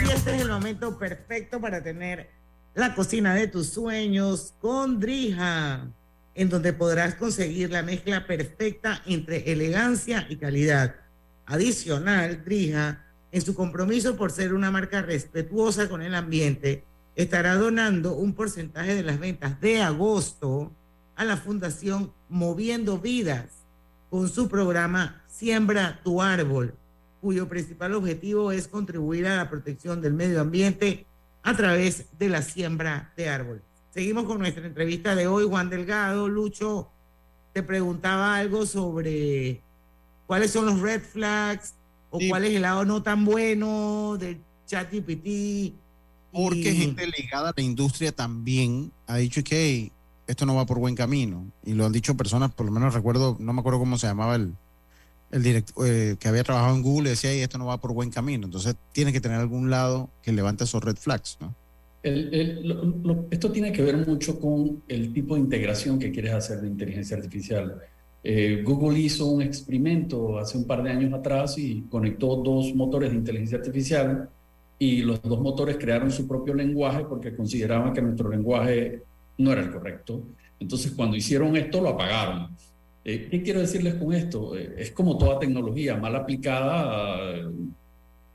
Y 0.00 0.10
este 0.10 0.36
es 0.36 0.42
el 0.42 0.48
momento 0.48 0.98
perfecto 0.98 1.60
para 1.60 1.82
tener 1.82 2.30
la 2.74 2.94
cocina 2.94 3.34
de 3.34 3.46
tus 3.46 3.68
sueños 3.68 4.54
con 4.58 4.98
Drija, 4.98 5.86
en 6.34 6.48
donde 6.48 6.72
podrás 6.72 7.14
conseguir 7.14 7.70
la 7.70 7.82
mezcla 7.82 8.26
perfecta 8.26 9.02
entre 9.04 9.52
elegancia 9.52 10.26
y 10.30 10.36
calidad. 10.36 11.03
Adicional, 11.46 12.44
Drija, 12.44 13.04
en 13.32 13.42
su 13.42 13.54
compromiso 13.54 14.16
por 14.16 14.30
ser 14.30 14.54
una 14.54 14.70
marca 14.70 15.02
respetuosa 15.02 15.88
con 15.88 16.02
el 16.02 16.14
ambiente, 16.14 16.84
estará 17.16 17.56
donando 17.56 18.14
un 18.14 18.32
porcentaje 18.34 18.94
de 18.94 19.02
las 19.02 19.18
ventas 19.18 19.60
de 19.60 19.82
agosto 19.82 20.72
a 21.16 21.24
la 21.24 21.36
Fundación 21.36 22.12
Moviendo 22.28 22.98
Vidas 22.98 23.64
con 24.08 24.28
su 24.28 24.48
programa 24.48 25.22
Siembra 25.26 26.00
tu 26.04 26.22
Árbol, 26.22 26.74
cuyo 27.20 27.48
principal 27.48 27.94
objetivo 27.94 28.52
es 28.52 28.68
contribuir 28.68 29.26
a 29.26 29.36
la 29.36 29.50
protección 29.50 30.00
del 30.00 30.14
medio 30.14 30.40
ambiente 30.40 31.06
a 31.42 31.56
través 31.56 32.06
de 32.18 32.28
la 32.28 32.40
siembra 32.40 33.12
de 33.16 33.28
árboles. 33.28 33.62
Seguimos 33.90 34.24
con 34.24 34.38
nuestra 34.38 34.64
entrevista 34.64 35.14
de 35.16 35.26
hoy. 35.26 35.44
Juan 35.44 35.70
Delgado, 35.70 36.28
Lucho, 36.28 36.90
te 37.52 37.64
preguntaba 37.64 38.36
algo 38.36 38.66
sobre 38.66 39.63
cuáles 40.26 40.50
son 40.50 40.66
los 40.66 40.80
red 40.80 41.00
flags 41.02 41.74
o 42.10 42.18
cuál 42.28 42.44
es 42.44 42.54
el 42.54 42.62
lado 42.62 42.84
no 42.84 43.02
tan 43.02 43.24
bueno 43.24 44.16
del 44.18 44.38
ChatGPT. 44.66 45.74
Porque 46.32 46.58
y- 46.70 46.76
gente 46.76 47.06
ligada 47.06 47.50
a 47.50 47.54
la 47.56 47.62
industria 47.62 48.12
también 48.12 48.90
ha 49.06 49.16
dicho 49.16 49.42
que 49.44 49.56
"Hey, 49.64 49.92
esto 50.26 50.46
no 50.46 50.54
va 50.54 50.66
por 50.66 50.78
buen 50.78 50.94
camino. 50.94 51.46
Y 51.64 51.74
lo 51.74 51.84
han 51.86 51.92
dicho 51.92 52.16
personas, 52.16 52.52
por 52.52 52.66
lo 52.66 52.72
menos 52.72 52.94
recuerdo, 52.94 53.36
no 53.38 53.52
me 53.52 53.60
acuerdo 53.60 53.78
cómo 53.78 53.98
se 53.98 54.06
llamaba 54.06 54.36
el, 54.36 54.54
el 55.30 55.42
director 55.42 55.86
que 56.18 56.28
había 56.28 56.44
trabajado 56.44 56.74
en 56.76 56.82
Google, 56.82 57.10
decía, 57.10 57.30
"Hey, 57.30 57.40
esto 57.40 57.58
no 57.58 57.66
va 57.66 57.78
por 57.80 57.92
buen 57.92 58.10
camino. 58.10 58.46
Entonces 58.46 58.74
tiene 58.92 59.12
que 59.12 59.20
tener 59.20 59.38
algún 59.38 59.70
lado 59.70 60.08
que 60.22 60.32
levante 60.32 60.64
esos 60.64 60.82
red 60.82 60.96
flags, 60.96 61.36
¿no? 61.40 61.54
El- 62.02 62.34
el- 62.34 62.68
lo- 62.68 62.84
lo- 62.84 63.26
esto 63.30 63.50
tiene 63.50 63.72
que 63.72 63.82
ver 63.82 63.96
mucho 64.06 64.38
con 64.38 64.82
el 64.88 65.12
tipo 65.12 65.34
de 65.34 65.40
integración 65.40 65.98
que 65.98 66.10
quieres 66.12 66.32
hacer 66.34 66.60
de 66.60 66.68
inteligencia 66.68 67.16
artificial. 67.16 67.80
Eh, 68.26 68.62
Google 68.64 68.98
hizo 68.98 69.26
un 69.26 69.42
experimento 69.42 70.38
hace 70.38 70.56
un 70.56 70.66
par 70.66 70.82
de 70.82 70.90
años 70.90 71.12
atrás 71.12 71.58
y 71.58 71.82
conectó 71.90 72.36
dos 72.36 72.74
motores 72.74 73.10
de 73.10 73.16
inteligencia 73.16 73.58
artificial 73.58 74.30
y 74.78 75.02
los 75.02 75.20
dos 75.22 75.40
motores 75.40 75.76
crearon 75.76 76.10
su 76.10 76.26
propio 76.26 76.54
lenguaje 76.54 77.04
porque 77.04 77.36
consideraban 77.36 77.92
que 77.92 78.00
nuestro 78.00 78.30
lenguaje 78.30 79.02
no 79.38 79.52
era 79.52 79.60
el 79.60 79.70
correcto. 79.70 80.26
Entonces, 80.58 80.92
cuando 80.92 81.16
hicieron 81.16 81.54
esto, 81.56 81.80
lo 81.80 81.90
apagaron. 81.90 82.56
Eh, 83.04 83.28
¿Qué 83.30 83.42
quiero 83.42 83.60
decirles 83.60 83.94
con 83.94 84.14
esto? 84.14 84.56
Eh, 84.56 84.74
es 84.78 84.90
como 84.92 85.18
toda 85.18 85.38
tecnología 85.38 85.96
mal 85.96 86.16
aplicada, 86.16 87.30
eh, 87.30 87.50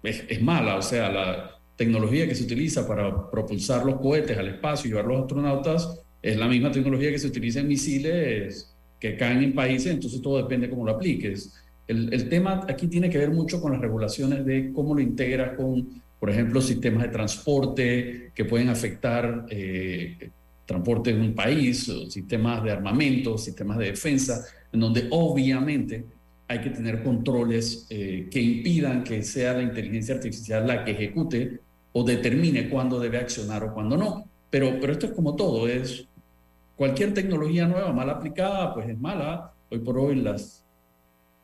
es, 0.04 0.24
es 0.30 0.42
mala. 0.42 0.76
O 0.76 0.82
sea, 0.82 1.12
la 1.12 1.60
tecnología 1.76 2.28
que 2.28 2.36
se 2.36 2.44
utiliza 2.44 2.88
para 2.88 3.32
propulsar 3.32 3.86
los 3.86 4.00
cohetes 4.00 4.38
al 4.38 4.50
espacio 4.50 4.88
y 4.88 4.92
llevar 4.92 5.06
los 5.06 5.22
astronautas 5.22 6.02
es 6.22 6.38
la 6.38 6.48
misma 6.48 6.72
tecnología 6.72 7.10
que 7.10 7.20
se 7.20 7.28
utiliza 7.28 7.62
en 7.62 7.68
misiles 7.68 8.76
que 9.00 9.16
caen 9.16 9.44
en 9.44 9.54
países, 9.54 9.94
entonces 9.94 10.22
todo 10.22 10.38
depende 10.38 10.70
cómo 10.70 10.86
lo 10.86 10.92
apliques. 10.92 11.54
El, 11.88 12.14
el 12.14 12.30
tema 12.30 12.66
aquí 12.68 12.88
tiene 12.88 13.10
que 13.10 13.18
ver 13.18 13.32
mucho 13.32 13.62
con 13.62 13.72
las 13.72 13.82
regulaciones 13.82 14.46
de 14.46 14.72
cómo 14.74 14.94
lo 14.94 15.02
integras 15.02 15.56
con, 15.58 16.02
por 16.20 16.30
ejemplo, 16.30 16.62
sistemas 16.62 17.04
de 17.04 17.10
transporte 17.10 18.32
que 18.36 18.46
pueden 18.46 18.70
afectar 18.70 19.46
eh, 19.50 20.30
transporte 20.66 21.10
en 21.10 21.22
un 21.22 21.34
país, 21.34 21.92
sistemas 22.10 22.64
de 22.64 22.72
armamento, 22.72 23.38
sistemas 23.38 23.80
de 23.80 23.86
defensa, 23.86 24.46
en 24.72 24.80
donde 24.80 25.08
obviamente 25.10 26.06
hay 26.48 26.62
que 26.62 26.70
tener 26.70 27.04
controles 27.04 27.88
eh, 27.90 28.28
que 28.30 28.40
impidan 28.40 29.04
que 29.04 29.24
sea 29.24 29.54
la 29.54 29.64
inteligencia 29.64 30.16
artificial 30.16 30.68
la 30.68 30.84
que 30.84 30.92
ejecute 30.92 31.60
o 31.92 32.04
determine 32.04 32.70
cuándo 32.70 33.00
debe 33.00 33.18
accionar 33.18 33.64
o 33.64 33.74
cuándo 33.74 33.98
no. 33.98 34.26
Pero, 34.50 34.80
pero 34.80 34.94
esto 34.94 35.08
es 35.08 35.12
como 35.14 35.36
todo, 35.36 35.68
es 35.68 36.08
cualquier 36.80 37.14
tecnología 37.14 37.68
nueva 37.68 37.92
mal 37.92 38.10
aplicada, 38.10 38.74
pues 38.74 38.88
es 38.90 38.98
mala. 38.98 39.52
Hoy 39.70 39.80
por 39.80 39.98
hoy 40.00 40.16
las 40.16 40.66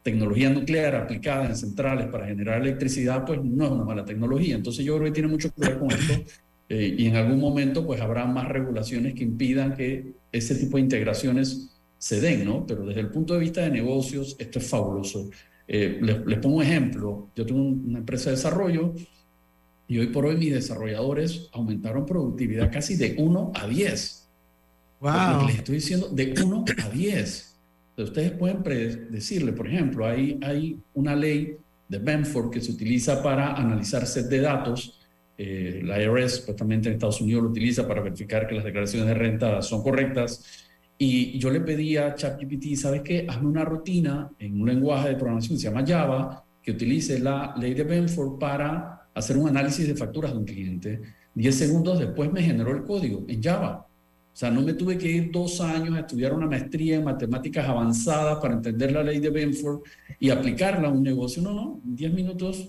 tecnología 0.01 0.49
nuclear 0.49 0.95
aplicada 0.95 1.45
en 1.47 1.55
centrales 1.57 2.07
para 2.07 2.25
generar 2.27 2.61
electricidad, 2.61 3.25
pues 3.25 3.43
no 3.43 3.65
es 3.65 3.71
una 3.71 3.83
mala 3.83 4.05
tecnología. 4.05 4.55
Entonces 4.55 4.86
yo 4.86 4.93
creo 4.95 5.05
que 5.07 5.11
tiene 5.11 5.27
mucho 5.27 5.49
que 5.53 5.61
ver 5.67 5.77
con 5.79 5.91
esto 5.91 6.13
eh, 6.69 6.95
y 6.97 7.07
en 7.07 7.15
algún 7.17 7.39
momento 7.41 7.86
pues 7.86 7.99
habrá 7.99 8.25
más 8.25 8.47
regulaciones 8.47 9.13
que 9.13 9.23
impidan 9.23 9.75
que 9.75 10.13
ese 10.31 10.55
tipo 10.55 10.77
de 10.77 10.83
integraciones 10.83 11.75
se 11.97 12.21
den, 12.21 12.45
¿no? 12.45 12.65
Pero 12.65 12.86
desde 12.86 13.01
el 13.01 13.09
punto 13.09 13.33
de 13.33 13.39
vista 13.41 13.61
de 13.61 13.71
negocios, 13.71 14.36
esto 14.39 14.59
es 14.59 14.69
fabuloso. 14.69 15.29
Eh, 15.67 15.99
les, 16.01 16.25
les 16.25 16.39
pongo 16.39 16.57
un 16.57 16.63
ejemplo. 16.63 17.29
Yo 17.36 17.45
tengo 17.45 17.61
un- 17.61 17.83
una 17.89 17.99
empresa 17.99 18.29
de 18.29 18.36
desarrollo 18.38 18.93
y 19.88 19.97
hoy 19.99 20.07
por 20.07 20.25
hoy 20.25 20.38
mis 20.38 20.53
desarrolladores 20.53 21.49
aumentaron 21.53 22.05
productividad 22.05 22.71
casi 22.71 22.95
de 22.95 23.15
1 23.17 23.51
a 23.53 23.67
10. 23.67 24.24
Les 25.47 25.57
estoy 25.57 25.75
diciendo, 25.75 26.09
de 26.09 26.33
1 26.41 26.65
a 26.83 26.89
10. 26.89 27.55
Entonces, 27.89 28.09
ustedes 28.09 28.31
pueden 28.31 28.63
predecirle, 28.63 29.53
por 29.53 29.67
ejemplo, 29.67 30.05
hay, 30.05 30.37
hay 30.41 30.79
una 30.93 31.15
ley 31.15 31.57
de 31.87 31.99
Benford 31.99 32.49
que 32.49 32.61
se 32.61 32.71
utiliza 32.71 33.21
para 33.21 33.53
analizar 33.53 34.05
set 34.05 34.27
de 34.27 34.41
datos. 34.41 34.99
Eh, 35.37 35.81
la 35.83 36.01
IRS, 36.01 36.37
supuestamente 36.37 36.89
en 36.89 36.95
Estados 36.95 37.21
Unidos, 37.21 37.43
lo 37.43 37.49
utiliza 37.49 37.87
para 37.87 38.01
verificar 38.01 38.47
que 38.47 38.55
las 38.55 38.63
declaraciones 38.63 39.07
de 39.07 39.13
renta 39.13 39.61
son 39.61 39.83
correctas. 39.83 40.43
Y 40.97 41.37
yo 41.39 41.49
le 41.49 41.59
pedí 41.59 41.97
a 41.97 42.15
ChatGPT, 42.15 42.75
¿sabes 42.75 43.01
qué? 43.01 43.25
Hazme 43.29 43.49
una 43.49 43.65
rutina 43.65 44.29
en 44.39 44.61
un 44.61 44.67
lenguaje 44.67 45.09
de 45.09 45.15
programación 45.15 45.57
que 45.57 45.61
se 45.61 45.69
llama 45.69 45.85
Java, 45.85 46.43
que 46.61 46.71
utilice 46.71 47.19
la 47.19 47.53
ley 47.59 47.73
de 47.73 47.83
Benford 47.83 48.39
para 48.39 49.07
hacer 49.13 49.37
un 49.37 49.49
análisis 49.49 49.87
de 49.87 49.95
facturas 49.95 50.31
de 50.31 50.37
un 50.37 50.45
cliente. 50.45 51.01
10 51.33 51.55
segundos 51.55 51.99
después 51.99 52.31
me 52.31 52.41
generó 52.41 52.71
el 52.71 52.83
código 52.83 53.25
en 53.27 53.43
Java. 53.43 53.84
O 54.36 54.38
sea, 54.38 54.51
no 54.51 54.61
me 54.61 54.73
tuve 54.73 54.97
que 54.97 55.09
ir 55.09 55.31
dos 55.31 55.61
años 55.61 55.95
a 55.95 56.01
estudiar 56.01 56.33
una 56.33 56.45
maestría 56.45 56.97
en 56.97 57.05
matemáticas 57.05 57.69
avanzadas 57.69 58.39
para 58.41 58.55
entender 58.55 58.91
la 58.91 59.01
ley 59.01 59.19
de 59.19 59.29
Benford 59.29 59.79
y 60.19 60.29
aplicarla 60.29 60.89
a 60.89 60.91
un 60.91 61.03
negocio. 61.03 61.41
No, 61.41 61.53
no, 61.53 61.79
en 61.86 61.95
10 61.95 62.13
minutos 62.13 62.67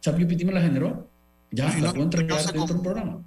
ChatGPT 0.00 0.44
me 0.44 0.52
la 0.52 0.62
generó. 0.62 1.10
Ya, 1.50 1.76
Y 1.76 1.80
la 1.80 1.88
no 1.88 1.94
puedo 1.94 2.10
te 2.10 2.18
entregar 2.18 2.36
causa 2.36 2.52
dentro 2.52 2.74
del 2.74 2.82
programa. 2.84 3.24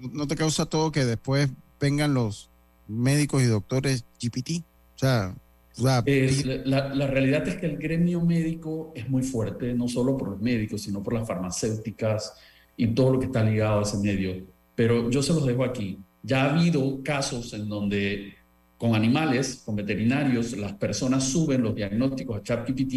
¿No 0.00 0.26
te 0.26 0.34
causa 0.34 0.66
todo 0.66 0.90
que 0.90 1.04
después 1.04 1.48
vengan 1.78 2.12
los 2.12 2.50
médicos 2.88 3.40
y 3.40 3.46
doctores 3.46 4.04
GPT? 4.20 4.64
O 4.96 4.98
sea, 4.98 5.32
o 5.78 5.82
sea, 5.82 6.02
Eh, 6.06 6.62
la, 6.64 6.92
la 6.92 7.06
realidad 7.06 7.46
es 7.46 7.54
que 7.54 7.66
el 7.66 7.78
gremio 7.78 8.20
médico 8.20 8.90
es 8.96 9.08
muy 9.08 9.22
fuerte, 9.22 9.74
no 9.74 9.86
solo 9.86 10.16
por 10.16 10.30
los 10.30 10.40
médicos, 10.40 10.82
sino 10.82 11.04
por 11.04 11.12
las 11.12 11.24
farmacéuticas 11.28 12.34
y 12.76 12.88
todo 12.88 13.12
lo 13.12 13.20
que 13.20 13.26
está 13.26 13.44
ligado 13.44 13.78
a 13.78 13.82
ese 13.82 13.98
medio. 13.98 14.44
Pero 14.74 15.08
yo 15.08 15.22
se 15.22 15.32
los 15.32 15.46
dejo 15.46 15.62
aquí. 15.62 16.00
Ya 16.26 16.44
ha 16.44 16.52
habido 16.52 17.02
casos 17.02 17.54
en 17.54 17.68
donde 17.68 18.34
con 18.76 18.94
animales, 18.94 19.62
con 19.64 19.76
veterinarios, 19.76 20.56
las 20.56 20.74
personas 20.74 21.24
suben 21.24 21.62
los 21.62 21.74
diagnósticos 21.74 22.38
a 22.38 22.42
ChatGPT 22.42 22.92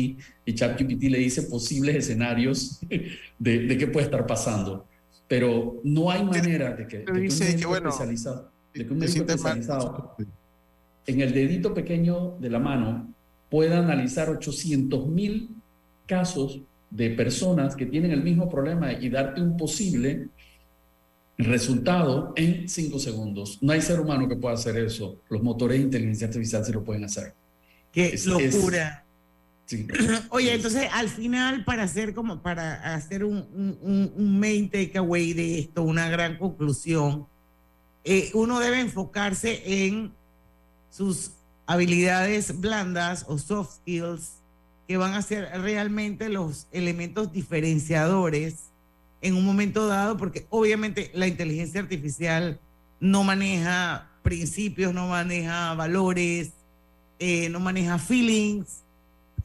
y 0.45 0.53
ChatGPT 0.53 1.03
le 1.03 1.19
dice 1.19 1.43
posibles 1.43 1.95
escenarios 1.95 2.79
de, 3.39 3.59
de 3.59 3.77
qué 3.77 3.87
puede 3.87 4.05
estar 4.05 4.25
pasando. 4.25 4.85
Pero 5.27 5.79
no 5.83 6.11
hay 6.11 6.25
manera 6.25 6.73
de 6.73 6.87
que, 6.87 6.97
de 6.99 7.05
que 7.05 7.11
un 7.11 7.39
médico 7.39 7.69
bueno, 7.69 7.89
especializado, 7.89 8.51
de 8.73 8.85
que 8.85 8.93
un 8.93 8.99
te 8.99 9.05
médico 9.05 9.13
sientes 9.13 9.41
mal. 9.41 9.59
especializado 9.59 10.15
en 11.09 11.21
el 11.21 11.33
dedito 11.33 11.73
pequeño 11.73 12.37
de 12.39 12.49
la 12.51 12.59
mano 12.59 13.11
pueda 13.49 13.79
analizar 13.79 14.29
800 14.29 15.07
mil 15.07 15.49
casos 16.05 16.61
de 16.91 17.09
personas 17.11 17.75
que 17.75 17.87
tienen 17.87 18.11
el 18.11 18.23
mismo 18.23 18.47
problema 18.47 18.93
y 18.93 19.09
darte 19.09 19.41
un 19.41 19.57
posible 19.57 20.29
resultado 21.39 22.33
en 22.35 22.67
cinco 22.67 22.99
segundos. 22.99 23.57
No 23.61 23.71
hay 23.71 23.81
ser 23.81 23.99
humano 23.99 24.27
que 24.27 24.35
pueda 24.35 24.55
hacer 24.55 24.77
eso. 24.77 25.17
Los 25.29 25.41
motores 25.41 25.77
de 25.79 25.85
inteligencia 25.85 26.27
artificial 26.27 26.65
se 26.65 26.73
lo 26.73 26.83
pueden 26.83 27.05
hacer. 27.05 27.33
Qué 27.91 28.07
Es- 28.13 28.25
locura. 28.25 29.05
sí. 29.65 29.87
Oye, 30.29 30.53
entonces 30.53 30.87
al 30.91 31.09
final, 31.09 31.63
para 31.63 31.83
hacer 31.83 32.13
como 32.13 32.41
para 32.41 32.93
hacer 32.93 33.23
un, 33.23 33.37
un, 33.53 33.77
un- 33.81 34.13
un 34.15 34.39
main 34.39 34.69
takeaway 34.69 35.33
de 35.33 35.59
esto, 35.59 35.83
una 35.83 36.09
gran 36.09 36.37
conclusión, 36.37 37.25
eh, 38.03 38.29
uno 38.33 38.59
debe 38.59 38.79
enfocarse 38.81 39.61
en 39.65 40.11
sus 40.91 41.31
habilidades 41.67 42.59
blandas 42.59 43.25
o 43.27 43.37
soft 43.37 43.77
skills 43.77 44.33
que 44.87 44.97
van 44.97 45.13
a 45.13 45.21
ser 45.21 45.47
realmente 45.61 46.29
los 46.29 46.67
elementos 46.71 47.31
diferenciadores 47.31 48.68
en 49.21 49.35
un 49.35 49.45
momento 49.45 49.87
dado, 49.87 50.17
porque 50.17 50.45
obviamente 50.49 51.11
la 51.13 51.27
inteligencia 51.27 51.81
artificial 51.81 52.59
no 52.99 53.23
maneja 53.23 54.09
principios, 54.23 54.93
no 54.93 55.07
maneja 55.07 55.73
valores, 55.73 56.51
eh, 57.19 57.49
no 57.49 57.59
maneja 57.59 57.97
feelings, 57.97 58.83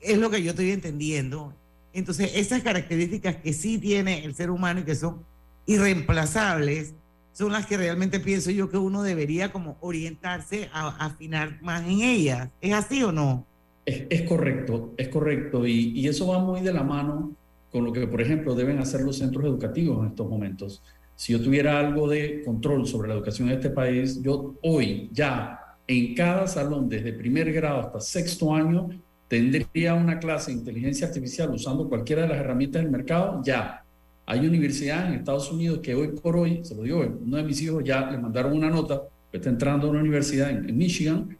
es 0.00 0.18
lo 0.18 0.30
que 0.30 0.42
yo 0.42 0.50
estoy 0.50 0.70
entendiendo. 0.70 1.54
Entonces, 1.92 2.32
esas 2.34 2.62
características 2.62 3.36
que 3.36 3.52
sí 3.52 3.78
tiene 3.78 4.24
el 4.24 4.34
ser 4.34 4.50
humano 4.50 4.80
y 4.80 4.84
que 4.84 4.94
son 4.94 5.24
irreemplazables, 5.66 6.94
son 7.32 7.52
las 7.52 7.66
que 7.66 7.76
realmente 7.76 8.20
pienso 8.20 8.50
yo 8.50 8.68
que 8.68 8.76
uno 8.76 9.02
debería 9.02 9.50
como 9.50 9.76
orientarse 9.80 10.68
a, 10.72 10.88
a 10.88 11.06
afinar 11.06 11.60
más 11.62 11.82
en 11.82 12.00
ellas. 12.00 12.48
¿Es 12.60 12.72
así 12.72 13.02
o 13.02 13.10
no? 13.10 13.46
Es, 13.86 14.04
es 14.08 14.22
correcto, 14.22 14.94
es 14.96 15.08
correcto. 15.08 15.66
Y, 15.66 15.90
y 15.98 16.06
eso 16.06 16.28
va 16.28 16.38
muy 16.38 16.60
de 16.60 16.72
la 16.72 16.84
mano 16.84 17.32
con 17.74 17.84
lo 17.84 17.92
que, 17.92 18.06
por 18.06 18.22
ejemplo, 18.22 18.54
deben 18.54 18.78
hacer 18.78 19.00
los 19.00 19.18
centros 19.18 19.44
educativos 19.44 19.98
en 19.98 20.10
estos 20.10 20.30
momentos. 20.30 20.80
Si 21.16 21.32
yo 21.32 21.42
tuviera 21.42 21.80
algo 21.80 22.08
de 22.08 22.40
control 22.44 22.86
sobre 22.86 23.08
la 23.08 23.14
educación 23.14 23.48
en 23.48 23.56
este 23.56 23.70
país, 23.70 24.22
yo 24.22 24.54
hoy 24.62 25.10
ya 25.12 25.58
en 25.84 26.14
cada 26.14 26.46
salón, 26.46 26.88
desde 26.88 27.12
primer 27.12 27.52
grado 27.52 27.80
hasta 27.80 27.98
sexto 27.98 28.54
año, 28.54 28.90
tendría 29.26 29.94
una 29.94 30.20
clase 30.20 30.52
de 30.52 30.58
inteligencia 30.58 31.08
artificial 31.08 31.50
usando 31.50 31.88
cualquiera 31.88 32.22
de 32.22 32.28
las 32.28 32.38
herramientas 32.38 32.80
del 32.80 32.92
mercado, 32.92 33.42
ya. 33.44 33.84
Hay 34.24 34.46
universidades 34.46 35.08
en 35.08 35.14
Estados 35.14 35.50
Unidos 35.50 35.80
que 35.80 35.96
hoy 35.96 36.12
por 36.12 36.36
hoy, 36.36 36.64
se 36.64 36.76
lo 36.76 36.84
digo, 36.84 37.00
uno 37.00 37.36
de 37.38 37.42
mis 37.42 37.60
hijos 37.60 37.82
ya 37.82 38.08
le 38.08 38.18
mandaron 38.18 38.52
una 38.52 38.70
nota, 38.70 39.02
está 39.32 39.50
entrando 39.50 39.88
a 39.88 39.90
una 39.90 39.98
universidad 39.98 40.48
en, 40.48 40.68
en 40.68 40.76
Michigan, 40.76 41.36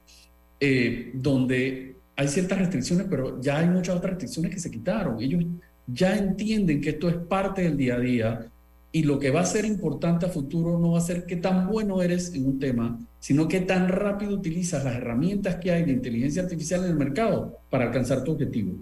eh, 0.59 1.13
donde 1.15 1.95
hay 2.17 2.27
ciertas 2.27 2.59
restricciones, 2.59 3.07
pero 3.09 3.41
ya 3.41 3.59
hay 3.59 3.69
muchas 3.69 3.95
otras 3.95 4.15
restricciones 4.15 4.53
que 4.53 4.59
se 4.59 4.69
quitaron. 4.69 5.23
Ellos 5.23 5.45
ya 5.87 6.17
entienden 6.17 6.81
que 6.81 6.91
esto 6.91 7.09
es 7.09 7.17
parte 7.17 7.63
del 7.63 7.77
día 7.77 7.97
a 7.97 8.01
día 8.01 8.51
y 8.93 9.03
lo 9.03 9.19
que 9.19 9.31
va 9.31 9.41
a 9.41 9.47
ser 9.47 9.65
importante 9.65 10.27
a 10.27 10.29
futuro 10.29 10.79
no 10.79 10.93
va 10.93 10.99
a 10.99 11.03
ser 11.03 11.27
qué 11.27 11.37
tan 11.37 11.67
bueno 11.67 12.01
eres 12.01 12.33
en 12.33 12.47
un 12.47 12.59
tema, 12.61 12.99
sino 13.19 13.49
qué 13.49 13.61
tan 13.61 13.89
rápido 13.89 14.35
utilizas 14.35 14.85
las 14.85 14.95
herramientas 14.95 15.57
que 15.57 15.73
hay 15.73 15.83
de 15.83 15.93
inteligencia 15.93 16.43
artificial 16.43 16.85
en 16.85 16.91
el 16.91 16.97
mercado 16.97 17.59
para 17.71 17.87
alcanzar 17.87 18.23
tu 18.23 18.33
objetivo. 18.33 18.75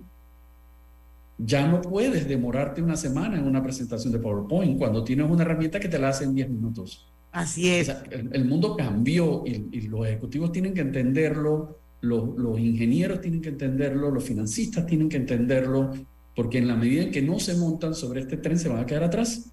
Ya 1.38 1.66
no 1.66 1.80
puedes 1.80 2.28
demorarte 2.28 2.82
una 2.82 2.96
semana 2.96 3.38
en 3.38 3.44
una 3.44 3.62
presentación 3.62 4.12
de 4.12 4.18
PowerPoint 4.18 4.78
cuando 4.78 5.02
tienes 5.02 5.30
una 5.30 5.44
herramienta 5.44 5.80
que 5.80 5.88
te 5.88 5.98
la 5.98 6.10
hace 6.10 6.24
en 6.24 6.34
10 6.34 6.50
minutos. 6.50 7.08
Así 7.32 7.70
es. 7.70 7.88
O 7.88 7.92
sea, 7.92 8.04
el, 8.10 8.28
el 8.32 8.44
mundo 8.44 8.76
cambió 8.76 9.42
y, 9.46 9.66
y 9.72 9.88
los 9.88 10.06
ejecutivos 10.06 10.52
tienen 10.52 10.74
que 10.74 10.82
entenderlo, 10.82 11.78
los, 12.02 12.36
los 12.36 12.58
ingenieros 12.58 13.22
tienen 13.22 13.40
que 13.40 13.48
entenderlo, 13.48 14.10
los 14.10 14.22
financistas 14.22 14.84
tienen 14.84 15.08
que 15.08 15.16
entenderlo, 15.16 15.92
porque 16.34 16.58
en 16.58 16.68
la 16.68 16.74
medida 16.76 17.02
en 17.02 17.10
que 17.12 17.22
no 17.22 17.38
se 17.40 17.54
montan 17.56 17.94
sobre 17.94 18.20
este 18.20 18.36
tren 18.36 18.58
se 18.58 18.68
van 18.68 18.80
a 18.80 18.86
quedar 18.86 19.04
atrás. 19.04 19.50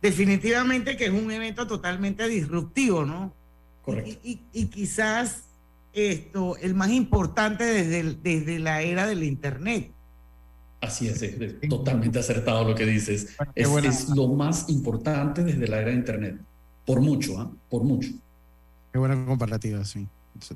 Definitivamente 0.00 0.96
que 0.96 1.04
es 1.06 1.10
un 1.10 1.30
evento 1.30 1.66
totalmente 1.66 2.26
disruptivo, 2.28 3.04
¿no? 3.04 3.32
Correcto. 3.82 4.10
Y, 4.24 4.30
y- 4.52 4.62
y 4.62 4.66
quizás 4.66 5.44
esto, 5.92 6.56
el 6.56 6.74
más 6.74 6.90
importante 6.90 7.64
desde, 7.64 8.00
el- 8.00 8.22
desde 8.22 8.58
la 8.58 8.82
era 8.82 9.06
del 9.06 9.22
Internet. 9.22 9.92
Así 10.80 11.06
es, 11.06 11.22
es, 11.22 11.40
es 11.40 11.68
totalmente 11.68 12.18
acertado 12.18 12.64
lo 12.68 12.74
que 12.74 12.84
dices. 12.84 13.36
Es, 13.54 13.68
es 13.84 14.08
lo 14.08 14.26
más 14.28 14.68
importante 14.68 15.44
desde 15.44 15.68
la 15.68 15.80
era 15.80 15.90
de 15.90 15.96
Internet. 15.96 16.40
Por 16.84 17.00
mucho, 17.00 17.38
¿ah? 17.38 17.52
Por 17.70 17.84
mucho. 17.84 18.10
Qué 18.92 18.98
buena 18.98 19.24
comparativa, 19.24 19.84
sí. 19.84 20.08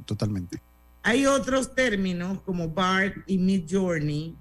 Totalmente. 0.05 0.59
Hay 1.05 1.27
otros 1.27 1.73
términos 1.77 2.41
como 2.41 2.69
BART 2.69 3.19
y 3.29 3.39
Midjourney. 3.39 4.35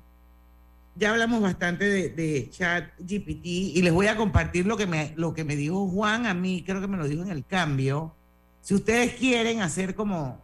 Ya 0.95 1.11
hablamos 1.11 1.41
bastante 1.41 1.85
de, 1.85 2.09
de 2.09 2.49
chat 2.49 2.85
GPT 2.99 3.45
y 3.45 3.81
les 3.81 3.91
voy 3.91 4.07
a 4.07 4.15
compartir 4.15 4.65
lo 4.65 4.77
que, 4.77 4.87
me, 4.87 5.13
lo 5.17 5.33
que 5.33 5.43
me 5.43 5.55
dijo 5.55 5.87
Juan 5.89 6.25
a 6.25 6.33
mí, 6.33 6.63
creo 6.65 6.79
que 6.79 6.87
me 6.87 6.97
lo 6.97 7.07
dijo 7.07 7.23
en 7.23 7.31
el 7.31 7.45
cambio. 7.45 8.15
Si 8.61 8.73
ustedes 8.73 9.15
quieren 9.15 9.61
hacer 9.61 9.93
como 9.93 10.41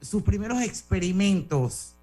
sus 0.00 0.22
primeros 0.22 0.60
experimentos 0.62 1.94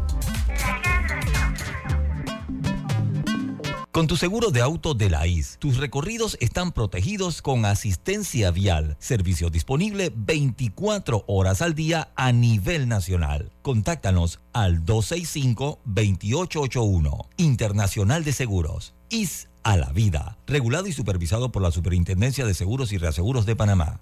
Con 3.91 4.07
tu 4.07 4.17
seguro 4.17 4.51
de 4.51 4.61
auto 4.61 4.93
de 4.93 5.09
la 5.09 5.27
IS, 5.27 5.57
tus 5.59 5.75
recorridos 5.75 6.37
están 6.39 6.71
protegidos 6.71 7.41
con 7.41 7.65
asistencia 7.65 8.49
vial, 8.49 8.95
servicio 8.99 9.49
disponible 9.49 10.13
24 10.15 11.25
horas 11.27 11.61
al 11.61 11.75
día 11.75 12.07
a 12.15 12.31
nivel 12.31 12.87
nacional. 12.87 13.51
Contáctanos 13.61 14.39
al 14.53 14.85
265-2881, 14.85 17.27
Internacional 17.35 18.23
de 18.23 18.31
Seguros. 18.31 18.93
IS 19.09 19.49
a 19.61 19.75
la 19.75 19.91
vida, 19.91 20.37
regulado 20.47 20.87
y 20.87 20.93
supervisado 20.93 21.51
por 21.51 21.61
la 21.61 21.71
Superintendencia 21.71 22.45
de 22.45 22.53
Seguros 22.53 22.93
y 22.93 22.97
Reaseguros 22.97 23.45
de 23.45 23.57
Panamá. 23.57 23.99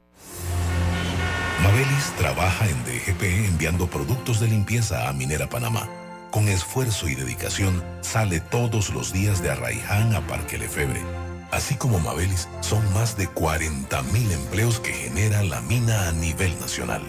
Mabelis 1.63 2.13
trabaja 2.15 2.69
en 2.69 2.77
DGP 2.85 3.23
enviando 3.47 3.87
productos 3.87 4.39
de 4.39 4.49
limpieza 4.49 5.09
a 5.09 5.13
Minera 5.13 5.49
Panamá 5.49 5.89
con 6.31 6.47
esfuerzo 6.47 7.07
y 7.07 7.15
dedicación, 7.15 7.83
sale 8.01 8.39
todos 8.39 8.91
los 8.91 9.11
días 9.11 9.41
de 9.41 9.49
Arraiján 9.51 10.15
a 10.15 10.21
Parque 10.21 10.57
Lefebre. 10.57 11.01
Así 11.51 11.75
como 11.75 11.99
Mabelis, 11.99 12.47
son 12.61 12.81
más 12.93 13.17
de 13.17 13.27
40.000 13.27 14.31
empleos 14.31 14.79
que 14.79 14.93
genera 14.93 15.43
la 15.43 15.61
mina 15.61 16.07
a 16.07 16.11
nivel 16.11 16.59
nacional, 16.59 17.01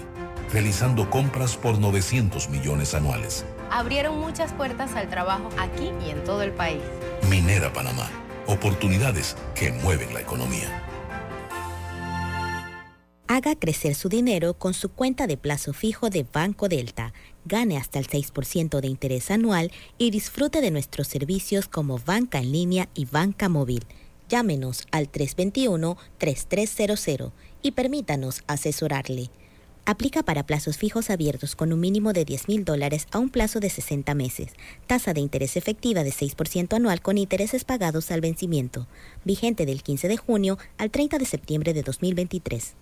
realizando 0.53 1.11
compras 1.11 1.57
por 1.57 1.79
900 1.79 2.49
millones 2.49 2.95
anuales. 2.95 3.45
Abrieron 3.71 4.19
muchas 4.19 4.53
puertas 4.53 4.95
al 4.95 5.09
trabajo 5.09 5.49
aquí 5.59 5.93
y 6.05 6.11
en 6.11 6.25
todo 6.25 6.43
el 6.43 6.53
país. 6.53 6.81
Minera 7.29 7.73
Panamá, 7.73 8.09
oportunidades 8.47 9.37
que 9.55 9.73
mueven 9.73 10.15
la 10.15 10.21
economía. 10.21 10.90
Haga 13.33 13.55
crecer 13.55 13.95
su 13.95 14.09
dinero 14.09 14.55
con 14.55 14.75
su 14.75 14.89
cuenta 14.89 15.29
de 15.29 15.37
plazo 15.37 15.73
fijo 15.73 16.11
de 16.11 16.25
Banco 16.25 16.69
Delta. 16.69 17.13
Gane 17.45 17.77
hasta 17.77 18.01
el 18.01 18.09
6% 18.09 18.81
de 18.81 18.89
interés 18.89 19.31
anual 19.31 19.71
y 19.99 20.11
disfrute 20.11 20.61
de 20.61 20.73
nuestros 20.73 21.07
servicios 21.07 21.69
como 21.69 21.99
banca 21.99 22.41
en 22.41 22.51
línea 22.51 22.89
y 22.93 23.05
banca 23.05 23.49
móvil. 23.49 23.85
Llámenos 24.29 24.89
al 24.91 25.13
321-3300 25.13 27.31
y 27.63 27.71
permítanos 27.71 28.43
asesorarle. 28.49 29.31
Aplica 29.85 30.25
para 30.25 30.45
plazos 30.45 30.77
fijos 30.77 31.09
abiertos 31.09 31.55
con 31.55 31.73
un 31.73 31.79
mínimo 31.79 32.13
de 32.13 32.25
10 32.25 32.49
mil 32.49 32.65
dólares 32.65 33.07
a 33.13 33.21
un 33.21 33.31
plazo 33.31 33.61
de 33.61 33.71
60 33.71 34.13
meses. 34.15 34.49
Tasa 34.89 35.15
de 35.15 35.21
interés 35.21 35.57
efectiva 35.57 36.03
de 36.03 36.11
6% 36.11 36.75
anual 36.75 37.01
con 37.01 37.17
intereses 37.17 37.63
pagados 37.63 38.11
al 38.11 38.23
vencimiento. 38.23 38.89
Vigente 39.25 39.67
del 39.67 39.85
15 39.85 40.09
de 40.09 40.17
junio 40.17 40.59
al 40.79 40.91
30 40.91 41.19
de 41.19 41.27
septiembre 41.27 41.75
de 41.75 41.85
2023. 41.85 42.75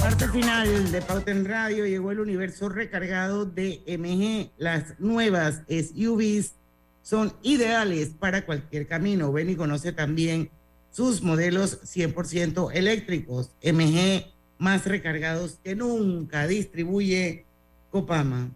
Parte 0.00 0.28
final 0.28 0.92
de 0.92 1.02
Pauta 1.02 1.30
en 1.30 1.44
Radio 1.44 1.86
llegó 1.86 2.12
el 2.12 2.20
universo 2.20 2.68
recargado 2.68 3.46
de 3.46 3.82
MG. 3.86 4.52
Las 4.58 4.98
nuevas 5.00 5.62
SUVs 5.68 6.54
son 7.02 7.32
ideales 7.42 8.10
para 8.10 8.46
cualquier 8.46 8.86
camino. 8.86 9.32
Ven 9.32 9.50
y 9.50 9.56
conoce 9.56 9.92
también 9.92 10.50
sus 10.90 11.22
modelos 11.22 11.82
100% 11.82 12.70
eléctricos. 12.72 13.50
MG 13.62 14.26
más 14.58 14.86
recargados 14.86 15.58
que 15.62 15.74
nunca. 15.74 16.46
Distribuye 16.46 17.46
Copama. 17.90 18.50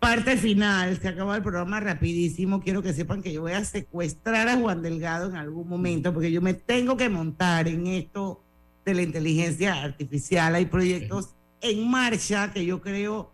Parte 0.00 0.36
final, 0.36 0.96
se 1.00 1.08
acaba 1.08 1.36
el 1.36 1.42
programa 1.42 1.80
rapidísimo. 1.80 2.60
Quiero 2.60 2.82
que 2.82 2.92
sepan 2.92 3.20
que 3.20 3.32
yo 3.32 3.42
voy 3.42 3.52
a 3.52 3.64
secuestrar 3.64 4.48
a 4.48 4.56
Juan 4.56 4.80
Delgado 4.80 5.28
en 5.28 5.36
algún 5.36 5.68
momento 5.68 6.14
porque 6.14 6.30
yo 6.30 6.40
me 6.40 6.54
tengo 6.54 6.96
que 6.96 7.08
montar 7.08 7.66
en 7.66 7.86
esto 7.88 8.40
de 8.84 8.94
la 8.94 9.02
inteligencia 9.02 9.82
artificial. 9.82 10.54
Hay 10.54 10.66
proyectos 10.66 11.30
en 11.60 11.90
marcha 11.90 12.52
que 12.52 12.64
yo 12.64 12.80
creo 12.80 13.32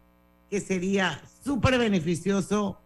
que 0.51 0.61
sería 0.61 1.21
súper 1.45 1.79
beneficioso 1.79 2.81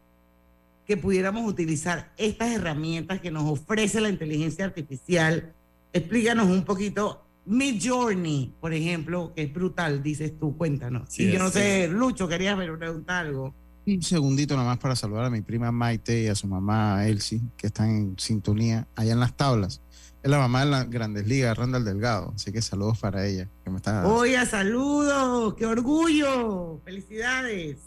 que 0.85 0.97
pudiéramos 0.97 1.47
utilizar 1.49 2.12
estas 2.16 2.51
herramientas 2.51 3.20
que 3.20 3.31
nos 3.31 3.45
ofrece 3.45 4.01
la 4.01 4.09
inteligencia 4.09 4.64
artificial. 4.64 5.53
Explícanos 5.93 6.49
un 6.49 6.64
poquito. 6.64 7.24
Mi 7.45 7.81
Journey, 7.81 8.55
por 8.61 8.74
ejemplo, 8.74 9.33
que 9.35 9.43
es 9.43 9.53
brutal, 9.53 10.03
dices 10.03 10.39
tú, 10.39 10.57
cuéntanos. 10.57 11.09
Sí, 11.11 11.24
y 11.24 11.33
yo 11.33 11.39
no 11.39 11.47
es, 11.47 11.53
sé. 11.53 11.89
Lucho, 11.89 12.26
querías 12.26 12.57
preguntar 12.57 13.26
algo. 13.26 13.55
Un 13.97 14.03
segundito 14.03 14.57
nomás 14.57 14.78
para 14.78 14.95
saludar 14.95 15.24
a 15.24 15.30
mi 15.30 15.41
prima 15.41 15.72
Maite 15.72 16.22
y 16.24 16.26
a 16.28 16.34
su 16.34 16.47
mamá 16.47 17.07
Elsie, 17.07 17.41
que 17.57 17.68
están 17.68 17.89
en 17.91 18.18
sintonía 18.18 18.86
allá 18.95 19.12
en 19.12 19.20
las 19.20 19.34
tablas. 19.36 19.80
Es 20.22 20.30
la 20.30 20.39
mamá 20.39 20.64
de 20.64 20.70
las 20.70 20.91
grandes 20.91 21.26
ligas, 21.26 21.57
Randall 21.57 21.84
Delgado. 21.84 22.32
Así 22.34 22.53
que 22.53 22.61
saludos 22.61 22.99
para 22.99 23.24
ella. 23.26 23.49
Que 23.64 23.70
me 23.70 23.76
está... 23.78 24.07
Oye, 24.07 24.45
saludos, 24.47 25.55
qué 25.55 25.64
orgullo, 25.64 26.80
felicidades. 26.84 27.78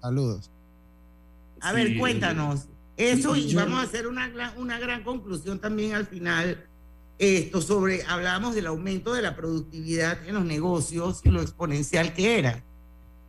Saludos. 0.00 0.50
A 1.60 1.70
Sí. 1.70 1.76
ver, 1.76 1.98
cuéntanos. 1.98 2.66
Eso 2.96 3.36
y 3.36 3.48
Yo- 3.48 3.60
vamos 3.60 3.78
a 3.78 3.82
hacer 3.82 4.06
una, 4.08 4.28
gran- 4.28 4.56
una 4.58 4.78
gran 4.78 5.04
conclusión 5.04 5.60
también 5.60 5.94
al 5.94 6.06
final. 6.06 6.64
Esto 7.18 7.60
sobre, 7.60 8.02
hablábamos 8.04 8.54
del 8.54 8.66
aumento 8.66 9.12
de 9.12 9.22
la 9.22 9.36
productividad 9.36 10.18
en 10.26 10.34
los 10.34 10.44
negocios 10.44 11.20
y 11.24 11.28
lo 11.30 11.42
exponencial 11.42 12.12
que 12.14 12.38
era. 12.38 12.64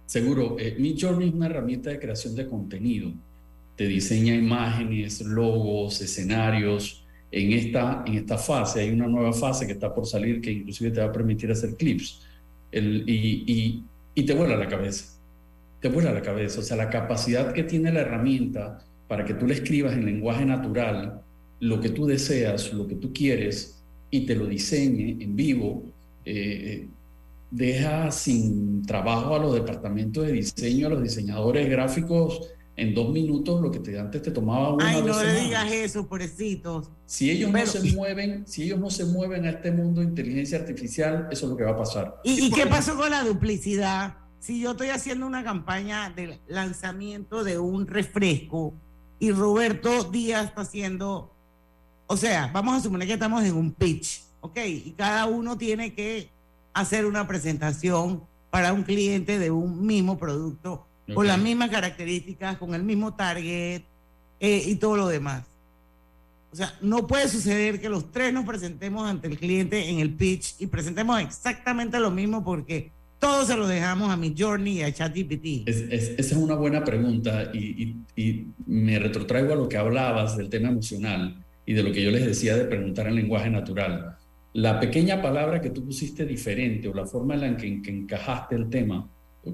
Seguro, 0.10 0.56
eh, 0.58 0.76
Midjourney 0.80 1.28
es 1.28 1.36
una 1.36 1.46
herramienta 1.46 1.92
de 1.92 2.00
creación 2.00 2.34
de 2.34 2.48
contenido. 2.48 3.12
Te 3.76 3.86
diseña 3.88 4.34
imágenes, 4.34 5.22
logos, 5.22 6.02
escenarios. 6.02 7.06
En 7.32 7.54
esta, 7.54 8.04
en 8.08 8.16
esta 8.16 8.40
fase 8.40 8.80
hay 8.82 8.90
una 8.90 9.06
nueva 9.06 9.34
fase 9.34 9.68
que 9.68 9.74
está 9.74 9.94
por 9.94 10.08
salir 10.08 10.42
que 10.42 10.52
inclusive 10.52 10.90
te 10.90 11.00
va 11.00 11.06
a 11.06 11.12
permitir 11.12 11.52
hacer 11.52 11.76
clips. 11.76 12.26
Y, 12.72 13.84
y- 14.16 14.24
te 14.24 14.34
vuela 14.34 14.58
la 14.58 14.68
cabeza. 14.68 15.16
Te 15.80 15.90
vuela 15.90 16.12
la 16.12 16.24
cabeza. 16.24 16.62
O 16.62 16.64
sea, 16.64 16.76
la 16.76 16.90
capacidad 16.90 17.54
que 17.54 17.62
tiene 17.62 17.94
la 17.94 18.00
herramienta 18.02 18.80
para 19.08 19.24
que 19.24 19.36
tú 19.36 19.46
le 19.46 19.54
escribas 19.54 19.94
en 19.94 20.06
lenguaje 20.08 20.44
natural 20.44 21.22
lo 21.60 21.80
que 21.80 21.90
tú 21.90 22.08
deseas, 22.08 22.74
lo 22.74 22.88
que 22.88 22.96
tú 22.96 23.14
quieres 23.14 23.80
y 24.10 24.26
te 24.26 24.36
lo 24.36 24.48
diseñe 24.48 25.22
en 25.22 25.36
vivo. 25.36 25.84
eh, 26.26 26.88
deja 27.52 28.12
sin 28.12 28.86
trabajo 28.86 29.36
a 29.36 29.40
los 29.40 29.54
departamentos 29.54 30.26
de 30.26 30.34
diseño, 30.34 30.88
a 30.88 30.90
los 30.92 31.02
diseñadores 31.04 31.70
gráficos 31.70 32.42
en 32.76 32.94
dos 32.96 33.10
minutos 33.12 33.62
lo 33.62 33.70
que 33.72 33.80
te, 33.80 34.00
antes 34.00 34.22
te 34.22 34.32
tomaba 34.32 34.74
una 34.74 34.88
Ay, 34.90 35.02
dos 35.02 35.08
no 35.18 35.24
le 35.24 35.42
digas 35.42 35.70
eso, 35.72 36.08
pobrecitos. 36.08 36.90
Si 37.06 37.30
ellos 37.30 37.50
Pero- 37.52 37.66
no 37.66 37.72
se 37.72 37.92
mueven, 37.94 38.48
si 38.48 38.64
ellos 38.64 38.80
no 38.80 38.90
se 38.90 39.04
mueven 39.06 39.46
a 39.46 39.50
este 39.50 39.72
mundo 39.72 40.00
de 40.00 40.08
inteligencia 40.08 40.60
artificial, 40.60 41.28
eso 41.30 41.46
es 41.46 41.50
lo 41.52 41.58
que 41.58 41.64
va 41.66 41.72
a 41.72 41.78
pasar. 41.78 42.22
¿Y, 42.24 42.46
y 42.46 42.52
qué 42.52 42.66
pasó 42.68 42.96
con 42.96 43.10
la 43.10 43.24
duplicidad? 43.24 44.16
Si 44.40 44.62
yo 44.62 44.72
estoy 44.72 44.88
haciendo 44.90 45.28
una 45.28 45.44
campaña 45.44 46.10
de 46.16 46.40
lanzamiento 46.48 47.44
de 47.44 47.60
un 47.60 47.86
refresco 47.86 48.74
y 49.20 49.32
Roberto 49.32 50.06
Díaz 50.06 50.46
está 50.46 50.62
haciendo, 50.62 51.34
o 52.08 52.16
sea, 52.16 52.50
vamos 52.54 52.78
a 52.78 52.80
suponer 52.82 53.08
que 53.08 53.16
estamos 53.16 53.44
en 53.44 53.56
un 53.56 53.74
pitch, 53.74 54.22
¿ok? 54.40 54.58
Y 54.66 54.92
cada 54.92 55.26
uno 55.26 55.58
tiene 55.58 55.94
que 55.94 56.30
hacer 56.74 57.06
una 57.06 57.28
presentación 57.28 58.24
para 58.50 58.74
un 58.74 58.84
cliente 58.84 59.38
de 59.40 59.52
un 59.52 59.86
mismo 59.86 60.18
producto, 60.18 60.86
con 61.14 61.26
las 61.28 61.40
mismas 61.40 61.70
características, 61.70 62.58
con 62.58 62.74
el 62.76 62.84
mismo 62.84 63.14
target 63.16 63.82
eh, 64.40 64.64
y 64.66 64.76
todo 64.76 64.96
lo 64.96 65.08
demás. 65.08 65.44
O 66.52 66.56
sea, 66.56 66.74
no 66.82 67.06
puede 67.08 67.28
suceder 67.28 67.80
que 67.80 67.90
los 67.90 68.12
tres 68.12 68.34
nos 68.34 68.46
presentemos 68.46 69.08
ante 69.08 69.28
el 69.28 69.38
cliente 69.38 69.90
en 69.90 70.00
el 70.00 70.12
pitch 70.12 70.56
y 70.60 70.68
presentemos 70.68 71.20
exactamente 71.22 72.00
lo 72.00 72.10
mismo 72.12 72.44
porque 72.44 72.92
todos 73.20 73.48
se 73.48 73.56
lo 73.58 73.68
dejamos 73.68 74.10
a 74.12 74.18
mi 74.18 74.34
Journey 74.38 74.80
y 74.80 74.84
a 74.84 74.94
ChatGPT. 74.94 75.68
Es- 75.68 75.82
es- 75.92 76.10
esa 76.18 76.36
es 76.36 76.42
una 76.42 76.56
buena 76.56 76.84
pregunta 76.84 77.52
y, 77.54 77.84
y- 77.84 77.96
y 78.16 78.48
me 78.66 78.98
retrotraigo 78.98 79.54
a 79.54 79.56
lo 79.58 79.68
que 79.70 79.78
hablabas 79.78 80.38
del 80.38 80.50
tema 80.50 80.70
emocional 80.70 81.44
y 81.66 81.74
de 81.74 81.84
lo 81.84 81.92
que 81.92 82.02
yo 82.04 82.10
les 82.12 82.26
decía 82.26 82.56
de 82.56 82.66
preguntar 82.66 83.08
en 83.08 83.16
lenguaje 83.16 83.50
natural. 83.50 84.16
La 84.54 84.80
pequeña 84.80 85.22
palabra 85.22 85.62
que 85.62 85.70
tú 85.70 85.86
pusiste 85.86 86.26
diferente 86.26 86.88
o 86.88 86.94
la 86.94 87.06
forma 87.06 87.36
en 87.36 87.42
la 87.42 87.58
que, 87.58 87.68
en 87.68 87.82
que 87.84 87.92
encajaste 87.92 88.56
el 88.56 88.70
tema, 88.70 89.08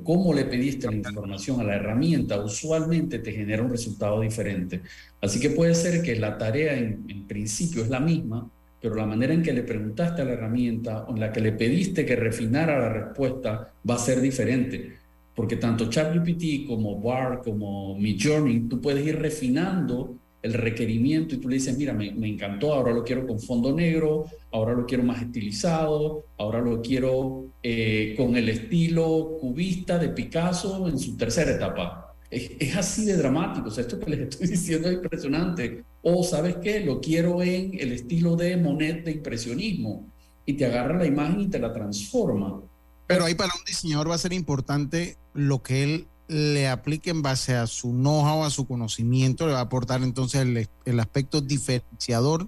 cómo 0.04 0.34
le 0.34 0.46
pediste 0.46 0.88
la 0.88 0.96
información 0.96 1.60
a 1.60 1.64
la 1.64 1.76
herramienta, 1.76 2.44
usualmente 2.44 3.20
te 3.20 3.32
genera 3.32 3.62
un 3.62 3.70
resultado 3.70 4.22
diferente. 4.22 4.82
Así 5.22 5.40
que 5.40 5.50
puede 5.50 5.76
ser 5.76 6.02
que 6.02 6.16
la 6.16 6.38
tarea 6.38 6.78
en, 6.78 7.06
en 7.08 7.28
principio 7.28 7.84
es 7.84 7.90
la 7.90 8.00
misma, 8.00 8.50
pero 8.82 8.96
la 8.96 9.06
manera 9.06 9.34
en 9.34 9.42
que 9.42 9.54
le 9.54 9.64
preguntaste 9.64 10.22
a 10.22 10.26
la 10.26 10.34
herramienta 10.34 11.06
o 11.06 11.14
en 11.14 11.20
la 11.20 11.32
que 11.32 11.42
le 11.42 11.52
pediste 11.52 12.06
que 12.06 12.16
refinara 12.16 12.80
la 12.80 12.90
respuesta 12.90 13.74
va 13.88 13.96
a 13.96 14.00
ser 14.00 14.22
diferente. 14.22 14.94
Porque 15.36 15.58
tanto 15.58 15.90
ChatGPT 15.90 16.68
como 16.68 17.02
BAR, 17.02 17.42
como 17.44 17.98
Midjourney, 17.98 18.70
tú 18.70 18.80
puedes 18.80 19.06
ir 19.06 19.20
refinando 19.20 20.16
el 20.46 20.54
requerimiento 20.54 21.34
y 21.34 21.40
tú 21.40 21.50
le 21.50 21.56
dices, 21.56 21.76
mira, 21.76 21.92
me, 21.92 22.10
encantó, 22.30 22.72
ahora 22.72 22.94
lo 22.94 23.04
quiero 23.04 23.26
con 23.26 23.40
fondo 23.40 23.74
negro, 23.74 24.26
ahora 24.52 24.74
lo 24.74 24.86
quiero 24.86 25.02
más 25.04 25.20
estilizado, 25.24 26.26
ahora 26.38 26.62
lo 26.62 26.84
quiero 26.84 27.48
eh, 27.64 28.14
con 28.16 28.36
el 28.38 28.50
estilo 28.50 29.38
cubista 29.42 29.98
de 29.98 30.10
Picasso 30.10 30.88
en 30.88 31.00
su 31.00 31.18
tercera 31.18 31.50
etapa. 31.50 32.16
Es, 32.30 32.52
es, 32.60 32.78
así 32.78 33.06
de 33.06 33.18
dramático, 33.18 33.70
o 33.70 33.72
sea, 33.72 33.82
esto 33.82 34.00
que 34.00 34.12
les 34.12 34.20
estoy 34.20 34.48
diciendo 34.56 34.88
es 34.88 34.94
impresionante. 34.94 35.84
O, 36.04 36.24
¿sabes 36.24 36.58
qué? 36.62 36.80
Lo 36.82 37.02
quiero 37.02 37.42
en 37.42 37.72
el 37.80 37.92
estilo 37.94 38.36
de 38.36 38.56
Monet 38.56 39.04
de 39.04 39.14
impresionismo 39.14 40.08
y 40.46 40.54
te 40.54 40.66
agarra 40.68 40.96
la 40.96 41.08
imagen 41.08 41.42
y 41.42 41.48
te 41.48 41.58
la 41.58 41.74
transforma. 41.74 42.62
Pero 43.08 43.26
ahí 43.26 43.34
para 43.34 43.52
un 43.58 43.66
diseñador 43.66 44.12
va 44.12 44.16
a 44.16 44.20
ser 44.20 44.34
importante 44.34 45.18
lo 45.34 45.64
que 45.64 45.82
él 45.82 46.08
le 46.28 46.68
aplique 46.68 47.10
en 47.10 47.22
base 47.22 47.54
a 47.54 47.68
su 47.68 47.92
know-how, 47.92 48.44
a 48.44 48.50
su 48.50 48.66
conocimiento, 48.68 49.46
le 49.48 49.54
va 49.54 49.60
a 49.60 49.64
aportar 49.64 50.02
entonces 50.02 50.42
el, 50.42 50.68
el, 50.86 51.00
aspecto 51.00 51.42
diferenciador, 51.42 52.48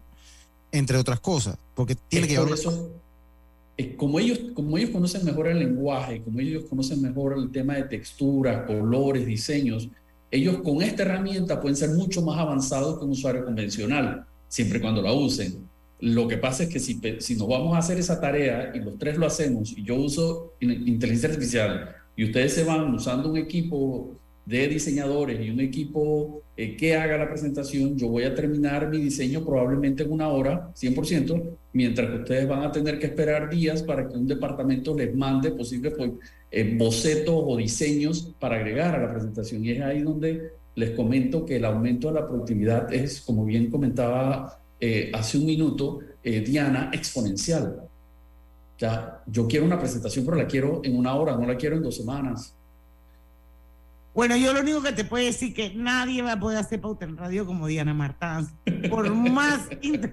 entre 0.71 0.97
otras 0.97 1.19
cosas, 1.19 1.57
porque 1.75 1.95
tiene 1.95 2.27
es 2.27 2.39
que 2.39 2.53
eso, 2.53 2.91
es 3.77 3.95
como, 3.95 4.19
ellos, 4.19 4.39
como 4.55 4.77
ellos 4.77 4.89
conocen 4.89 5.23
mejor 5.23 5.47
el 5.47 5.59
lenguaje, 5.59 6.23
como 6.23 6.39
ellos 6.39 6.65
conocen 6.67 7.01
mejor 7.01 7.37
el 7.37 7.51
tema 7.51 7.75
de 7.75 7.83
texturas, 7.83 8.65
colores, 8.65 9.25
diseños, 9.25 9.89
ellos 10.31 10.57
con 10.63 10.81
esta 10.81 11.03
herramienta 11.03 11.61
pueden 11.61 11.77
ser 11.77 11.91
mucho 11.91 12.21
más 12.23 12.39
avanzados 12.39 12.97
que 12.97 13.05
un 13.05 13.11
usuario 13.11 13.45
convencional, 13.45 14.25
siempre 14.47 14.79
y 14.79 14.81
cuando 14.81 15.01
la 15.01 15.13
usen. 15.13 15.67
Lo 15.99 16.27
que 16.27 16.37
pasa 16.37 16.63
es 16.63 16.69
que 16.69 16.79
si, 16.79 16.99
si 17.19 17.35
nos 17.35 17.47
vamos 17.47 17.75
a 17.75 17.79
hacer 17.79 17.97
esa 17.97 18.19
tarea 18.19 18.71
y 18.75 18.79
los 18.79 18.97
tres 18.97 19.17
lo 19.17 19.27
hacemos, 19.27 19.71
y 19.71 19.83
yo 19.83 19.95
uso 19.95 20.53
inteligencia 20.59 21.29
artificial, 21.29 21.95
y 22.17 22.25
ustedes 22.25 22.53
se 22.53 22.63
van 22.63 22.93
usando 22.93 23.29
un 23.29 23.37
equipo 23.37 24.17
de 24.43 24.67
diseñadores 24.67 25.45
y 25.45 25.51
un 25.51 25.59
equipo 25.59 26.41
eh, 26.55 26.75
que 26.75 26.95
haga 26.95 27.17
la 27.17 27.29
presentación, 27.29 27.95
yo 27.95 28.07
voy 28.07 28.23
a 28.23 28.33
terminar 28.33 28.89
mi 28.89 28.97
diseño 28.97 29.45
probablemente 29.45 30.03
en 30.03 30.11
una 30.11 30.29
hora, 30.29 30.71
100%, 30.73 31.43
mientras 31.73 32.09
que 32.09 32.15
ustedes 32.17 32.47
van 32.47 32.63
a 32.63 32.71
tener 32.71 32.97
que 32.97 33.05
esperar 33.05 33.49
días 33.49 33.83
para 33.83 34.07
que 34.07 34.15
un 34.15 34.25
departamento 34.25 34.97
les 34.97 35.13
mande 35.15 35.51
posibles 35.51 35.93
eh, 36.49 36.75
bocetos 36.75 37.35
o 37.35 37.55
diseños 37.55 38.33
para 38.39 38.55
agregar 38.55 38.95
a 38.95 39.05
la 39.05 39.13
presentación. 39.13 39.63
Y 39.63 39.71
es 39.71 39.81
ahí 39.81 40.01
donde 40.01 40.53
les 40.75 40.91
comento 40.91 41.45
que 41.45 41.57
el 41.57 41.65
aumento 41.65 42.07
de 42.07 42.15
la 42.15 42.27
productividad 42.27 42.91
es, 42.91 43.21
como 43.21 43.45
bien 43.45 43.69
comentaba 43.69 44.59
eh, 44.79 45.11
hace 45.13 45.37
un 45.37 45.45
minuto 45.45 45.99
Diana, 46.23 46.89
exponencial. 46.93 47.87
Ya, 48.77 49.23
yo 49.25 49.47
quiero 49.47 49.65
una 49.65 49.79
presentación, 49.79 50.25
pero 50.25 50.37
la 50.37 50.47
quiero 50.47 50.81
en 50.83 50.97
una 50.97 51.15
hora, 51.15 51.35
no 51.35 51.47
la 51.47 51.57
quiero 51.57 51.77
en 51.77 51.83
dos 51.83 51.97
semanas. 51.97 52.55
Bueno, 54.13 54.35
yo 54.35 54.53
lo 54.53 54.61
único 54.61 54.81
que 54.81 54.93
te 54.93 55.03
puedo 55.03 55.25
decir 55.25 55.53
que 55.53 55.73
nadie 55.75 56.21
va 56.21 56.33
a 56.33 56.39
poder 56.39 56.57
hacer 56.57 56.81
pauta 56.81 57.05
en 57.05 57.17
radio 57.17 57.45
como 57.45 57.67
Diana 57.67 57.93
Martán, 57.93 58.47
por 58.89 59.13
más 59.13 59.67
in 59.81 60.11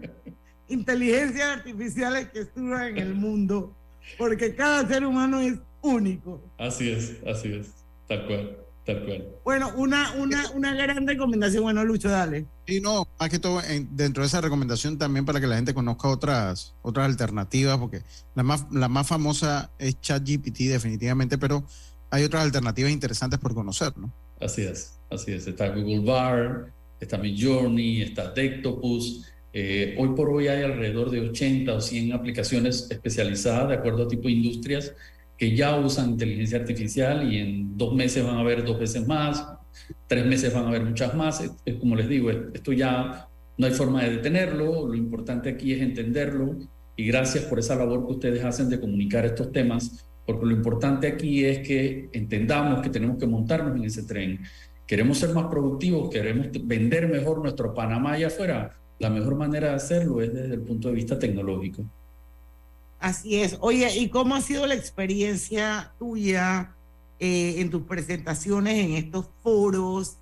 inteligencias 0.69 1.59
artificiales 1.59 2.29
que 2.31 2.41
estuviera 2.41 2.89
en 2.89 2.99
el 2.99 3.15
mundo, 3.15 3.75
porque 4.19 4.55
cada 4.55 4.87
ser 4.87 5.05
humano 5.05 5.41
es 5.41 5.59
único. 5.83 6.43
Así 6.59 6.91
es, 6.91 7.19
así 7.27 7.53
es, 7.53 7.85
tal 8.09 8.27
cual. 8.27 8.64
Tal 8.85 9.05
cual. 9.05 9.25
Bueno, 9.45 9.73
una, 9.77 10.13
una, 10.13 10.51
una 10.51 10.75
gran 10.75 11.07
recomendación. 11.07 11.63
Bueno, 11.63 11.85
Lucho, 11.85 12.11
dale. 12.11 12.47
Y 12.67 12.81
no, 12.81 13.09
más 13.19 13.31
que 13.31 13.39
todo, 13.39 13.63
en, 13.63 13.97
dentro 13.97 14.23
de 14.23 14.27
esa 14.27 14.43
recomendación 14.43 14.99
también 14.99 15.25
para 15.25 15.41
que 15.41 15.47
la 15.47 15.57
gente 15.57 15.73
conozca 15.73 16.09
otras, 16.09 16.75
otras 16.83 17.07
alternativas, 17.07 17.79
porque 17.79 18.03
la 18.35 18.43
más, 18.43 18.67
la 18.71 18.89
más 18.89 19.07
famosa 19.07 19.71
es 19.79 20.01
ChatGPT, 20.01 20.59
definitivamente, 20.69 21.39
pero 21.39 21.65
hay 22.11 22.25
otras 22.25 22.45
alternativas 22.45 22.93
interesantes 22.93 23.39
por 23.39 23.55
conocer, 23.55 23.97
¿no? 23.97 24.13
Así 24.41 24.63
es, 24.63 24.99
así 25.11 25.33
es. 25.33 25.47
Está 25.47 25.69
Google 25.69 26.01
Bar, 26.01 26.73
está 27.01 27.17
Midjourney, 27.17 28.03
está 28.03 28.33
Dectopus. 28.33 29.25
Eh, 29.53 29.95
hoy 29.99 30.11
por 30.17 30.29
hoy 30.29 30.49
hay 30.49 30.63
alrededor 30.63 31.11
de 31.11 31.21
80 31.21 31.73
o 31.73 31.81
100 31.81 32.13
aplicaciones 32.13 32.89
especializadas 32.91 33.69
de 33.69 33.75
acuerdo 33.75 34.05
a 34.05 34.09
tipo 34.09 34.25
de 34.25 34.33
industrias 34.33 34.93
que 35.45 35.55
ya 35.55 35.77
usan 35.77 36.13
inteligencia 36.13 36.59
artificial 36.59 37.31
y 37.31 37.37
en 37.37 37.77
dos 37.77 37.95
meses 37.95 38.25
van 38.25 38.37
a 38.37 38.41
haber 38.41 38.65
dos 38.65 38.79
veces 38.79 39.07
más, 39.07 39.47
tres 40.07 40.25
meses 40.25 40.55
van 40.55 40.65
a 40.65 40.69
haber 40.69 40.85
muchas 40.85 41.15
más. 41.15 41.45
Como 41.81 41.97
les 41.97 42.09
digo, 42.09 42.31
esto 42.31 42.73
ya 42.73 43.29
no 43.59 43.67
hay 43.67 43.73
forma 43.73 44.03
de 44.05 44.13
detenerlo, 44.13 44.89
lo 44.89 44.95
importante 44.95 45.51
aquí 45.51 45.75
es 45.75 45.83
entenderlo 45.83 46.57
y 46.97 47.07
gracias 47.09 47.45
por 47.45 47.59
esa 47.59 47.77
labor 47.77 48.07
que 48.07 48.13
ustedes 48.13 48.43
hacen 48.43 48.71
de 48.71 48.81
comunicar 48.81 49.27
estos 49.27 49.53
temas, 49.53 50.07
porque 50.25 50.47
lo 50.47 50.53
importante 50.53 51.09
aquí 51.09 51.45
es 51.45 51.59
que 51.59 52.09
entendamos 52.15 52.81
que 52.81 52.89
tenemos 52.89 53.19
que 53.19 53.27
montarnos 53.27 53.77
en 53.77 53.85
ese 53.85 54.05
tren. 54.05 54.41
Queremos 54.87 55.19
ser 55.19 55.35
más 55.35 55.49
productivos, 55.49 56.09
queremos 56.09 56.47
vender 56.65 57.07
mejor 57.07 57.43
nuestro 57.43 57.75
Panamá 57.75 58.13
allá 58.13 58.29
afuera. 58.29 58.79
La 58.99 59.11
mejor 59.11 59.37
manera 59.37 59.69
de 59.69 59.75
hacerlo 59.75 60.23
es 60.23 60.33
desde 60.33 60.55
el 60.55 60.63
punto 60.63 60.89
de 60.89 60.95
vista 60.95 61.19
tecnológico. 61.19 61.85
Así 63.05 63.43
es. 63.43 63.59
Oye, 63.61 63.95
¿y 63.99 64.09
cómo 64.09 64.35
ha 64.35 64.41
sido 64.41 64.67
la 64.67 64.73
experiencia 64.73 65.93
tuya 65.99 66.75
eh, 67.19 67.57
en 67.59 67.69
tus 67.69 67.83
presentaciones 67.83 68.83
en 68.83 68.93
estos 68.93 69.29
foros 69.43 70.17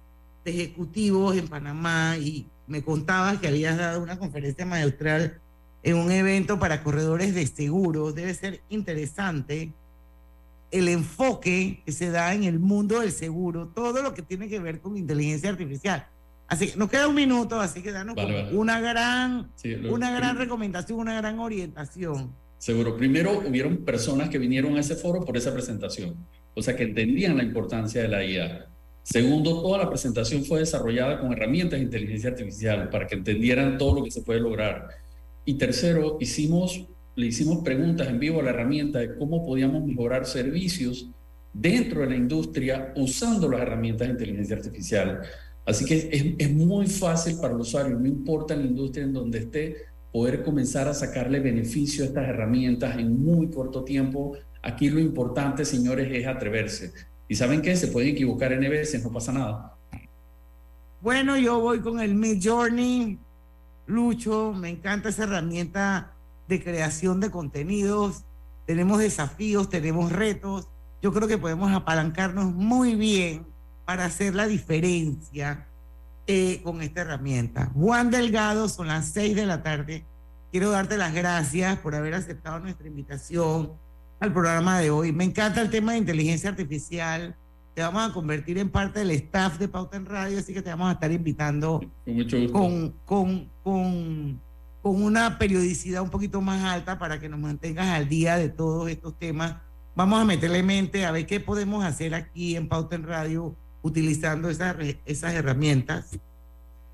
de 0.44 0.50
ejecutivos 0.50 1.36
en 1.36 1.46
Panamá? 1.46 2.16
Y 2.18 2.48
me 2.66 2.82
contabas 2.82 3.38
que 3.38 3.46
habías 3.46 3.78
dado 3.78 4.02
una 4.02 4.18
conferencia 4.18 4.66
magistral 4.66 5.40
en 5.84 5.96
un 5.96 6.10
evento 6.10 6.58
para 6.58 6.82
corredores 6.82 7.36
de 7.36 7.46
seguros. 7.46 8.16
Debe 8.16 8.34
ser 8.34 8.62
interesante 8.68 9.72
el 10.72 10.88
enfoque 10.88 11.84
que 11.86 11.92
se 11.92 12.10
da 12.10 12.34
en 12.34 12.42
el 12.42 12.58
mundo 12.58 12.98
del 12.98 13.12
seguro, 13.12 13.68
todo 13.68 14.02
lo 14.02 14.12
que 14.12 14.22
tiene 14.22 14.48
que 14.48 14.58
ver 14.58 14.80
con 14.80 14.96
inteligencia 14.96 15.50
artificial. 15.50 16.08
Así 16.48 16.72
que 16.72 16.76
nos 16.76 16.90
queda 16.90 17.06
un 17.06 17.14
minuto, 17.14 17.60
así 17.60 17.80
que 17.80 17.92
danos 17.92 18.16
vale, 18.16 18.42
vale. 18.42 18.56
una 18.56 18.80
gran, 18.80 19.52
sí, 19.54 19.76
lo, 19.76 19.94
una 19.94 20.10
gran 20.10 20.36
recomendación, 20.36 20.98
una 20.98 21.14
gran 21.14 21.38
orientación. 21.38 22.41
Seguro. 22.62 22.96
Primero, 22.96 23.42
hubieron 23.44 23.78
personas 23.78 24.28
que 24.28 24.38
vinieron 24.38 24.76
a 24.76 24.80
ese 24.80 24.94
foro 24.94 25.24
por 25.24 25.36
esa 25.36 25.52
presentación, 25.52 26.14
o 26.54 26.62
sea, 26.62 26.76
que 26.76 26.84
entendían 26.84 27.36
la 27.36 27.42
importancia 27.42 28.02
de 28.02 28.06
la 28.06 28.24
IA. 28.24 28.68
Segundo, 29.02 29.60
toda 29.60 29.78
la 29.78 29.88
presentación 29.88 30.44
fue 30.44 30.60
desarrollada 30.60 31.18
con 31.18 31.32
herramientas 31.32 31.80
de 31.80 31.86
inteligencia 31.86 32.30
artificial 32.30 32.88
para 32.88 33.08
que 33.08 33.16
entendieran 33.16 33.78
todo 33.78 33.96
lo 33.96 34.04
que 34.04 34.12
se 34.12 34.22
puede 34.22 34.38
lograr. 34.38 34.90
Y 35.44 35.54
tercero, 35.54 36.18
hicimos, 36.20 36.86
le 37.16 37.26
hicimos 37.26 37.64
preguntas 37.64 38.06
en 38.06 38.20
vivo 38.20 38.38
a 38.38 38.44
la 38.44 38.50
herramienta 38.50 39.00
de 39.00 39.16
cómo 39.16 39.44
podíamos 39.44 39.84
mejorar 39.84 40.24
servicios 40.24 41.08
dentro 41.52 42.02
de 42.02 42.10
la 42.10 42.16
industria 42.16 42.92
usando 42.94 43.48
las 43.48 43.62
herramientas 43.62 44.06
de 44.06 44.12
inteligencia 44.12 44.54
artificial. 44.54 45.20
Así 45.66 45.84
que 45.84 45.96
es, 46.12 46.26
es 46.38 46.52
muy 46.52 46.86
fácil 46.86 47.38
para 47.40 47.54
el 47.54 47.60
usuario, 47.60 47.98
no 47.98 48.06
importa 48.06 48.54
la 48.54 48.62
industria 48.62 49.02
en 49.02 49.14
donde 49.14 49.38
esté, 49.40 49.91
poder 50.12 50.44
comenzar 50.44 50.86
a 50.88 50.94
sacarle 50.94 51.40
beneficio 51.40 52.04
a 52.04 52.06
estas 52.08 52.28
herramientas 52.28 52.98
en 52.98 53.24
muy 53.24 53.50
corto 53.50 53.82
tiempo. 53.82 54.36
Aquí 54.62 54.90
lo 54.90 55.00
importante, 55.00 55.64
señores, 55.64 56.08
es 56.12 56.26
atreverse. 56.26 56.92
¿Y 57.26 57.34
saben 57.34 57.62
qué? 57.62 57.74
Se 57.76 57.88
pueden 57.88 58.10
equivocar 58.10 58.52
N 58.52 58.68
veces, 58.68 59.02
no 59.02 59.10
pasa 59.10 59.32
nada. 59.32 59.74
Bueno, 61.00 61.36
yo 61.38 61.58
voy 61.58 61.80
con 61.80 61.98
el 61.98 62.14
Mid 62.14 62.38
Journey. 62.42 63.18
Lucho, 63.86 64.52
me 64.52 64.68
encanta 64.68 65.08
esa 65.08 65.24
herramienta 65.24 66.12
de 66.46 66.62
creación 66.62 67.18
de 67.18 67.30
contenidos. 67.30 68.24
Tenemos 68.66 68.98
desafíos, 68.98 69.68
tenemos 69.68 70.12
retos. 70.12 70.68
Yo 71.00 71.12
creo 71.12 71.26
que 71.26 71.38
podemos 71.38 71.72
apalancarnos 71.72 72.52
muy 72.52 72.94
bien 72.94 73.46
para 73.84 74.04
hacer 74.04 74.34
la 74.34 74.46
diferencia 74.46 75.66
eh, 76.26 76.60
con 76.62 76.82
esta 76.82 77.02
herramienta. 77.02 77.70
Juan 77.74 78.10
Delgado, 78.10 78.68
son 78.68 78.88
las 78.88 79.08
seis 79.08 79.34
de 79.34 79.46
la 79.46 79.62
tarde. 79.62 80.04
Quiero 80.52 80.70
darte 80.70 80.96
las 80.96 81.14
gracias 81.14 81.78
por 81.78 81.94
haber 81.94 82.14
aceptado 82.14 82.60
nuestra 82.60 82.86
invitación 82.86 83.72
al 84.20 84.32
programa 84.32 84.78
de 84.78 84.90
hoy. 84.90 85.10
Me 85.10 85.24
encanta 85.24 85.60
el 85.60 85.70
tema 85.70 85.92
de 85.92 85.98
inteligencia 85.98 86.50
artificial. 86.50 87.34
Te 87.74 87.82
vamos 87.82 88.08
a 88.08 88.12
convertir 88.12 88.58
en 88.58 88.68
parte 88.68 89.00
del 89.00 89.10
staff 89.12 89.58
de 89.58 89.66
Pauta 89.66 89.96
en 89.96 90.06
Radio, 90.06 90.38
así 90.38 90.52
que 90.52 90.62
te 90.62 90.70
vamos 90.70 90.90
a 90.90 90.92
estar 90.92 91.10
invitando 91.10 91.80
con, 92.04 92.14
mucho 92.14 92.38
gusto. 92.38 92.52
con, 92.52 92.94
con, 93.04 93.50
con, 93.64 94.40
con 94.82 95.02
una 95.02 95.38
periodicidad 95.38 96.02
un 96.02 96.10
poquito 96.10 96.40
más 96.40 96.62
alta 96.62 96.98
para 96.98 97.18
que 97.18 97.28
nos 97.28 97.40
mantengas 97.40 97.88
al 97.88 98.08
día 98.08 98.36
de 98.36 98.48
todos 98.48 98.88
estos 98.90 99.18
temas. 99.18 99.56
Vamos 99.96 100.20
a 100.20 100.24
meterle 100.24 100.62
mente 100.62 101.04
a 101.04 101.10
ver 101.10 101.26
qué 101.26 101.40
podemos 101.40 101.82
hacer 101.82 102.14
aquí 102.14 102.56
en 102.56 102.68
Pauta 102.68 102.94
en 102.94 103.04
Radio 103.04 103.56
utilizando 103.82 104.48
esas, 104.48 104.76
esas 105.04 105.34
herramientas. 105.34 106.18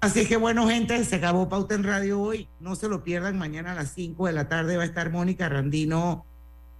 Así 0.00 0.26
que 0.26 0.36
bueno, 0.36 0.68
gente, 0.68 1.04
se 1.04 1.16
acabó 1.16 1.48
Pauta 1.48 1.74
en 1.74 1.84
Radio 1.84 2.20
hoy. 2.20 2.48
No 2.60 2.76
se 2.76 2.88
lo 2.88 3.02
pierdan, 3.02 3.36
mañana 3.38 3.72
a 3.72 3.74
las 3.74 3.92
5 3.94 4.26
de 4.26 4.32
la 4.32 4.48
tarde 4.48 4.76
va 4.76 4.84
a 4.84 4.86
estar 4.86 5.10
Mónica 5.10 5.48
Randino 5.48 6.24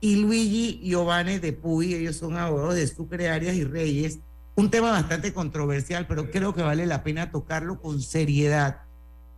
y 0.00 0.16
Luigi 0.16 0.80
Giovanni 0.84 1.38
de 1.38 1.52
Puy. 1.52 1.94
Ellos 1.94 2.16
son 2.16 2.36
abogados 2.36 2.76
de 2.76 2.86
Sucre, 2.86 3.28
Arias 3.28 3.56
y 3.56 3.64
Reyes. 3.64 4.20
Un 4.54 4.70
tema 4.70 4.90
bastante 4.90 5.32
controversial, 5.32 6.06
pero 6.06 6.30
creo 6.30 6.54
que 6.54 6.62
vale 6.62 6.86
la 6.86 7.02
pena 7.02 7.30
tocarlo 7.30 7.80
con 7.80 8.00
seriedad. 8.00 8.82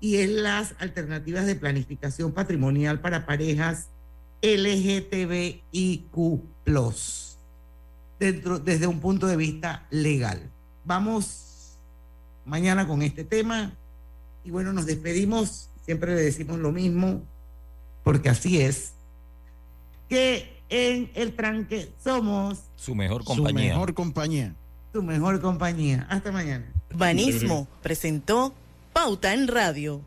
y 0.03 0.17
es 0.17 0.31
las 0.31 0.75
alternativas 0.79 1.45
de 1.45 1.57
planificación 1.57 2.33
patrimonial 2.33 3.01
para 3.01 3.27
parejas 3.27 3.91
LGTBIQ+, 4.41 6.11
dentro, 8.19 8.59
desde 8.59 8.87
un 8.87 9.01
punto 9.01 9.27
de 9.27 9.37
vista 9.37 9.87
legal. 9.91 10.51
Vamos 10.85 11.77
mañana 12.45 12.87
con 12.87 13.03
este 13.03 13.25
tema 13.25 13.73
y 14.45 14.51
bueno, 14.51 14.73
nos 14.73 14.87
despedimos, 14.87 15.69
siempre 15.85 16.15
le 16.15 16.23
decimos 16.23 16.59
lo 16.59 16.73
mismo, 16.73 17.23
porque 18.03 18.29
así 18.31 18.61
es, 18.61 18.93
que 20.09 20.63
en 20.71 21.11
el 21.15 21.35
tranque 21.37 21.93
somos 22.03 22.61
Su 22.77 22.95
mejor 22.95 23.23
Su 23.23 23.29
compañía. 23.29 23.73
mejor 23.75 23.95
compañía. 23.95 24.55
tu 24.93 25.03
mejor 25.03 25.41
compañía. 25.41 26.07
Hasta 26.09 26.33
mañana. 26.33 26.67
Banismo 26.95 27.69
presentó 27.83 28.55
Pauta 28.93 29.35
en 29.35 29.47
Radio. 29.47 30.01